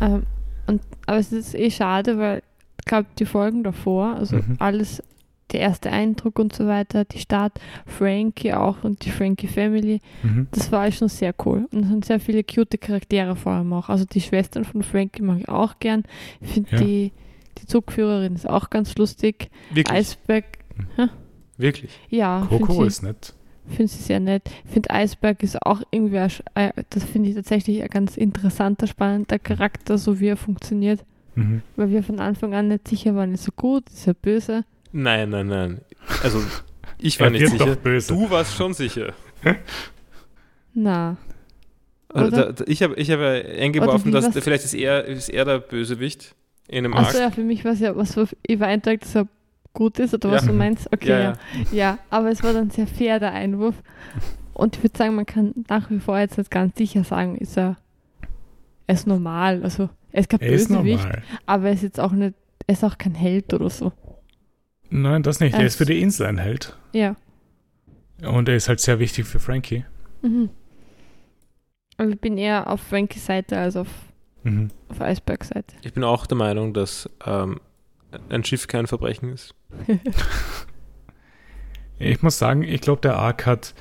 [0.00, 0.22] Ähm,
[0.68, 2.42] und, aber es ist eh schade, weil
[2.78, 4.56] ich glaube, die Folgen davor, also Mhm.
[4.60, 5.02] alles,
[5.52, 10.46] der erste Eindruck und so weiter, die Start, Frankie auch und die Frankie Family, mhm.
[10.50, 11.66] das war schon sehr cool.
[11.72, 13.88] Und es sind sehr viele cute Charaktere vor allem auch.
[13.88, 16.04] Also die Schwestern von Frankie mag ich auch gern.
[16.42, 16.78] Ich finde Ja.
[16.82, 17.12] die,
[17.60, 19.50] die Zugführerin ist auch ganz lustig.
[19.70, 19.96] Wirklich.
[19.96, 20.44] Eisberg,
[21.56, 21.98] Wirklich.
[22.10, 23.34] ja, Coco ist nett.
[23.68, 24.42] Find sie sehr nett.
[24.64, 28.86] Ich finde Eisberg ist auch irgendwie, ein äh, das finde ich tatsächlich ein ganz interessanter,
[28.86, 31.04] spannender Charakter, so wie er funktioniert.
[31.34, 31.62] Mhm.
[31.76, 34.64] Weil wir von Anfang an nicht sicher waren, ist er gut, ist er böse.
[34.92, 35.80] Nein, nein, nein.
[36.22, 36.42] Also,
[36.98, 37.66] ich war Er nicht sicher.
[37.66, 38.12] doch böse.
[38.14, 39.12] Du warst schon sicher.
[40.74, 41.16] Na.
[42.08, 42.46] Also Oder?
[42.46, 45.58] da, da, ich habe ich hab ja eingeworfen, dass vielleicht ist er, ist er der
[45.58, 46.34] Bösewicht
[46.66, 47.24] in einem Achso, Arc.
[47.24, 49.28] ja, für mich war es ja, was so übereindeutig so
[49.72, 50.48] gut ist oder was Ja.
[50.52, 50.92] du meinst.
[50.92, 51.72] Okay, Ja, ja, ja.
[51.72, 51.98] ja.
[52.10, 53.76] aber es war dann sehr fair, der Einwurf.
[54.54, 57.56] Und ich würde sagen, man kann nach wie vor jetzt nicht ganz sicher sagen, ist
[57.56, 57.76] er,
[58.86, 59.62] er ist normal.
[59.62, 61.06] Also, er ist kein Er ist Bösewicht,
[61.46, 62.34] aber er ist jetzt auch nicht,
[62.66, 63.92] er ist auch kein Held oder so.
[64.90, 65.54] Nein, das nicht.
[65.54, 66.76] Er Er ist für ist- die Insel ein Held.
[66.92, 67.14] Ja.
[68.26, 69.84] Und er ist halt sehr wichtig für Frankie.
[70.22, 70.50] Mhm.
[71.98, 73.88] Aber ich bin eher auf Frankies Seite als auf,
[74.42, 74.68] Mhm.
[74.88, 75.74] auf Eisbergs Seite.
[75.82, 77.60] Ich bin auch der Meinung, dass ähm,
[78.28, 79.54] ein Schiff kein Verbrechen ist.
[81.98, 83.74] Ich muss sagen, ich glaube, der Arc hat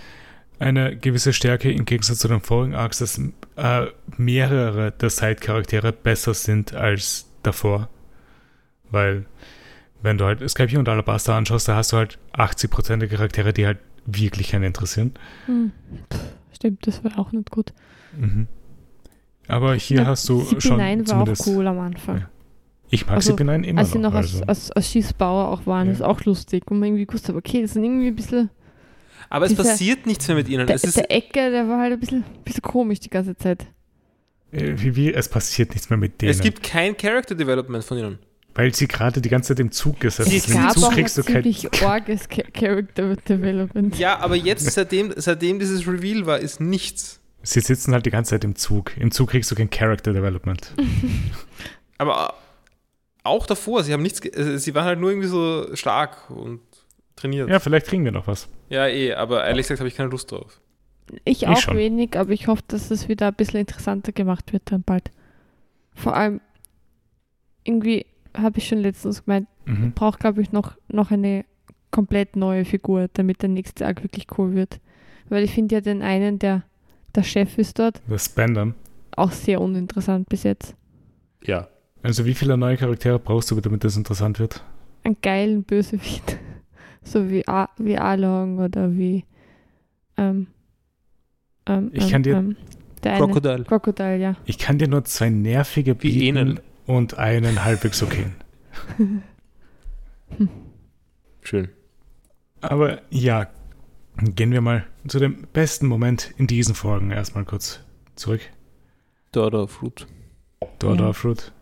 [0.60, 3.22] eine gewisse Stärke im Gegensatz zu den vorigen Arcs, dass
[3.56, 3.86] äh,
[4.18, 7.90] mehrere der Side-Charaktere besser sind als davor.
[8.90, 9.26] Weil,
[10.02, 13.68] wenn du halt Skype und Alabaster anschaust, da hast du halt 80% der Charaktere, die
[13.68, 15.14] halt wirklich keinen interessieren.
[15.46, 15.72] Hm.
[16.54, 17.74] Stimmt, das war auch nicht gut.
[18.18, 18.48] Mhm.
[19.48, 22.18] Aber hier Ja, hast du CP9 schon war auch cool am Anfang.
[22.20, 22.30] Ja,
[22.90, 24.12] Ich mag Also, CP9 immer als sie noch.
[24.12, 24.46] noch als, also.
[24.46, 25.94] als, als Schießbauer auch waren, Ja.
[25.94, 26.64] ist auch lustig.
[26.72, 28.50] Und man irgendwie gewusst hat, okay, das sind irgendwie ein bisschen.
[29.30, 30.66] Aber es Dieser- passiert nichts mehr mit ihnen.
[30.68, 33.66] Der, Es ist, der Ecke, der war halt ein bisschen, bisschen komisch die ganze Zeit.
[34.54, 36.32] Äh, wie, wie, es passiert nichts mehr mit denen.
[36.32, 38.20] es gibt kein Character Development von ihnen.
[38.56, 40.56] weil sie gerade die ganze Zeit im Zug gesessen sind.
[40.56, 41.44] Im gab Zug kriegst du kein.
[41.86, 44.00] orges Cha- Character Development.
[44.00, 47.20] Ja, aber jetzt, seitdem, seitdem dieses Reveal war, ist nichts.
[47.44, 48.96] Sie sitzen halt die ganze Zeit im Zug.
[48.98, 50.74] Im Zug kriegst du kein Character Development.
[51.98, 52.34] Aber
[53.28, 56.62] auch davor, sie haben nichts, ge- äh, sie waren halt nur irgendwie so stark und
[57.16, 57.50] trainiert.
[57.50, 58.48] Ja, vielleicht kriegen wir noch was.
[58.70, 60.60] Ja, eh, aber ehrlich gesagt habe ich keine Lust drauf.
[61.26, 61.78] Ich Ich auch schon.
[61.78, 65.10] wenig, aber ich hoffe, dass es wieder ein bisschen interessanter gemacht wird dann bald.
[65.96, 66.42] Vor allem,
[67.64, 68.06] irgendwie
[68.36, 69.94] habe ich schon letztens gemeint, Mhm.
[69.94, 71.46] braucht, glaube ich, noch, noch eine
[71.92, 74.80] komplett neue Figur, damit der nächste Arc wirklich cool wird.
[75.30, 76.64] Weil ich finde ja den einen, der
[77.16, 78.76] der Chef ist dort, Das Spandam.
[79.16, 80.76] auch sehr uninteressant bis jetzt.
[81.44, 81.68] Ja.
[82.08, 84.64] Also wie viele neue Charaktere brauchst du, damit das interessant wird?
[85.04, 86.38] Einen geilen Bösewicht.
[87.04, 89.24] So wie, A wie Along oder wie
[90.18, 90.48] ähm,
[91.66, 92.58] ähm, Ich ähm, kann dir- ähm,
[93.02, 93.26] der eine.
[93.26, 93.64] Crocodile.
[93.64, 94.36] Crocodile, ja.
[94.44, 98.26] Ich kann dir nur zwei nervige Wie bieten und einen halbwegs okay.
[101.42, 101.70] Schön.
[102.60, 103.48] Aber ja,
[104.18, 107.80] gehen wir mal zu dem besten Moment in diesen Folgen erstmal kurz
[108.16, 108.42] zurück.
[109.32, 110.06] Daughter Fruit.
[110.80, 111.10] Daughter Ja.
[111.12, 111.54] of Fruit.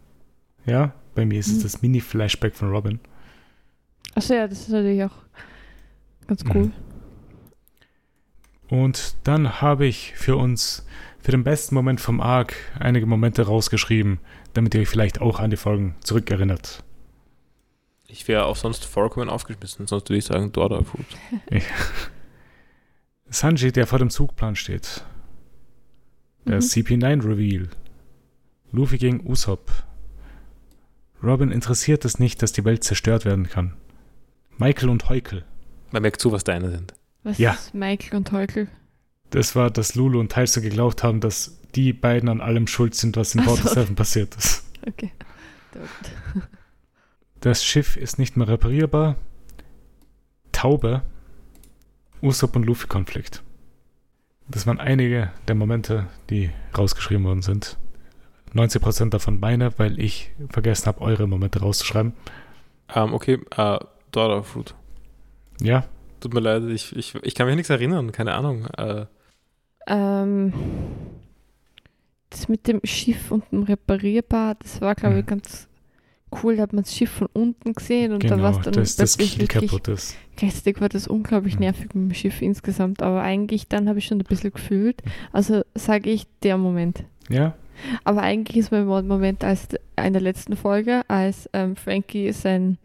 [0.65, 1.63] Ja, bei mir ist es Mhm.
[1.63, 2.99] das Mini-Flashback von Robin.
[4.15, 5.15] Achso, ja, das ist natürlich auch
[6.27, 6.65] ganz cool.
[6.65, 6.73] Mhm.
[8.69, 10.85] Und dann habe ich für uns,
[11.19, 14.19] für den besten Moment vom Arc, einige Momente rausgeschrieben,
[14.53, 16.83] damit ihr euch vielleicht auch an die Folgen zurückerinnert.
[18.07, 21.05] Ich wäre auch sonst vollkommen aufgeschmissen, sonst würde ich sagen Daughter Fruit.
[23.27, 25.03] Sanji, der vor dem Zugplan steht.
[26.45, 26.61] Der Mhm.
[26.61, 27.69] CP9-Reveal.
[28.71, 29.71] Luffy gegen Usopp.
[31.25, 33.73] Robin interessiert es nicht, dass die Welt zerstört werden kann.
[34.57, 35.43] Michael und Heukel.
[35.91, 36.93] Man merkt zu, was deine sind.
[37.23, 37.53] Was Ja.
[37.53, 38.67] ist Michael und Heukel?
[39.31, 43.17] Das war, dass Lulu und Tyson geglaubt haben, dass die beiden an allem schuld sind,
[43.17, 43.51] was in Ach so.
[43.65, 44.63] Water 7 passiert ist.
[44.87, 45.11] Okay.
[47.41, 49.17] Das Schiff ist nicht mehr reparierbar.
[50.51, 51.01] Taube.
[52.21, 53.43] Usopp und Luffy-Konflikt.
[54.47, 57.77] Das waren einige der Momente, die rausgeschrieben worden sind.
[58.55, 62.13] 90% davon meine, weil ich vergessen habe, eure Momente rauszuschreiben.
[62.93, 63.79] Ähm, okay, äh,
[64.11, 64.73] Daughter Fruit.
[65.61, 65.85] Ja,
[66.21, 68.65] Tut mir leid, ich, ich, ich kann mich nichts erinnern, keine Ahnung.
[68.77, 69.05] Äh,
[69.85, 70.53] Ähm,
[72.29, 75.27] das mit dem Schiff und dem Reparierbar, das war, glaube ich, Mhm.
[75.27, 75.67] ganz
[76.41, 76.55] cool.
[76.55, 78.57] Da hat man das Schiff von unten gesehen und da war genau.
[78.57, 80.15] es dann das plötzlich Kiel wirklich kaputt ist.
[80.35, 81.61] Gleichzeitig war das unglaublich Mhm.
[81.61, 85.03] nervig mit dem Schiff insgesamt, aber eigentlich dann habe ich schon ein bisschen gefühlt.
[85.31, 87.03] Also sage ich der Moment.
[87.29, 87.53] Ja,
[88.03, 89.67] Aber eigentlich ist mein Moment als
[90.03, 92.77] in der letzten Folge, als ähm, Frankie sein,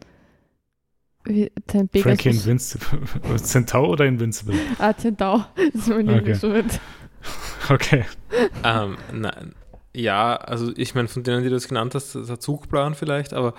[1.23, 2.99] wie, sein Frankie Pegasus, Invincible.
[3.37, 4.55] Centaur oder Invincible?
[4.79, 6.15] ah, Centaur, das ist mein Okay.
[6.17, 6.79] Lieblingsmoment.
[7.69, 8.05] Okay.
[8.63, 9.53] ähm, nein.
[9.93, 12.95] Ja, also ich meine, von denen, die du das genannt hast, das ist der Zugplan
[12.95, 13.53] vielleicht, aber,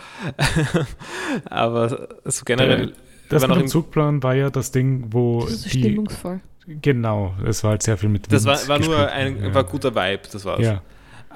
[1.44, 2.94] aber so generell.
[3.28, 5.78] Das war mit dem Zugplan war ja das Ding, wo Das ist so die.
[5.80, 6.40] stimmungsvoll.
[6.66, 9.54] Genau, es war halt sehr viel mit Das war, Wind war nur ein ja.
[9.54, 10.60] war guter Vibe, das war's.
[10.60, 10.82] Ja,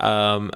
[0.00, 0.50] Ähm,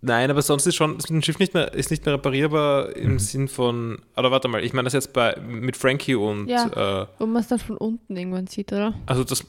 [0.00, 3.18] nein, aber sonst ist schon dem Schiff nicht mehr, ist nicht mehr reparierbar im Mhm.
[3.18, 3.98] Sinn von.
[4.16, 7.02] Oder warte mal, ich meine das jetzt bei mit Frankie und Ja.
[7.02, 8.94] äh, Wo man es dann von unten irgendwann sieht, oder?
[9.06, 9.44] also das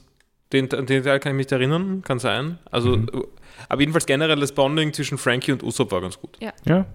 [0.52, 2.58] den, den Teil kann ich mich nicht erinnern, kann sein.
[2.72, 3.08] Also, Mhm.
[3.70, 6.38] aber jedenfalls generell das Bonding zwischen Frankie und Usopp war ganz gut.
[6.40, 6.86] ja,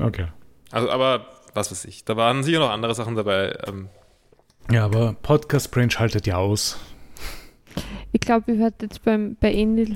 [0.00, 0.26] okay.
[0.72, 3.56] Also, aber was weiß ich, da waren sicher noch andere Sachen dabei.
[3.68, 3.88] Ähm,
[4.72, 6.76] Ja, aber Podcast Branch haltet ja aus.
[8.10, 9.90] Ich glaube, ich werde jetzt beim, bei Enis,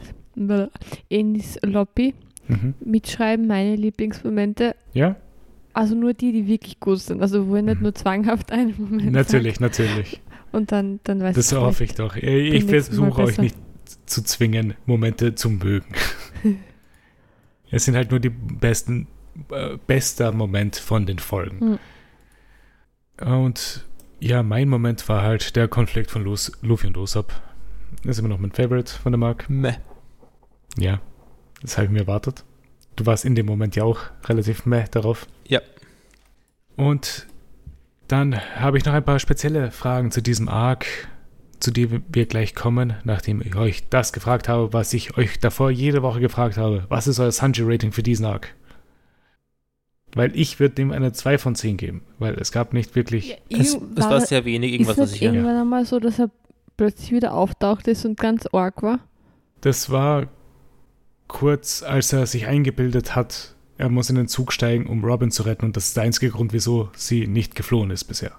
[1.08, 2.14] Enis Lobby
[2.48, 2.74] Mhm.
[2.84, 4.74] mitschreiben, meine Lieblingsmomente.
[4.92, 5.16] Ja,
[5.72, 7.22] Also nur die, die wirklich gut sind.
[7.22, 7.82] Also wo ich nicht Mhm.
[7.84, 10.12] nur zwanghaft einen Moment natürlich, natürlich.
[10.12, 10.52] sag.
[10.52, 11.92] Und dann, dann weiß Das ich hoffe vielleicht.
[11.92, 12.16] ich doch.
[12.16, 13.56] Ich nächsten Mal versuche euch nicht
[14.06, 15.94] zu zwingen, Momente zu mögen.
[17.70, 19.06] es sind halt nur die besten,
[19.52, 21.78] äh, bester Moment von den Folgen.
[23.24, 23.86] Und
[24.18, 27.32] ja, mein Moment war halt der Konflikt von Lus, Luffy und Usopp.
[28.02, 29.48] Das ist immer noch mein Favorite von der Mark.
[29.48, 29.74] Meh.
[30.78, 31.00] Ja,
[31.62, 32.44] das habe ich mir erwartet.
[32.96, 35.26] Du warst in dem Moment ja auch relativ meh darauf.
[35.46, 35.60] Ja.
[36.76, 37.26] Und
[38.08, 40.86] dann habe ich noch ein paar spezielle Fragen zu diesem Arc,
[41.60, 45.70] zu dem wir gleich kommen, nachdem ich euch das gefragt habe, was ich euch davor
[45.70, 46.86] jede Woche gefragt habe.
[46.88, 48.54] Was ist euer Sanji-Rating für diesen Arc?
[50.14, 53.38] Weil ich würde dem eine 2 von 10 geben, weil es gab nicht wirklich...
[53.48, 55.32] Ja, Es, es war sehr wenig, irgendwas, ist was das ich ja.
[55.32, 56.30] irgendwann einmal so, dass er
[56.76, 58.98] plötzlich wieder auftaucht ist und ganz arg war?
[59.60, 60.26] Das war
[61.30, 65.42] kurz, als er sich eingebildet hat, er muss in den Zug steigen, um Robin zu
[65.44, 68.32] retten und das ist der einzige Grund, wieso sie nicht geflohen ist bisher.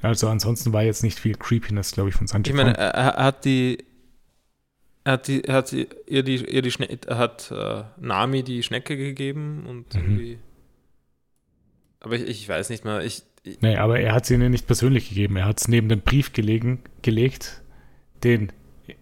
[0.00, 2.50] Also ansonsten war jetzt nicht viel Creepiness, glaube ich, von Sanji.
[2.50, 3.78] Ich meine, er, hat die.
[5.04, 8.42] Er hat, die, er hat die, ihr die, ihr die Schnecke, er hat äh, Nami
[8.42, 10.00] die Schnecke gegeben und Mhm.
[10.00, 10.38] irgendwie.
[12.00, 13.04] Aber ich, ich weiß nicht mehr.
[13.04, 15.36] Ich, ich, Nee, aber er hat sie ihnen nicht persönlich gegeben.
[15.36, 17.62] Er hat es neben den Brief gelegen, gelegt,
[18.24, 18.50] den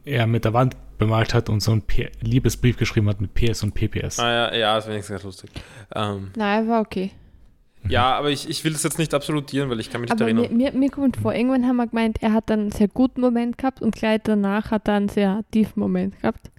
[0.04, 3.62] er mit der Wand bemalt hat und so einen P Liebesbrief geschrieben hat mit PS
[3.64, 4.20] und PPS.
[4.20, 5.50] ah, ja, ja, ist wenigstens ganz lustig.
[5.94, 7.10] Ähm, Nein, war okay.
[7.88, 10.32] ja, aber ich, ich will das jetzt nicht absolutieren, weil ich kann mich nicht Aber
[10.32, 10.56] mir, erinnern.
[10.56, 13.82] mir, mir kommt vor, irgendwann haben wir gemeint, er hat einen sehr guten Moment gehabt
[13.82, 16.50] und gleich danach hat er einen sehr tiefen Moment gehabt.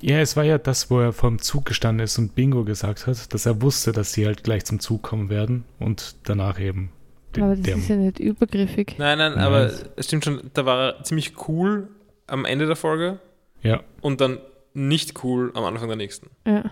[0.00, 3.32] Ja, es war ja das, wo er vom Zug gestanden ist und Bingo gesagt hat,
[3.34, 6.90] dass er wusste, dass sie halt gleich zum Zug kommen werden und danach eben
[7.34, 8.94] den- Aber das der- ist ja nicht übergriffig.
[8.98, 9.42] Nein, nein, Nein.
[9.44, 11.88] aber es stimmt schon, da war er ziemlich cool
[12.28, 13.18] am Ende der Folge
[13.62, 14.38] ja, und dann
[14.74, 16.30] nicht cool am Anfang der nächsten.
[16.46, 16.70] Ja.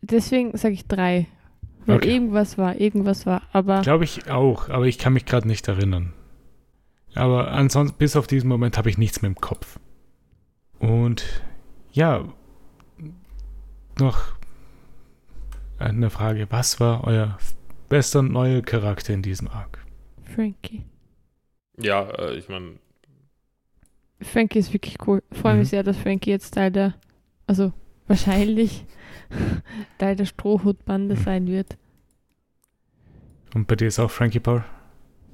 [0.00, 1.26] Deswegen sage ich drei.
[1.86, 2.12] Weil Okay.
[2.14, 3.42] irgendwas war, irgendwas war.
[3.52, 6.12] Aber glaube ich auch, aber ich kann mich gerade nicht erinnern.
[7.14, 9.78] Aber ansonsten, bis auf diesen Moment habe ich nichts mehr im Kopf.
[10.78, 11.42] Und
[11.92, 12.24] ja,
[13.98, 14.20] noch
[15.78, 16.46] eine Frage.
[16.50, 17.38] Was war euer
[17.88, 19.84] bester neuer Charakter in diesem Arc?
[20.34, 20.84] Frankie.
[21.80, 22.76] Ja, äh, ich meine,
[24.20, 25.22] Frankie ist wirklich cool.
[25.30, 25.58] Ich freue Mhm.
[25.60, 26.94] mich sehr, dass Frankie jetzt Teil der,
[27.46, 27.72] also
[28.06, 28.84] wahrscheinlich
[29.98, 31.20] Teil der Strohhutbande Mhm.
[31.20, 31.76] sein wird.
[33.54, 34.64] Und bei dir ist auch Frankie Paul?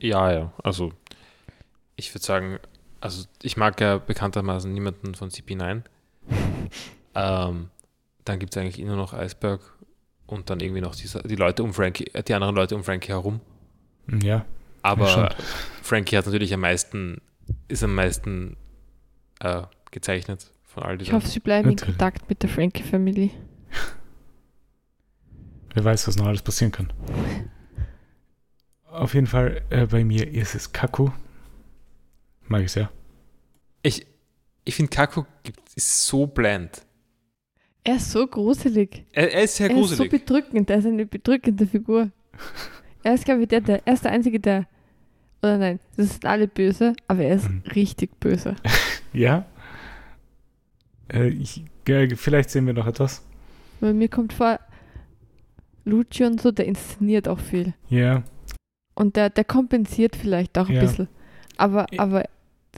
[0.01, 0.93] ja, ja, also
[1.97, 2.59] ich würde sagen,
[3.01, 5.83] also ich mag ja bekanntermaßen niemanden von CP9.
[7.15, 7.71] ähm,
[8.25, 9.61] dann gibt es eigentlich immer noch Iceberg
[10.27, 13.41] und dann irgendwie noch diese, die Leute um Frankie, die anderen Leute um Frankie herum.
[14.23, 14.45] Ja,
[14.83, 15.35] Aber.
[15.83, 17.21] Frankie hat natürlich am meisten,
[17.69, 18.57] ist am meisten
[19.41, 21.15] äh, gezeichnet von all Ich diesen.
[21.15, 21.99] hoffe, sie bleiben in Natürlich.
[21.99, 23.31] Kontakt mit der Frankie-Familie.
[25.75, 26.93] wer weiß, was noch alles passieren kann.
[28.91, 31.11] Auf jeden Fall, äh, bei mir ist es Kaku.
[32.47, 32.91] Mag ich sehr.
[33.83, 34.07] Ich,
[34.65, 35.25] ich finde, Kaku
[35.75, 36.83] ist so bland.
[37.83, 39.05] Er ist so gruselig.
[39.13, 40.11] Er, er ist sehr er ist so gruselig.
[40.11, 40.71] bedrückend.
[40.71, 42.11] Er ist eine bedrückende Figur.
[43.03, 44.67] Er ist, glaube ich, der, der, er ist der Einzige, der.
[45.43, 47.63] Oder nein, das sind alle böse, aber er ist Mhm.
[47.75, 48.57] richtig böse.
[49.15, 49.45] Ja?
[51.13, 53.23] Äh, ich, äh, vielleicht sehen wir noch etwas.
[53.81, 54.59] Weil mir kommt vor,
[55.85, 57.75] Lucio und so, der inszeniert auch viel.
[57.89, 58.23] Ja,
[58.95, 60.81] Und der, der kompensiert vielleicht auch ein Ja.
[60.83, 61.09] bisschen.
[61.57, 62.25] Aber, aber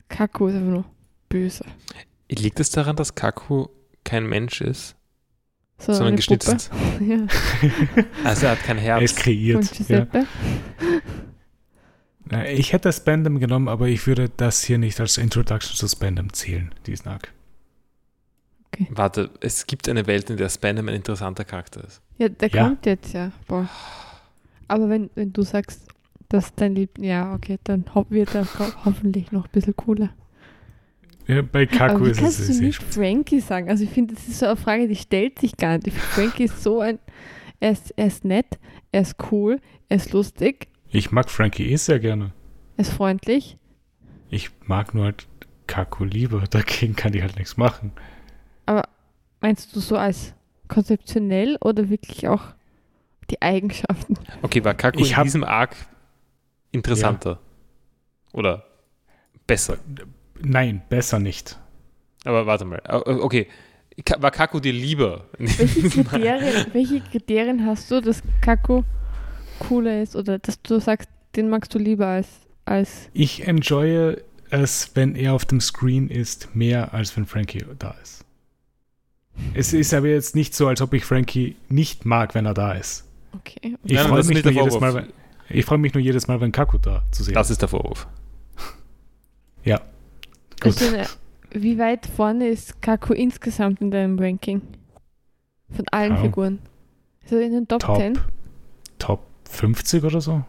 [0.08, 0.84] Kaku ist einfach nur
[1.28, 1.64] böse.
[2.28, 3.68] Liegt es daran, dass Kaku
[4.04, 4.96] kein Mensch ist,
[5.78, 6.70] So sondern geschnitzt?
[7.00, 7.26] Ja,
[8.24, 9.12] Also er hat kein er ist Herz.
[9.12, 9.88] von kreiert.
[9.88, 10.06] Ja.
[12.48, 16.32] Ich hätte das Spandam genommen, aber ich würde das hier nicht als Introduction zu Spandam
[16.32, 17.32] zählen, diesen Arc.
[18.90, 22.02] Warte, es gibt eine Welt, in der Spandam ein interessanter Charakter ist.
[22.18, 22.64] Ja, der Ja.
[22.64, 23.32] kommt jetzt ja.
[23.46, 23.68] Boah.
[24.68, 25.86] Aber wenn, wenn du sagst,
[26.28, 26.98] dass dein Lieb...
[26.98, 30.10] Ja, okay, dann wird er ho hoffentlich noch ein bisschen cooler.
[31.26, 33.70] Ja, bei Aber Kaku wie ist es kannst du nicht Frankie sagen?
[33.70, 35.86] Also ich finde, das ist so eine Frage, die stellt sich gar nicht.
[35.86, 36.98] Ich finde, Frankie ist so ein...
[37.58, 38.58] Er ist, er ist nett,
[38.92, 42.32] er ist cool, er ist lustig, Ich mag Frankie eh sehr gerne.
[42.76, 43.58] er ist freundlich.
[44.30, 45.26] Ich mag nur halt
[45.66, 46.40] Kaku lieber.
[46.50, 47.92] Dagegen kann ich halt nichts machen.
[49.40, 50.32] Meinst du so als
[50.68, 52.42] konzeptionell oder wirklich auch
[53.30, 54.14] die Eigenschaften?
[54.42, 55.76] Okay, war Kaku Ich in hab- diesem Arc
[56.72, 57.38] interessanter?
[58.32, 58.64] Oder
[59.46, 59.76] besser?
[60.40, 61.58] Nein, besser nicht.
[62.24, 62.80] Aber warte mal.
[62.86, 63.46] Okay,
[64.04, 65.26] Ka- war Kaku dir lieber?
[65.38, 68.82] Welche Kriterien, welche Kriterien hast du, dass Kaku
[69.58, 72.28] cooler ist oder dass du sagst, den magst du lieber als,
[72.64, 74.16] als Ich enjoye
[74.50, 78.24] es, wenn er auf dem Screen ist, mehr als wenn Frankie da ist.
[79.54, 82.72] Es ist aber jetzt nicht so, als ob ich Frankie nicht mag, wenn er da
[82.72, 83.04] ist.
[83.34, 83.76] Okay.
[83.84, 85.12] Ich freue mich, nur jedes Mal, wenn-
[85.48, 88.06] ich freu mich nur jedes Mal, wenn Kaku da zu sehen Das ist der Vorwurf.
[89.64, 89.78] Ja.
[90.60, 90.80] Gut.
[90.80, 91.14] Also,
[91.50, 94.62] wie weit vorne ist Kaku insgesamt in deinem Ranking?
[95.70, 96.22] Von allen Ja.
[96.22, 96.60] Figuren.
[97.26, 98.18] So in den Top, Top, 10?
[98.98, 100.42] Top 50 oder so?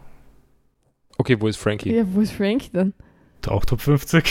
[1.18, 1.94] Okay, wo ist Frankie?
[1.94, 2.94] Ja, wo ist Frank dann?
[3.46, 4.24] Auch Top 50?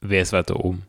[0.00, 0.82] Wer ist weiter oben?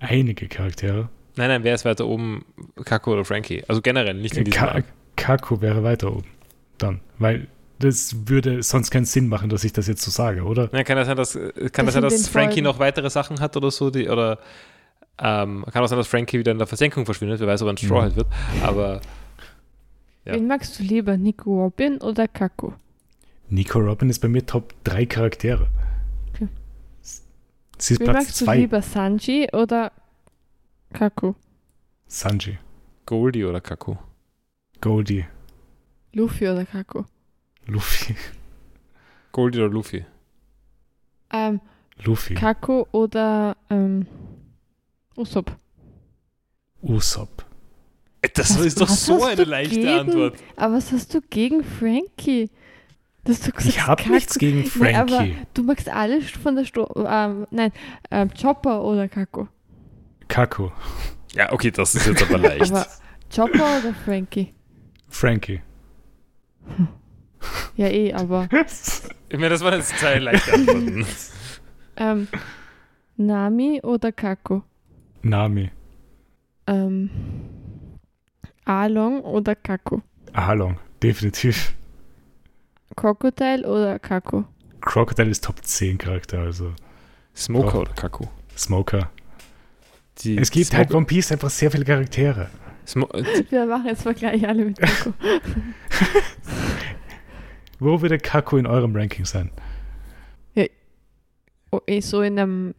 [0.00, 1.08] Einige Charaktere.
[1.36, 2.44] Nein, nein, wer ist weiter oben?
[2.84, 3.62] Kako oder Frankie?
[3.68, 4.84] Also generell, nicht in diesem Ka Arc.
[5.16, 6.26] Kaku wäre weiter oben.
[6.78, 7.00] Dann.
[7.18, 7.48] Weil
[7.78, 10.68] das würde sonst keinen Sinn machen, dass ich das jetzt so sage, oder?
[10.72, 11.32] Nein, kann das sein, dass,
[11.72, 12.64] kann das Das sein, in dass Frankie Folgen.
[12.64, 13.90] noch weitere Sachen hat oder so?
[13.90, 14.38] Die, oder
[15.18, 17.40] ähm, kann auch sein, dass Frankie wieder in der Versenkung verschwindet.
[17.40, 18.04] Wer weiß, ob er ein Straw Mhm.
[18.04, 18.26] Hat wird.
[18.62, 19.00] Aber
[20.26, 20.34] Ja.
[20.34, 22.72] Wen magst du lieber, Nico Robin oder Kaku?
[23.48, 25.68] Nico Robin ist bei mir Top 3 Charaktere.
[26.34, 26.48] Okay.
[27.78, 28.56] Sie ist Wen Platz magst du 2.
[28.56, 29.92] lieber, Sanji oder
[30.92, 31.34] Kaku?
[32.08, 32.58] Sanji.
[33.06, 33.98] Goldie oder Kako?
[34.80, 35.26] Goldie.
[36.12, 37.04] Luffy oder Kaku?
[37.66, 38.16] Luffy.
[39.32, 40.04] Goldie oder Luffy?
[41.30, 41.60] Ähm,
[42.04, 42.34] Luffy.
[42.34, 44.06] Kaku oder ähm,
[45.16, 45.56] Usopp?
[46.82, 47.45] Usopp.
[48.34, 50.36] Das Was- ist doch so eine leichte gegen- Antwort.
[50.56, 52.50] Aber was hast du gegen Frankie?
[53.24, 55.36] Das du gesagt, Ich habe nichts gegen Nein, aber Frankie.
[55.54, 57.72] du magst alle von der Sto ähm, Nein,
[58.10, 59.46] ähm, Chopper oder Kaku?
[60.28, 60.70] Kaku.
[61.34, 62.70] Ja, okay, das ist jetzt aber leicht.
[62.70, 62.86] Aber
[63.34, 64.54] Chopper oder Frankie?
[65.08, 65.60] Frankie.
[67.76, 68.48] Ja, eh, aber
[69.28, 71.06] ich meine, das waren jetzt zwei leichte Antworten.
[71.96, 72.26] ähm,
[73.16, 74.62] Nami oder Kaku?
[75.22, 75.70] Nami.
[76.66, 77.10] Ähm,
[78.66, 80.00] Along oder Kaku?
[80.32, 80.78] Ahalong.
[81.02, 81.72] Definitiv.
[82.96, 84.44] Crocodile oder Kaku?
[84.80, 86.72] Crocodile ist Top 10 Charakter, also
[87.34, 88.28] Smoker oder Kako?
[88.56, 89.10] Smoker.
[90.18, 92.48] Die Es gibt Smoker, halt One Piece einfach sehr viele Charaktere.
[92.86, 93.08] Smo
[93.50, 95.12] Wir machen jetzt Vergleich alle mit Kaku.
[97.78, 99.50] Wo würde Kaku in eurem Ranking sein?
[101.70, 102.74] oh, eh, so in einem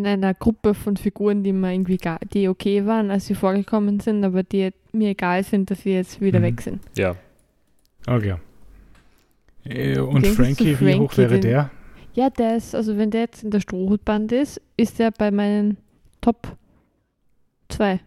[0.00, 4.00] in einer Gruppe von Figuren, die mir irgendwie ga- die okay waren, als sie vorgekommen
[4.00, 6.44] sind, aber die mir egal sind, dass sie jetzt wieder Mhm.
[6.44, 6.80] weg sind.
[6.96, 7.16] ja.
[8.06, 8.34] Okay.
[9.64, 11.70] Äh, Und zu Frankie, wie hoch Frankie, wäre den- der?
[12.14, 15.76] Ja, der ist, also wenn der jetzt in der Strohhutband ist, ist der bei meinen
[16.22, 16.56] Top
[17.68, 18.00] 2.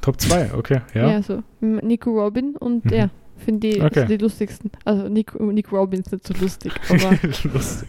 [0.00, 1.22] Top 2, okay, Ja, ja.
[1.22, 1.42] so.
[1.60, 2.88] Nico Robin und Mhm.
[2.88, 3.10] der.
[3.44, 4.06] Finde die, Okay.
[4.06, 4.70] die lustigsten.
[4.84, 7.18] Also Nick, Nick Robin ist nicht so lustig, aber
[7.52, 7.88] Lustig.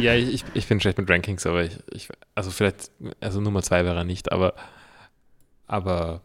[0.00, 2.90] Ja, ich, ich- bin schlecht mit Rankings, aber ich, ich also vielleicht,
[3.20, 4.54] also Nummer zwei wäre er nicht, aber,
[5.66, 6.22] aber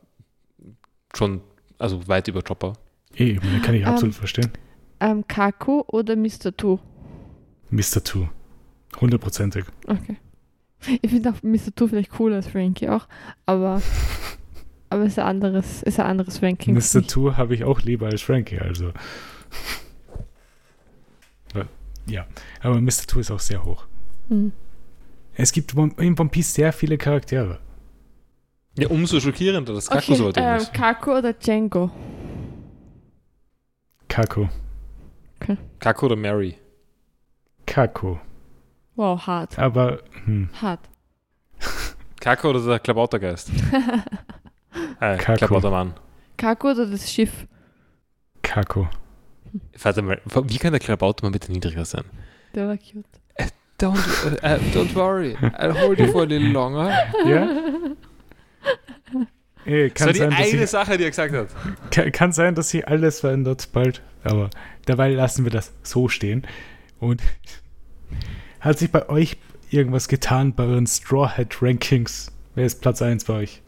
[1.16, 1.42] schon,
[1.78, 2.74] also weit über Chopper.
[3.16, 4.50] Eh, den kann ich Ähm, absolut verstehen.
[5.00, 6.56] ähm, Kaku oder Mr.
[6.56, 6.80] Two?
[7.70, 8.04] Mr.
[8.04, 8.28] Two.
[9.00, 9.66] Hundertprozentig.
[9.88, 10.18] Okay.
[11.02, 11.74] Ich finde auch Mr.
[11.76, 13.08] Two vielleicht cooler als Frankie auch,
[13.46, 13.82] aber,
[14.96, 16.74] aber ist ein anderes, ist ein anderes Ranking.
[16.74, 17.06] Mr.
[17.06, 18.92] Two habe ich auch lieber als Frankie, also.
[22.08, 22.28] Ja,
[22.62, 23.08] aber Mr.
[23.08, 23.88] Two ist auch sehr hoch.
[24.28, 24.52] Hm.
[25.34, 27.58] Es gibt in One Piece sehr viele Charaktere.
[28.78, 30.72] Ja, umso schockierender, dass Kako Okay, so ähm, ist.
[30.72, 31.90] Kaku oder Django?
[34.08, 34.48] Kaku.
[35.80, 36.58] Kako oder Mary?
[37.66, 38.18] Kaku.
[38.96, 39.58] Wow, hart.
[39.58, 40.82] Aber, hm, Hart.
[42.20, 43.50] Kako oder der Klabautergeist?
[45.00, 45.38] äh, Kako.
[45.38, 45.94] Klabautermann.
[46.38, 47.48] Kaku oder das Schiff?
[48.42, 48.86] Kaku.
[49.82, 52.04] Warte mal, wie kann der Klabautermann bitte niedriger sein?
[52.54, 53.06] Der war cute.
[53.80, 53.98] Don't,
[54.42, 56.90] äh, don't worry, I'll hold you for a little longer.
[57.26, 57.50] Ja?
[59.66, 61.48] Eh, Das war kann, die sein, dass eine sie, Sache, die er gesagt hat.
[61.92, 64.02] kann, kann sein, dass sich alles verändert bald.
[64.24, 64.50] Aber
[64.86, 66.46] dabei lassen wir das so stehen.
[67.00, 67.22] Und
[68.62, 69.38] hat sich bei euch
[69.72, 72.32] irgendwas getan bei euren Straw Hat Rankings?
[72.54, 73.62] Wer ist Platz 1 bei euch?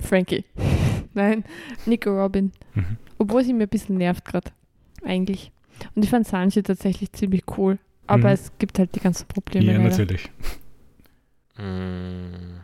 [0.00, 0.44] Frankie.
[1.14, 1.44] Nein,
[1.86, 2.52] Nico Robin.
[2.74, 2.96] Mhm.
[3.18, 4.50] Obwohl sie mir ein bisschen nervt gerade.
[5.04, 5.50] Eigentlich.
[5.94, 7.78] Und ich fand Sanji tatsächlich ziemlich cool.
[8.06, 8.34] Aber Mhm.
[8.34, 9.66] es gibt halt die ganzen Probleme.
[9.66, 9.88] Ja, leider.
[9.90, 10.30] natürlich.
[11.56, 12.60] Mm,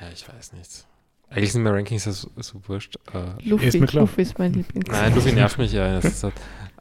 [0.00, 0.86] ja, ich weiß nicht.
[1.28, 2.96] Eigentlich sind mir Rankings ja so, so wurscht.
[3.12, 3.92] Äh, Luffy, Ist.
[3.92, 4.88] Luffy ist mein Lieblings.
[4.90, 5.86] nein, Luffy nervt mich ja.
[5.86, 6.32] in letzter Zeit.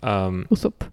[0.02, 0.90] Ähm, Usopp.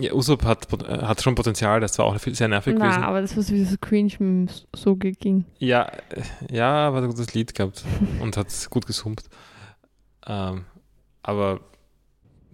[0.00, 3.02] Ja, Usopp hat, äh, hat schon Potenzial, das war auch sehr nervig Na, gewesen.
[3.04, 5.44] aber das war so cringe mit dem so ging.
[5.58, 7.84] Ja, äh, ja, aber hat ein gutes Lied gehabt
[8.20, 9.24] und hat gut gesummt.
[10.26, 10.64] Ähm,
[11.22, 11.60] aber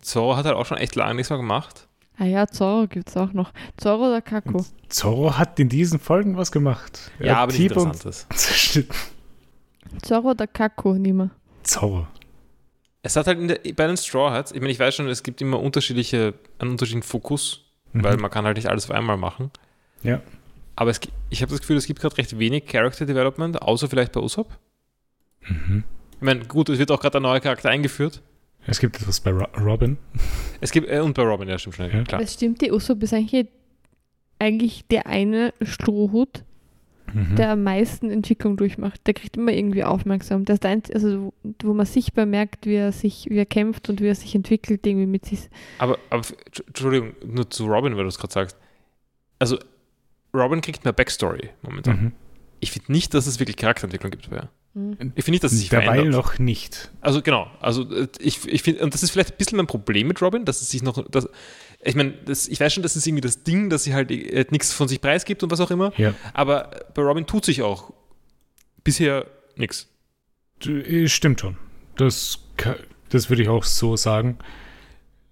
[0.00, 1.88] Zoro hat halt auch schon echt lange nichts mehr gemacht.
[2.18, 3.52] Ah ja, Zoro gibt's auch noch.
[3.78, 4.64] Zoro oder Kako?
[4.88, 7.10] Zorro hat in diesen Folgen was gemacht.
[7.18, 8.26] Ja, aber nicht Interessantes.
[8.34, 8.94] zerschnitten.
[10.02, 11.30] Zorro oder Kako, nimmer.
[11.62, 12.06] Zorro.
[13.02, 15.22] Es hat halt in der, bei den Straw Hats, ich meine, ich weiß schon, es
[15.22, 18.04] gibt immer unterschiedliche, einen unterschiedlichen Fokus, Mhm.
[18.04, 19.50] weil man kann halt nicht alles auf einmal machen.
[20.02, 20.20] Ja.
[20.76, 24.12] Aber es, ich habe das Gefühl, es gibt gerade recht wenig Character Development, außer vielleicht
[24.12, 24.56] bei Usopp.
[25.48, 25.84] Mhm.
[26.16, 28.22] Ich meine, gut, es wird auch gerade ein neuer Charakter eingeführt.
[28.66, 29.96] Es gibt etwas bei Ro Robin.
[30.60, 32.04] Es gibt, äh, und bei Robin, ja, stimmt schon, Ja.
[32.04, 32.20] klar.
[32.20, 33.46] Das stimmt, die Usopp ist eigentlich,
[34.38, 36.44] eigentlich der eine Strohhut,
[37.12, 37.36] Mhm.
[37.36, 39.00] der am meisten Entwicklung durchmacht.
[39.06, 40.44] Der kriegt immer irgendwie aufmerksam.
[40.44, 41.32] Das ist der Einzige, also
[41.62, 44.86] wo, man sichtbar merkt, wie er sich, wie er kämpft und wie er sich entwickelt,
[44.86, 45.48] irgendwie mit sich.
[45.78, 46.22] Aber, aber
[46.66, 48.56] Entschuldigung, nur zu Robin, weil du es gerade sagst.
[49.38, 49.58] Also,
[50.34, 52.02] Robin kriegt mehr Backstory momentan.
[52.02, 52.12] Mhm.
[52.60, 54.50] Ich finde nicht, dass es wirklich Charakterentwicklung gibt bei ihr.
[54.74, 55.12] Hm.
[55.16, 56.12] Ich finde nicht, dass es sich Derweil verändert.
[56.12, 56.92] noch nicht.
[57.00, 60.06] Also genau, also äh, ich, ich finde, und das ist vielleicht ein bisschen mein Problem
[60.06, 61.28] mit Robin, dass es sich noch, dass,
[61.82, 64.72] ich meine, ich weiß schon, das ist irgendwie das Ding, dass sie halt äh, nichts
[64.72, 66.14] von sich preisgibt und was auch immer, Ja.
[66.34, 67.92] aber bei Robin tut sich auch
[68.84, 69.26] bisher
[69.56, 69.88] nichts.
[70.64, 71.56] D- Stimmt schon.
[71.96, 72.38] Das,
[73.08, 74.38] das würde ich auch so sagen.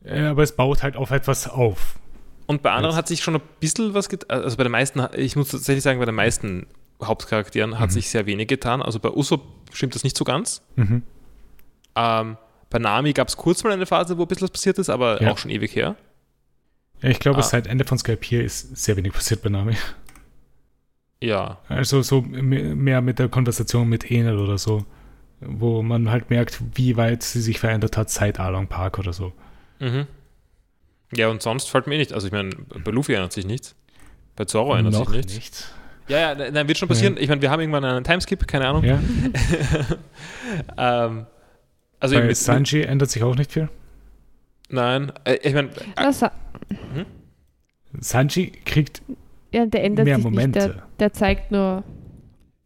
[0.05, 1.97] Äh, Aber es baut halt auf etwas auf.
[2.47, 5.07] Und bei anderen Jetzt- hat sich schon ein bisschen was getan, also bei den meisten,
[5.17, 6.67] ich muss tatsächlich sagen, bei den meisten
[7.03, 7.95] Hauptcharakteren hat Mhm.
[7.95, 9.43] sich sehr wenig getan, also bei Usopp
[9.73, 10.63] stimmt das nicht so ganz.
[10.77, 11.03] Mhm.
[11.95, 12.37] Ähm,
[12.71, 15.23] bei Nami gab es kurz mal eine Phase, wo ein bisschen was passiert ist, aber
[15.23, 15.31] Ja.
[15.31, 15.97] auch schon ewig her.
[17.03, 17.43] Ja, Ich glaube, Ah.
[17.43, 19.77] seit Ende von Skype hier ist sehr wenig passiert bei Nami.
[21.21, 24.85] Ja, Also so me- mehr mit der Konversation mit Enel oder so.
[25.41, 29.33] Wo man halt merkt, wie weit sie sich verändert hat seit Along Park oder so.
[29.79, 30.07] Mhm.
[31.15, 32.13] Ja, und sonst fällt mir eh nicht.
[32.13, 33.75] Also ich meine, bei Luffy ändert sich nichts.
[34.37, 35.35] Bei Zoro ändert Noch sich nichts.
[35.35, 35.65] nicht.
[36.09, 37.17] Ja, ja, nein, nein, wird schon passieren.
[37.19, 38.83] Ich meine, wir haben irgendwann einen Timeskip, keine Ahnung.
[38.85, 38.99] Ja.
[40.79, 41.27] ähm,
[42.01, 43.69] also Bei mit, Sanji ändert sich auch nicht viel.
[44.69, 46.25] Nein, äh, ich meine, äh, Das,
[48.01, 49.03] Sanji kriegt
[49.53, 50.59] ja, der ändert mehr sich Momente.
[50.61, 50.75] nicht.
[50.75, 51.83] Der, der zeigt nur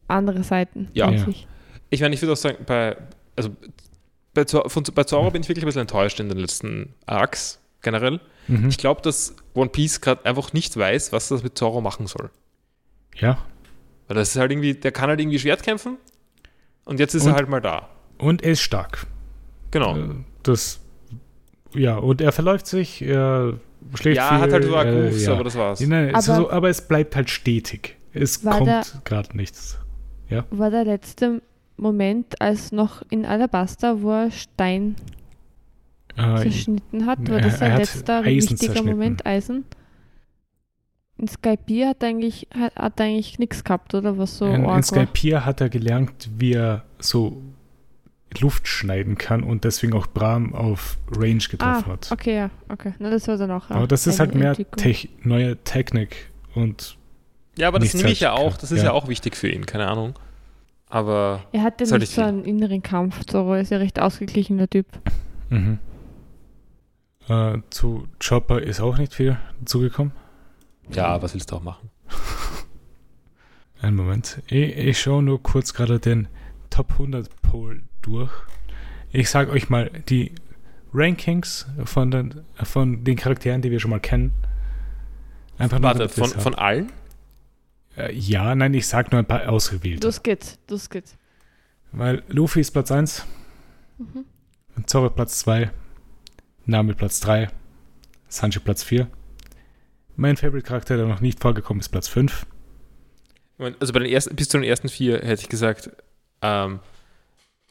[0.08, 1.10] andere Seiten Ja.
[1.10, 1.26] Ja.
[1.90, 2.96] ich meine, ich würde auch sagen, bei,
[3.36, 3.50] also
[4.34, 7.60] bei, Zoro, von, bei Zoro bin ich wirklich ein bisschen enttäuscht in den letzten Arcs
[7.82, 8.20] generell.
[8.48, 8.68] Mhm.
[8.68, 12.30] Ich glaube, dass One Piece gerade einfach nicht weiß, was das mit Zoro machen soll.
[13.14, 13.38] Ja.
[14.08, 15.96] Weil das ist halt irgendwie, der kann halt irgendwie Schwert kämpfen
[16.84, 17.88] und jetzt ist er Und- halt mal da.
[18.18, 19.06] Und er ist stark.
[19.70, 19.96] Genau.
[19.96, 20.08] Äh,
[20.42, 20.80] Das.
[21.74, 23.55] Ja, und er verläuft sich, er
[23.94, 24.39] schlägt ja, viel.
[24.40, 25.32] hat halt so äh, Akkus, ja.
[25.32, 25.81] aber das war's.
[25.81, 27.97] Nein, Aber- so, aber es bleibt halt stetig.
[28.12, 29.78] Es kommt gerade nichts.
[30.51, 31.43] War der letzte
[31.77, 34.97] Moment, als noch in Alabasta, wo er Stein
[36.16, 38.82] Äh, zerschnitten hat, war das ein hat letzter wichtiger.
[38.82, 39.65] Moment, Eisen?
[41.19, 44.65] In Skypiea hat er eigentlich, hat, hat er eigentlich nichts gehabt, oder was so in,
[44.65, 44.82] in?
[44.82, 47.40] Skypiea hat er gelernt, wie er so
[48.40, 52.10] Luft schneiden kann und deswegen auch Bram auf Range getroffen Ah, hat.
[52.12, 52.94] okay, ja, okay.
[52.98, 54.54] Na, das war dann auch Aber das ist halt mehr.
[54.76, 56.96] Tech, neue Technik und
[57.56, 58.56] Ja, aber das nehme ich ja halt- auch.
[58.56, 58.86] Das ist ja.
[58.86, 58.92] ja.
[58.92, 60.14] auch wichtig für ihn, keine Ahnung.
[60.88, 64.68] Aber Er hatte Soll nicht ich so einen inneren Kampf, Zoro ist ja recht ausgeglichener
[64.68, 64.86] Typ.
[65.48, 65.78] mhm.
[67.28, 70.12] äh, zu Chopper ist auch nicht viel dazugekommen.
[70.90, 71.88] ja, was willst du auch machen?
[73.80, 74.40] Einen Moment.
[74.46, 76.28] Ich, ich schaue nur kurz gerade den
[76.73, 78.32] Top 100 Poll durch.
[79.12, 80.32] Ich sage euch mal die
[80.94, 84.32] Rankings von den, von den Charakteren, die wir schon mal kennen.
[85.59, 86.90] Einfach nur, Warte, von, von allen?
[87.97, 90.01] Äh, ja, nein, ich sage nur ein paar ausgewählte.
[90.01, 91.16] Das geht, das geht.
[91.93, 93.27] Weil Luffy ist Platz 1,
[93.99, 94.24] Mhm.
[94.86, 95.70] Zoro Platz 2,
[96.65, 97.51] Nami Platz 3,
[98.28, 99.07] Sanji Platz 4.
[100.16, 102.47] Mein Favorite-Charakter, der noch nicht vorgekommen ist, Platz 5.
[103.59, 105.90] Moment, Also bei den ersten, bis zu den ersten vier hätte ich gesagt,
[106.43, 106.81] ähm,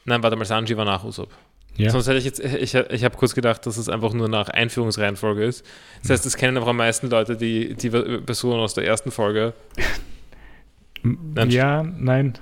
[0.04, 1.30] nein, warte mal, Sanji war nach Usopp.
[1.76, 1.90] Ja.
[1.90, 5.44] Sonst hätte ich jetzt, ich, ich habe kurz gedacht, dass es einfach nur nach Einführungsreihenfolge
[5.44, 5.64] ist.
[6.02, 9.54] Das heißt, es kennen einfach am meisten Leute die, die Personen aus der ersten Folge.
[11.02, 11.50] Nein.
[11.50, 12.38] Ja, nein.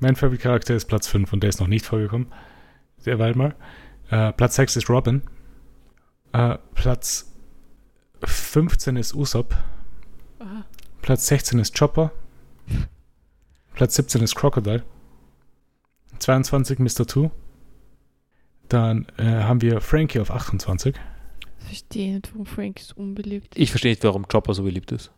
[0.00, 2.26] Mein Favorite-Charakter ist Platz 5 und der ist noch nicht vorgekommen.
[3.06, 3.54] Derweil mal.
[4.10, 5.22] Äh, Platz 6 ist Robin.
[6.32, 7.32] Äh, Platz
[8.24, 9.54] 15 ist Usopp.
[10.40, 10.64] Aha.
[11.00, 12.10] Platz 16 ist Chopper.
[13.74, 14.82] Platz 17 ist Crocodile.
[16.18, 17.06] 22 Mr.
[17.06, 17.30] Two.
[18.68, 20.94] Dann äh, haben wir Frankie auf 28.
[21.60, 23.56] Ich verstehe nicht, warum Frank ist unbeliebt.
[23.56, 25.10] Ich verstehe nicht, warum Chopper so beliebt ist.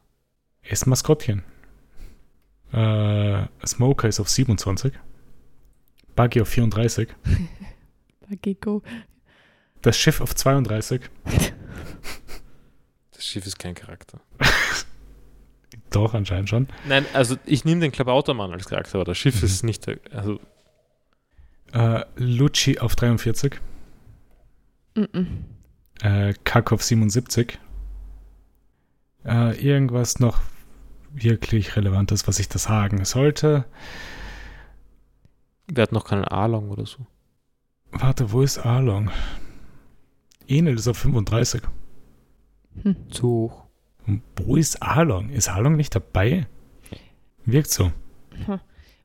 [0.62, 1.42] Er ist ein Maskottchen.
[2.72, 4.92] Äh, Smoker ist auf 27.
[6.14, 7.08] Buggy auf 34.
[8.28, 8.82] Bagiko.
[9.82, 11.00] Das Schiff auf 32.
[13.12, 14.20] Das Schiff ist kein Charakter.
[15.90, 16.68] Doch, anscheinend schon.
[16.86, 19.46] Nein, also ich nehme den Klabautermann als Charakter, aber das Schiff Mhm.
[19.46, 20.38] ist nicht der, also
[21.72, 23.60] Äh, Lucci auf 43.
[24.96, 25.44] Mhm.
[26.02, 27.58] Äh, Kack auf 77.
[29.24, 30.40] Äh, irgendwas noch
[31.12, 33.64] wirklich Relevantes, was ich da sagen sollte.
[35.66, 37.06] wir hatten noch keinen Along oder so.
[37.92, 39.10] Warte, wo ist Arlong?
[40.46, 41.62] Enel ist auf 35.
[43.10, 43.64] Zu hoch.
[44.36, 45.30] Wo ist Arlong?
[45.30, 46.46] Ist Arlong nicht dabei?
[47.44, 47.92] Wirkt so.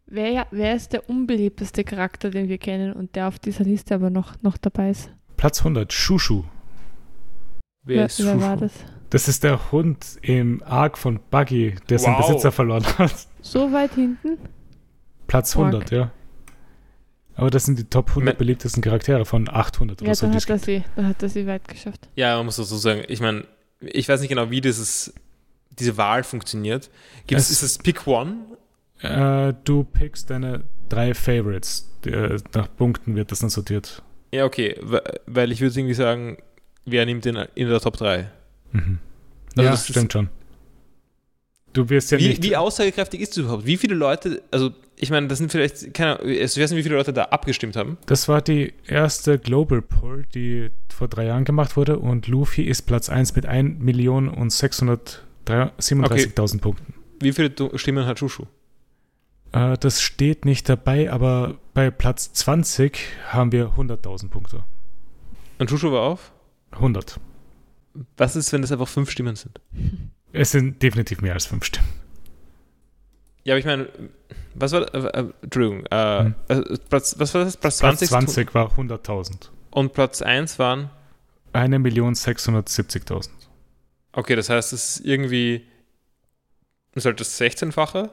[0.07, 4.09] Wer, wer ist der unbeliebteste Charakter, den wir kennen und der auf dieser Liste aber
[4.09, 5.09] noch, noch dabei ist?
[5.37, 6.43] Platz 100, Shushu.
[7.83, 8.65] Wer, wer, ist wer war Shushu?
[8.65, 8.73] das?
[9.09, 12.27] Das ist der Hund im Arc von Buggy, der seinen Wow.
[12.27, 13.27] Besitzer verloren hat.
[13.41, 14.37] So weit hinten?
[15.27, 15.65] Platz Arc.
[15.67, 16.11] 100, ja.
[17.35, 20.25] Aber das sind die Top 100 Me- beliebtesten Charaktere von 800 Ja, oder so.
[20.27, 20.65] dann hat, es er gibt.
[20.65, 22.07] sie, dann hat er sie weit geschafft.
[22.15, 23.03] Ja, man muss das so sagen.
[23.07, 23.45] Ich meine,
[23.81, 25.13] ich weiß nicht genau, wie dieses,
[25.79, 26.89] diese Wahl funktioniert.
[27.27, 28.37] Gibt es, Es- ist es Pick One?
[29.01, 31.91] Äh, du pickst deine drei Favorites.
[32.05, 34.01] Der, nach Punkten wird das dann sortiert.
[34.33, 36.37] Ja, okay, we- weil ich würde irgendwie sagen,
[36.85, 38.29] wer nimmt den in der Top 3?
[38.71, 38.99] Mhm.
[39.55, 40.29] Also ja, das stimmt schon.
[41.73, 42.43] Du wirst ja Wie, nicht.
[42.43, 43.65] wie aussagekräftig ist das überhaupt?
[43.65, 46.83] Wie viele Leute, also ich meine, das sind vielleicht, keine Ahnung, ich weiß nicht, wie
[46.83, 47.97] viele Leute da abgestimmt haben.
[48.05, 52.83] Das war die erste Global Poll, die vor drei Jahren gemacht wurde und Luffy ist
[52.83, 56.93] Platz 1 mit 1 Million und 637.000 Punkten.
[57.21, 58.45] Wie viele Stimmen hat Shushu?
[59.55, 62.99] Äh, das steht nicht dabei, aber bei Platz 20
[63.29, 64.63] haben wir 100.000 Punkte.
[65.57, 66.33] Und Shushu war auf?
[66.71, 67.19] 100.
[68.17, 69.59] Was ist, wenn das einfach fünf Stimmen sind?
[70.37, 71.87] Es sind definitiv mehr als 5 Stimmen.
[73.45, 73.87] Ja, aber ich meine,
[74.53, 76.35] was war, äh, äh, Entschuldigung, äh, Hm.
[76.49, 77.55] äh, Platz, was war das?
[77.55, 78.09] Platz Platz 20?
[78.09, 79.49] 20 war 100.000.
[79.71, 80.89] Und Platz 1 waren,
[81.53, 83.29] 1.670.000.
[84.11, 85.65] okay, das heißt, es ist irgendwie,
[87.01, 88.09] halt das 16-fache?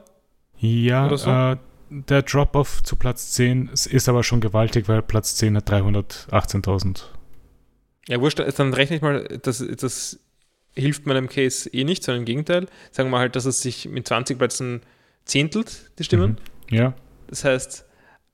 [0.65, 1.29] Ja, so?
[1.29, 1.57] äh,
[1.89, 7.09] der Drop-Off zu Platz 10 ist- ist aber schon gewaltig, weil Platz 10 hat 318.000.
[8.07, 10.19] Ja, wurscht, dann rechne ich mal, das, das
[10.75, 12.67] hilft meinem Case eh nicht, sondern im Gegenteil.
[12.91, 14.81] Sagen wir halt, dass es sich mit 20 Plätzen
[15.25, 16.37] zehntelt, die Stimmen.
[16.69, 16.75] Mhm.
[16.75, 16.93] Ja.
[17.27, 17.85] Das heißt,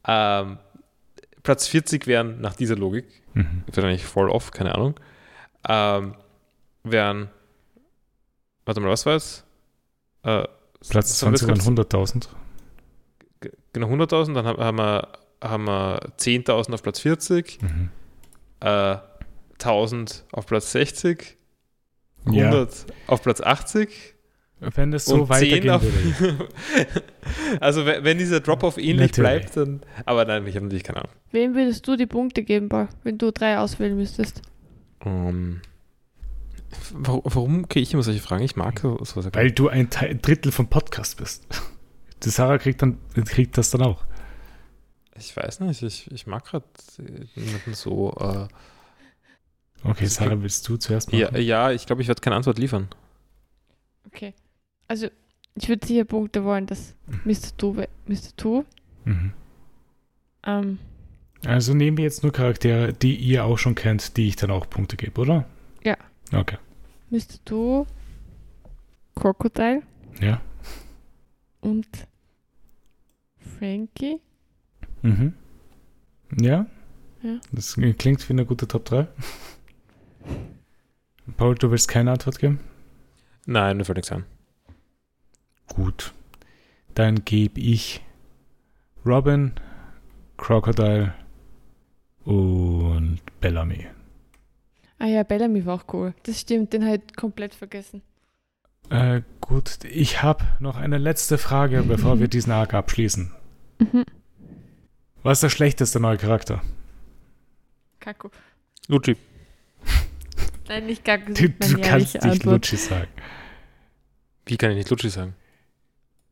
[0.07, 0.57] ähm,
[1.43, 3.63] Platz 40 wären nach dieser Logik, Mhm.
[3.73, 4.95] wahrscheinlich voll off, keine Ahnung,
[5.67, 6.15] ähm,
[6.83, 7.29] wären,
[8.65, 9.43] warte mal, was war es?
[10.23, 10.45] Äh,
[10.87, 12.27] Platz was haben wir 20 waren jetzt 100.000.
[13.41, 15.07] ge- Genau 100.000, dann haben, wir,
[15.43, 17.89] haben wir 10.000 auf Platz 40, Mhm.
[18.61, 18.97] äh,
[19.59, 21.37] 1000 auf Platz 60,
[22.31, 22.45] Ja.
[22.49, 24.15] 100 auf Platz 80
[24.59, 25.81] Wenn es so und 10 weitergehen auf.
[25.83, 26.47] würde.
[27.61, 29.15] also, wenn, wenn dieser Drop-Off ähnlich Natürlich.
[29.51, 29.81] bleibt, dann.
[30.05, 31.11] Aber nein, ich habe natürlich keine Ahnung.
[31.31, 34.41] Wem würdest du die Punkte geben, Paul, wenn du drei auswählen müsstest?
[35.05, 35.61] Ähm,
[36.93, 38.43] warum warum kriege ich immer solche Fragen?
[38.43, 39.29] Ich mag so- sowas.
[39.33, 41.45] Weil du ein Teil, Drittel vom Podcast bist.
[42.23, 44.03] Die Sarah kriegt, dann, kriegt das dann auch.
[45.17, 46.65] Ich weiß nicht, ich, ich mag gerade
[47.35, 48.13] niemanden so.
[48.19, 48.47] Äh,
[49.81, 51.21] Okay, Das Sarah, klingt- willst du zuerst machen?
[51.21, 52.89] ja, ja, ich glaube, ich werde keine Antwort liefern.
[54.07, 54.33] Okay.
[54.89, 55.07] Also,
[55.55, 57.55] ich würde sicher Punkte wollen, dass Mr.
[57.57, 57.73] Tu,
[58.05, 58.35] Mr.
[58.35, 58.65] Tu
[59.05, 59.31] Mhm.
[60.45, 60.79] ähm,
[61.45, 64.69] Also nehmen wir jetzt nur Charaktere, die ihr auch schon kennt, die ich dann auch
[64.69, 65.45] Punkte gebe, oder?
[66.33, 66.57] Okay.
[67.09, 67.43] Mr.
[67.45, 67.85] Tu,
[69.15, 69.81] Crocodile
[70.21, 70.41] Ja.
[71.61, 71.87] und
[73.57, 74.19] Frankie.
[75.01, 75.33] Mhm.
[76.39, 76.67] Ja?
[77.23, 77.39] Ja.
[77.51, 79.07] Das klingt wie eine gute Top 3.
[81.37, 82.59] Paul, du willst keine Antwort geben?
[83.45, 84.25] Nein, mir fällt nichts ein.
[85.67, 86.13] Gut.
[86.95, 88.03] Dann gebe ich
[89.05, 89.53] Robin,
[90.37, 91.13] Crocodile
[92.25, 93.87] und Bellamy.
[94.99, 96.13] Ah ja, Bellamy war auch cool.
[96.23, 98.01] Das stimmt, den ich komplett vergessen.
[98.89, 103.31] Äh, gut, ich habe noch eine letzte Frage, bevor wir diesen Arc abschließen.
[103.79, 104.05] Mhm.
[105.23, 106.61] Was ist der schlechteste neue Charakter?
[107.99, 108.29] Kaku.
[108.87, 109.15] Lucci.
[110.67, 111.33] Nein, nicht Kaku.
[111.33, 112.67] Du, du kannst nicht Antwort.
[112.67, 113.11] Lucci sagen.
[114.45, 115.35] Wie kann ich nicht Lucci sagen?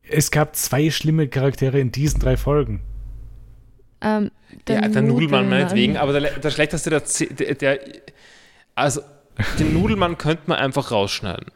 [0.02, 2.82] Es gab zwei schlimme Charaktere in diesen drei Folgen.
[4.00, 4.30] Ähm,
[4.68, 7.80] ja, der Nudelmann meinetwegen, aber der, der schlechteste, der, der, der
[8.78, 9.00] also
[9.58, 11.48] den Nudelmann könnte man einfach rausschneiden.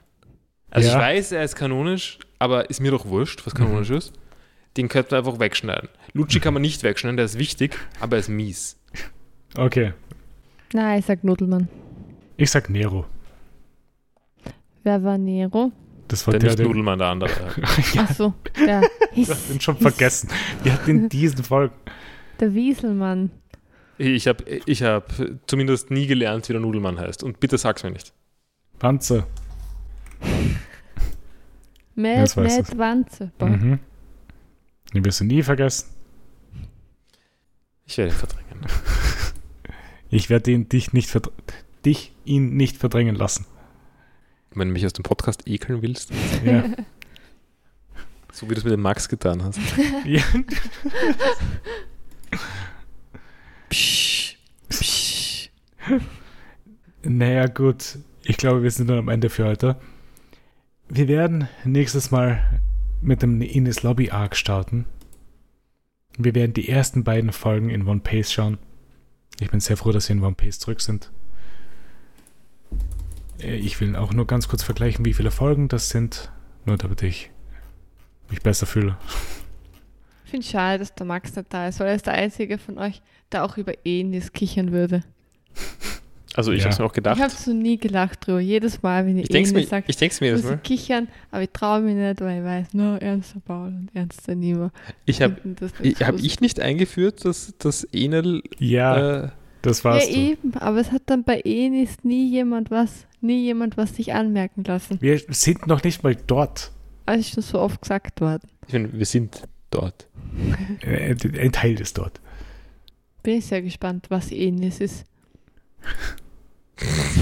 [0.70, 0.94] Also Ja.
[0.96, 4.12] ich weiß, er ist kanonisch, aber ist mir doch wurscht, was kanonisch ist.
[4.76, 5.88] Den könnte man einfach wegschneiden.
[6.14, 8.78] Lucci kann man nicht wegschneiden, der ist wichtig, aber er ist mies.
[9.56, 9.92] Okay,
[10.72, 11.68] Nein, ich sag Nudelmann.
[12.38, 13.04] ich sag Nero.
[14.82, 15.70] Wer war Nero?
[16.08, 16.66] Das war Der der, nicht der.
[16.66, 17.30] Nudelmann, der andere.
[17.94, 18.80] ja, Ach so, der,
[19.14, 20.30] du hast ihn schon vergessen.
[20.62, 21.74] Wir hatten in diesen Folgen.
[22.40, 23.30] der Wieselmann.
[24.02, 25.12] Ich habe ich hab
[25.46, 27.22] zumindest nie gelernt, wie der Nudelmann heißt.
[27.22, 28.12] Und bitte sag's mir nicht.
[28.80, 29.28] Panzer.
[31.94, 32.36] Mad
[32.76, 33.30] Wanze.
[33.40, 33.78] Mhm.
[34.92, 35.88] Den wirst du nie vergessen.
[37.86, 38.66] Ich werde ihn verdrängen.
[40.14, 41.10] Ich werde ihn, dich, nicht
[41.86, 43.46] dich ihn nicht verdrängen lassen.
[44.50, 46.10] Wenn du mich aus dem Podcast ekeln willst,
[46.44, 46.64] Ja.
[48.30, 49.58] so wie du es mit dem Max getan hast.
[50.04, 50.20] ja.
[53.72, 54.36] Psch,
[54.68, 55.48] psch.
[57.04, 57.98] Naja, gut.
[58.22, 59.76] Ich glaube, wir sind dann am Ende für heute.
[60.90, 62.60] wir werden nächstes Mal
[63.00, 64.84] mit dem Ines Lobby Arc starten.
[66.18, 68.58] Wir werden die ersten beiden Folgen in One Piece schauen.
[69.40, 71.10] Ich bin sehr froh, dass wir in One Piece zurück sind.
[73.40, 76.30] Äh, Ich will auch nur ganz kurz vergleichen, wie viele Folgen das sind.
[76.66, 77.30] Nur damit ich
[78.28, 78.98] mich besser fühle.
[80.32, 82.56] Ich finde es schade, dass der Max nicht da ist, weil er ist der Einzige
[82.56, 83.02] von euch,
[83.32, 85.02] der auch über Enis kichern würde.
[86.34, 86.64] Also ich Ja.
[86.64, 87.16] habe es mir auch gedacht.
[87.18, 88.40] Ich habe so nie gelacht drüber.
[88.40, 90.56] Jedes Mal, wenn ich Ich denke Enis mir, sage, ich denk's mir jedes muss Mal.
[90.56, 94.34] ich kichern, aber ich traue mich nicht, weil ich weiß, no, ernster Paul und ernster
[94.34, 94.72] Nima.
[95.04, 95.36] Ich habe
[96.00, 99.28] hab ich nicht eingeführt, dass das Enel Ja, äh,
[99.60, 100.16] das Ja, warst du.
[100.18, 104.64] eben, aber es hat dann bei Enis nie jemand was, nie jemand was sich anmerken
[104.64, 104.96] lassen.
[105.02, 106.72] Wir sind noch nicht mal dort.
[107.04, 108.48] Das ist schon so oft gesagt worden.
[108.66, 109.42] ich meine, wir sind
[109.74, 110.06] dort.
[110.84, 112.20] Ein Teil ist dort.
[113.22, 115.04] Bin ich sehr gespannt, was Enis ist.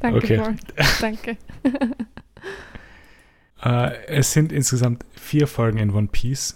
[0.00, 0.36] Danke, Okay.
[0.38, 0.56] Paul.
[1.00, 1.36] Danke.
[3.62, 6.54] Äh, es sind insgesamt vier Folgen in One Piece.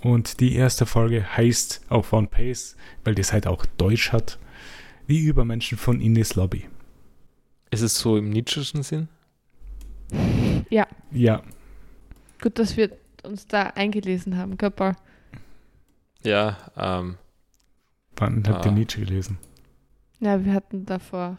[0.00, 4.38] Und die erste Folge heißt auf One Piece, weil die Seite auch Deutsch hat,
[5.06, 6.64] die Übermenschen von Ines Lobby.
[7.70, 9.08] Ist es so im Nietzscheschen Sinn?
[10.70, 10.86] Ja,
[12.42, 12.90] Gut, dass wir
[13.22, 14.94] uns da eingelesen haben, Paul?
[16.22, 17.16] Ja, ähm,
[18.16, 18.74] wann habt ihr Ah.
[18.74, 19.38] Nietzsche gelesen?
[20.20, 21.36] Ja, wir hatten davor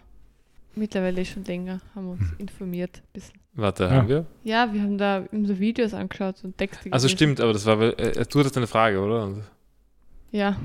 [0.76, 2.36] mittlerweile schon länger, haben uns Hm.
[2.40, 2.98] informiert.
[2.98, 3.40] Ein bisschen.
[3.54, 3.90] warte, Ja.
[3.92, 4.26] haben wir?
[4.44, 7.18] Ja, wir haben da so Videos angeschaut und Texte Also gelesen.
[7.18, 9.24] stimmt, aber das war, äh, du hattest eine Frage, oder?
[9.26, 9.44] Und,
[10.32, 10.56] Ja,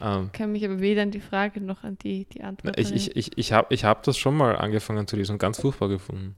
[0.00, 3.14] ähm, kann mich aber weder an die Frage noch an die, die Antwort ich ich,
[3.16, 6.34] ich, ich habe ich hab das schon mal angefangen zu lesen und ganz furchtbar gefunden.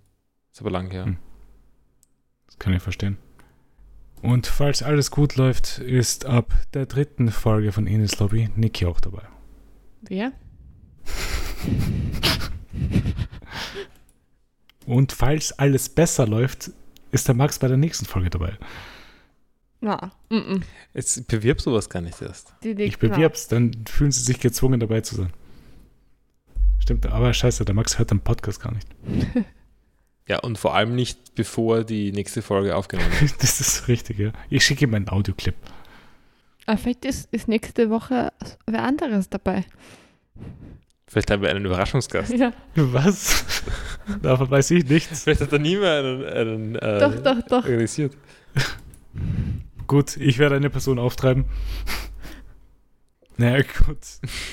[0.52, 1.06] Ist aber lang her.
[1.06, 1.16] Hm.
[2.60, 3.16] Kann ich verstehen.
[4.22, 9.00] Und falls alles gut läuft, ist ab der dritten Folge von Ines Lobby Niki auch
[9.00, 9.22] dabei.
[10.02, 10.32] Wer?
[14.86, 16.70] Und falls alles besser läuft,
[17.12, 18.58] ist der Max bei der nächsten Folge dabei.
[19.80, 20.62] Na, mm -mm.
[20.92, 22.52] Jetzt bewirb sowas gar nicht erst.
[22.62, 25.32] Ich bewirb's, dann fühlen sie sich gezwungen dabei zu sein.
[26.78, 28.88] Stimmt, aber scheiße, der Max hört den Podcast gar nicht.
[30.28, 33.42] Ja, und vor allem nicht, bevor die nächste Folge aufgenommen wird.
[33.42, 34.32] Das ist richtig, ja.
[34.48, 35.54] Ich schicke ihm einen Audioclip.
[36.66, 38.32] Ah, vielleicht ist, ist nächste Woche
[38.66, 39.64] wer anderes dabei.
[41.08, 42.32] Vielleicht haben wir einen Überraschungsgast.
[42.38, 43.44] Ja, Was?
[44.22, 45.24] Davon weiß ich nichts.
[45.24, 47.64] Vielleicht hat er nie mehr einen, einen äh, doch, doch, doch.
[47.64, 48.16] organisiert.
[49.88, 51.46] Gut, ich werde eine Person auftreiben.
[53.36, 53.98] Naja, gut.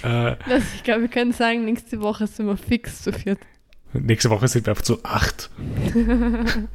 [0.03, 0.35] Äh,
[0.75, 3.39] ich glaube, wir können sagen, nächste Woche sind wir fix zu viert.
[3.93, 5.49] Nächste Woche sind wir einfach zu acht.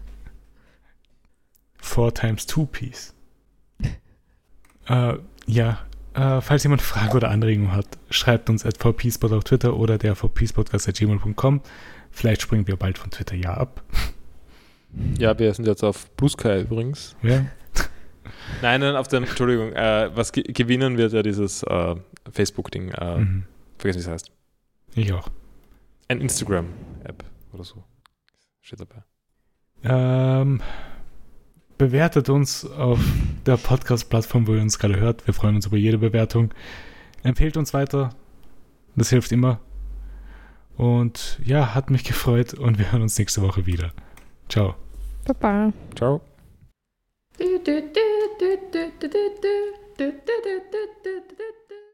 [1.79, 3.15] Four times two piece.
[4.87, 5.15] Äh,
[5.47, 5.81] ja,
[6.15, 10.15] äh, falls jemand Fragen oder Anregungen hat, schreibt uns at vpspot auf Twitter oder der
[10.15, 11.61] vpspodcast.gmail.com.
[12.11, 13.83] Vielleicht springen wir bald von Twitter ja ab.
[15.19, 17.17] Ja, wir sind jetzt auf Blue Sky übrigens.
[17.23, 17.47] Ja,
[18.63, 21.97] Nein, nein, auf dem, Entschuldigung, äh, was ge gewinnen wird ja dieses äh,
[22.31, 22.91] Facebook-Ding.
[22.91, 23.45] Äh, mhm.
[23.79, 24.31] Vergessen, wie es heißt.
[24.95, 25.29] ich auch.
[26.09, 26.92] Ein Instagram-App
[27.53, 27.85] oder so.
[28.61, 29.03] Steht dabei.
[29.85, 30.61] Ähm,
[31.79, 33.01] bewertet uns auf
[33.45, 35.27] der Podcast-Plattform, wo ihr uns gerade hört.
[35.27, 36.55] Wir freuen uns über jede Bewertung.
[37.23, 38.11] Empfehlt uns weiter.
[38.95, 39.61] Das hilft immer.
[40.77, 43.93] Und ja, hat mich gefreut und wir hören uns nächste Woche wieder.
[44.49, 44.75] Ciao.
[45.25, 45.73] Baba.
[45.95, 46.21] Ciao.
[47.39, 48.03] Du, du, du,